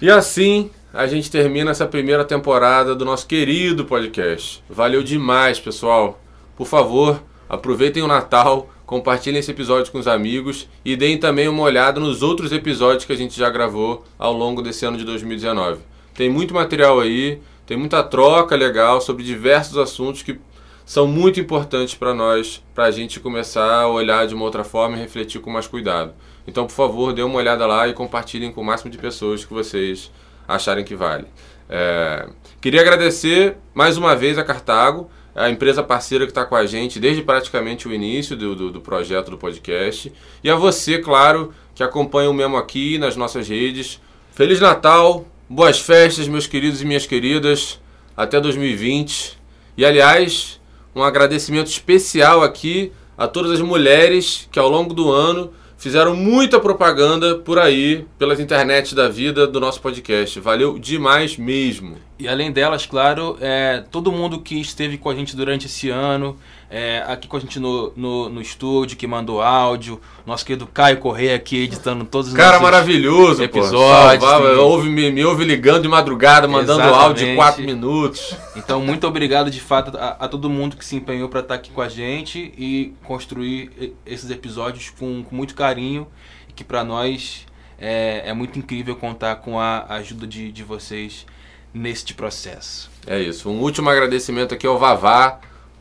e 0.00 0.10
assim 0.10 0.70
a 0.92 1.06
gente 1.06 1.30
termina 1.30 1.70
essa 1.70 1.86
primeira 1.86 2.24
temporada 2.24 2.94
do 2.94 3.04
nosso 3.04 3.26
querido 3.26 3.84
podcast. 3.84 4.62
Valeu 4.68 5.02
demais, 5.02 5.60
pessoal. 5.60 6.18
Por 6.56 6.66
favor, 6.66 7.22
aproveitem 7.48 8.02
o 8.02 8.08
Natal, 8.08 8.70
compartilhem 8.86 9.38
esse 9.38 9.50
episódio 9.50 9.92
com 9.92 9.98
os 9.98 10.08
amigos 10.08 10.66
e 10.84 10.96
deem 10.96 11.18
também 11.18 11.46
uma 11.46 11.62
olhada 11.62 12.00
nos 12.00 12.22
outros 12.22 12.52
episódios 12.52 13.04
que 13.04 13.12
a 13.12 13.16
gente 13.16 13.38
já 13.38 13.50
gravou 13.50 14.04
ao 14.18 14.32
longo 14.32 14.62
desse 14.62 14.86
ano 14.86 14.96
de 14.96 15.04
2019. 15.04 15.80
Tem 16.14 16.28
muito 16.28 16.52
material 16.52 16.98
aí. 16.98 17.38
Tem 17.68 17.76
muita 17.76 18.02
troca 18.02 18.56
legal 18.56 18.98
sobre 18.98 19.22
diversos 19.22 19.76
assuntos 19.76 20.22
que 20.22 20.40
são 20.86 21.06
muito 21.06 21.38
importantes 21.38 21.94
para 21.94 22.14
nós, 22.14 22.64
para 22.74 22.84
a 22.84 22.90
gente 22.90 23.20
começar 23.20 23.82
a 23.82 23.86
olhar 23.86 24.26
de 24.26 24.34
uma 24.34 24.42
outra 24.42 24.64
forma 24.64 24.96
e 24.96 25.00
refletir 25.00 25.38
com 25.38 25.50
mais 25.50 25.66
cuidado. 25.66 26.14
Então, 26.46 26.66
por 26.66 26.72
favor, 26.72 27.12
dê 27.12 27.22
uma 27.22 27.36
olhada 27.36 27.66
lá 27.66 27.86
e 27.86 27.92
compartilhem 27.92 28.50
com 28.50 28.62
o 28.62 28.64
máximo 28.64 28.90
de 28.90 28.96
pessoas 28.96 29.44
que 29.44 29.52
vocês 29.52 30.10
acharem 30.48 30.82
que 30.82 30.94
vale. 30.94 31.26
É... 31.68 32.26
Queria 32.58 32.80
agradecer 32.80 33.58
mais 33.74 33.98
uma 33.98 34.16
vez 34.16 34.38
a 34.38 34.44
Cartago, 34.44 35.10
a 35.34 35.50
empresa 35.50 35.82
parceira 35.82 36.24
que 36.24 36.30
está 36.30 36.46
com 36.46 36.56
a 36.56 36.64
gente 36.64 36.98
desde 36.98 37.20
praticamente 37.20 37.86
o 37.86 37.92
início 37.92 38.34
do, 38.34 38.56
do, 38.56 38.70
do, 38.70 38.80
projeto 38.80 39.30
do 39.30 39.36
podcast. 39.36 40.10
E 40.42 40.48
a 40.48 40.54
você, 40.54 41.00
claro, 41.00 41.52
que 41.74 41.82
acompanha 41.82 42.30
o 42.30 42.32
Memo 42.32 42.56
aqui 42.56 42.96
nas 42.96 43.14
nossas 43.14 43.46
redes. 43.46 44.00
Feliz 44.32 44.58
Natal, 44.58 45.26
Boas 45.50 45.80
festas, 45.80 46.28
meus 46.28 46.46
queridos 46.46 46.82
e 46.82 46.84
minhas 46.84 47.06
queridas, 47.06 47.80
até 48.14 48.38
2020. 48.38 49.38
E 49.78 49.84
aliás, 49.84 50.60
um 50.94 51.02
agradecimento 51.02 51.68
especial 51.68 52.42
aqui 52.42 52.92
a 53.16 53.26
todas 53.26 53.52
as 53.52 53.60
mulheres 53.62 54.46
que 54.52 54.58
ao 54.58 54.68
longo 54.68 54.92
do 54.92 55.10
ano 55.10 55.50
fizeram 55.78 56.14
muita 56.14 56.60
propaganda 56.60 57.36
por 57.36 57.58
aí, 57.58 58.04
pelas 58.18 58.38
internet 58.38 58.94
da 58.94 59.08
vida 59.08 59.46
do 59.46 59.58
nosso 59.58 59.80
podcast. 59.80 60.38
Valeu 60.38 60.78
demais 60.78 61.38
mesmo. 61.38 61.96
E 62.18 62.28
além 62.28 62.52
delas, 62.52 62.84
claro, 62.84 63.38
é, 63.40 63.82
todo 63.90 64.12
mundo 64.12 64.42
que 64.42 64.60
esteve 64.60 64.98
com 64.98 65.08
a 65.08 65.14
gente 65.14 65.34
durante 65.34 65.64
esse 65.64 65.88
ano, 65.88 66.36
é, 66.70 67.02
aqui 67.06 67.26
com 67.26 67.36
a 67.36 67.40
gente 67.40 67.58
no, 67.58 67.92
no, 67.96 68.28
no, 68.28 68.42
estúdio, 68.42 68.96
que 68.96 69.06
mandou 69.06 69.40
áudio, 69.40 69.98
nosso 70.26 70.44
querido 70.44 70.66
Caio 70.66 70.98
Correia 70.98 71.34
aqui 71.34 71.62
editando 71.62 72.04
todos 72.04 72.28
os 72.28 72.34
Cara 72.34 72.60
maravilhoso, 72.60 73.42
episódios. 73.42 74.22
Pô, 74.22 74.26
salvava, 74.26 74.52
ouve, 74.60 74.90
me, 74.90 75.10
me 75.10 75.24
ouve 75.24 75.44
ligando 75.44 75.82
de 75.82 75.88
madrugada, 75.88 76.46
mandando 76.46 76.82
Exatamente. 76.82 77.04
áudio 77.04 77.26
de 77.26 77.34
4 77.36 77.64
minutos. 77.64 78.36
Então, 78.54 78.82
muito 78.82 79.06
obrigado 79.06 79.50
de 79.50 79.60
fato 79.60 79.96
a, 79.96 80.16
a 80.20 80.28
todo 80.28 80.50
mundo 80.50 80.76
que 80.76 80.84
se 80.84 80.94
empenhou 80.94 81.28
para 81.30 81.40
estar 81.40 81.54
aqui 81.54 81.70
com 81.70 81.80
a 81.80 81.88
gente 81.88 82.52
e 82.58 82.92
construir 83.02 83.94
esses 84.04 84.30
episódios 84.30 84.90
com, 84.90 85.24
com 85.24 85.34
muito 85.34 85.54
carinho 85.54 86.06
e 86.48 86.52
que 86.52 86.64
para 86.64 86.84
nós 86.84 87.46
é, 87.78 88.24
é, 88.26 88.32
muito 88.34 88.58
incrível 88.58 88.94
contar 88.94 89.36
com 89.36 89.58
a 89.58 89.86
ajuda 89.94 90.26
de, 90.26 90.52
de 90.52 90.62
vocês 90.62 91.24
neste 91.72 92.12
processo. 92.12 92.90
É 93.06 93.18
isso. 93.18 93.48
Um 93.48 93.60
último 93.60 93.88
agradecimento 93.88 94.52
aqui 94.52 94.66
ao 94.66 94.78
Vavá 94.78 95.40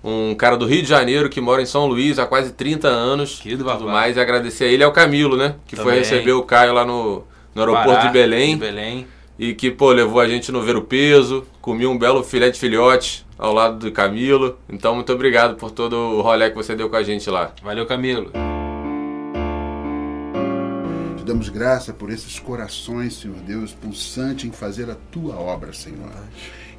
um 0.10 0.34
cara 0.36 0.56
do 0.56 0.66
Rio 0.66 0.82
de 0.82 0.88
Janeiro 0.88 1.30
que 1.30 1.42
mora 1.42 1.62
em 1.62 1.66
São 1.66 1.86
Luís 1.86 2.18
há 2.18 2.26
quase 2.26 2.54
30 2.54 2.88
anos. 2.88 3.40
Querido 3.42 3.66
tudo 3.66 3.90
mais. 3.90 4.16
E 4.16 4.20
agradecer 4.20 4.64
a 4.64 4.68
ele 4.68 4.84
ao 4.84 4.94
Camilo, 4.94 5.36
né? 5.36 5.56
Que 5.68 5.76
Também. 5.76 5.92
foi 5.92 6.00
receber 6.00 6.32
o 6.32 6.44
Caio 6.44 6.74
lá 6.74 6.86
no, 6.86 7.26
no 7.54 7.62
aeroporto 7.62 7.90
Pará, 7.90 8.06
de 8.06 8.14
Belém. 8.14 8.54
De 8.54 8.62
Belém. 8.62 9.08
E 9.38 9.54
que, 9.54 9.70
pô, 9.70 9.92
levou 9.92 10.22
a 10.22 10.28
gente 10.28 10.50
no 10.50 10.62
ver 10.62 10.78
o 10.78 10.82
peso, 10.82 11.46
comi 11.62 11.86
um 11.86 11.98
belo 11.98 12.24
filé 12.24 12.50
de 12.50 12.58
filhote 12.58 13.26
ao 13.38 13.54
lado 13.54 13.78
do 13.80 13.92
Camilo. 13.92 14.58
Então, 14.70 14.96
muito 14.96 15.12
obrigado 15.12 15.58
por 15.58 15.72
todo 15.72 15.94
o 15.94 16.22
rolê 16.22 16.50
que 16.50 16.56
você 16.56 16.74
deu 16.74 16.90
com 16.90 16.96
a 16.96 17.04
gente 17.04 17.30
lá. 17.30 17.52
Valeu, 17.62 17.86
Camilo. 17.86 18.32
Te 21.18 21.24
damos 21.26 21.50
graça 21.50 21.92
por 21.92 22.10
esses 22.10 22.40
corações, 22.40 23.16
Senhor 23.16 23.38
Deus, 23.38 23.74
pulsante 23.74 24.48
em 24.48 24.52
fazer 24.52 24.90
a 24.90 24.96
tua 25.12 25.36
obra, 25.36 25.74
Senhor. 25.74 26.10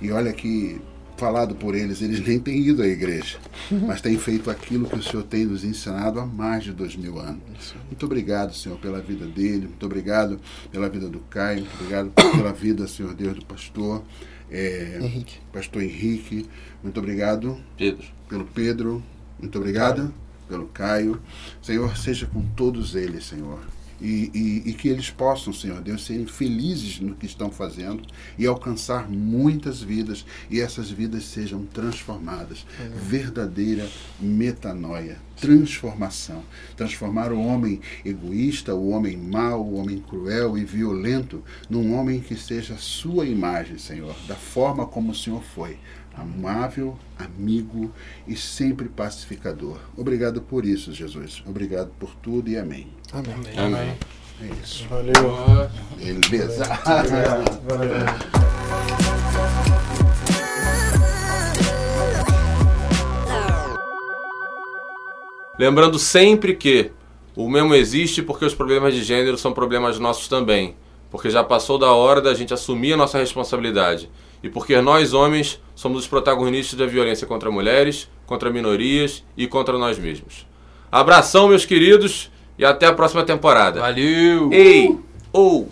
E 0.01 0.11
olha 0.11 0.33
que 0.33 0.81
falado 1.19 1.55
por 1.57 1.75
eles, 1.75 2.01
eles 2.01 2.25
nem 2.25 2.39
têm 2.39 2.61
ido 2.61 2.83
à 2.83 2.87
igreja, 2.87 3.39
mas 3.87 4.01
têm 4.01 4.17
feito 4.17 4.51
aquilo 4.51 4.89
que 4.89 4.99
o 4.99 5.03
Senhor 5.03 5.25
tem 5.25 5.45
nos 5.45 5.65
ensinado 5.65 6.21
há 6.21 6.25
mais 6.25 6.65
de 6.65 6.73
dois 6.73 6.97
mil 6.97 7.19
anos. 7.19 7.75
Muito 7.87 8.07
obrigado, 8.07 8.55
Senhor, 8.55 8.79
pela 8.79 9.01
vida 9.01 9.27
dele, 9.27 9.67
muito 9.67 9.85
obrigado 9.85 10.41
pela 10.71 10.89
vida 10.89 11.09
do 11.09 11.19
Caio, 11.21 11.61
muito 11.61 11.75
obrigado 11.75 12.11
pela 12.37 12.53
vida, 12.53 12.87
Senhor 12.87 13.13
Deus, 13.15 13.35
do 13.35 13.45
pastor. 13.45 14.03
É, 14.51 14.99
Henrique. 15.03 15.41
Pastor 15.53 15.83
Henrique, 15.83 16.47
muito 16.83 16.99
obrigado. 16.99 17.59
Pedro. 17.77 18.07
Pelo 18.29 18.45
Pedro, 18.47 19.03
muito 19.39 19.59
obrigado. 19.59 19.97
Caio. 19.97 20.15
Pelo 20.49 20.67
Caio. 20.69 21.21
Senhor, 21.61 21.95
seja 21.99 22.25
com 22.27 22.41
todos 22.57 22.95
eles, 22.95 23.27
Senhor 23.27 23.61
e, 24.01 24.31
e, 24.35 24.71
e, 24.71 24.73
que 24.75 24.89
eles 24.89 25.11
possam, 25.11 25.53
Senhor 25.53 25.81
Deus, 25.81 26.05
serem 26.05 26.27
felizes 26.27 27.01
no 27.01 27.15
que 27.15 27.27
estão 27.27 27.51
fazendo 27.51 28.03
e 28.39 28.47
alcançar 28.47 29.09
muitas 29.09 29.83
vidas 29.83 30.25
e 30.51 30.61
essas 30.61 30.91
vidas 30.91 31.25
sejam 31.25 31.65
transformadas. 31.67 32.65
Verdadeira 32.95 33.89
metanoia, 34.21 35.19
transformação. 35.41 36.43
Transformar 36.77 37.33
o 37.33 37.41
homem 37.41 37.81
egoísta, 38.05 38.75
o 38.75 38.91
homem 38.91 39.17
mau, 39.17 39.65
o 39.65 39.75
homem 39.77 39.99
cruel 39.99 40.57
e 40.57 40.65
violento 40.65 41.43
num 41.69 41.95
homem 41.95 42.21
que 42.21 42.37
seja 42.37 42.75
a 42.75 42.79
sua 42.79 43.27
imagem, 43.27 43.79
Senhor, 43.79 44.15
da 44.27 44.37
forma 44.37 44.87
como 44.87 45.13
o 45.13 45.15
Senhor 45.15 45.43
foi 45.43 45.77
amável, 46.19 46.99
amigo 47.19 47.93
e 48.27 48.35
sempre 48.35 48.89
pacificador. 48.89 49.79
Obrigado 49.97 50.43
por 50.43 50.65
isso, 50.65 50.93
Jesus. 50.93 51.43
Obrigado 51.47 51.91
por 51.99 52.15
tudo 52.17 52.51
e 52.51 52.59
amém. 52.59 52.89
Amém. 53.13 53.35
Amém. 53.57 53.97
É 54.41 54.63
isso. 54.63 54.87
Valeu. 54.89 55.71
Beleza. 56.29 56.65
Valeu. 56.65 57.45
Valeu. 57.69 58.49
Lembrando 65.59 65.99
sempre 65.99 66.55
que 66.55 66.93
o 67.35 67.49
mesmo 67.49 67.75
existe 67.75 68.23
porque 68.23 68.45
os 68.45 68.55
problemas 68.55 68.95
de 68.95 69.03
gênero 69.03 69.37
são 69.37 69.53
problemas 69.53 69.99
nossos 69.99 70.29
também. 70.29 70.77
Porque 71.11 71.31
já 71.31 71.43
passou 71.43 71.79
da 71.79 71.93
hora 71.93 72.21
da 72.21 72.35
gente 72.35 72.53
assumir 72.53 72.93
a 72.93 72.97
nossa 72.97 73.19
responsabilidade 73.19 74.11
e 74.43 74.49
porque 74.49 74.81
nós, 74.81 75.13
homens, 75.13 75.61
somos 75.75 76.01
os 76.01 76.07
protagonistas 76.07 76.79
da 76.79 76.87
violência 76.87 77.27
contra 77.27 77.51
mulheres, 77.51 78.09
contra 78.27 78.51
minorias 78.51 79.25
e 79.37 79.47
contra 79.47 79.79
nós 79.79 79.99
mesmos. 79.99 80.47
Abração, 80.91 81.49
meus 81.49 81.65
queridos, 81.65 82.31
e 82.59 82.65
até 82.65 82.87
a 82.87 82.93
próxima 82.93 83.25
temporada. 83.25 83.81
Valeu! 83.81 84.53
Ei! 84.53 84.99
Ou! 85.33 85.69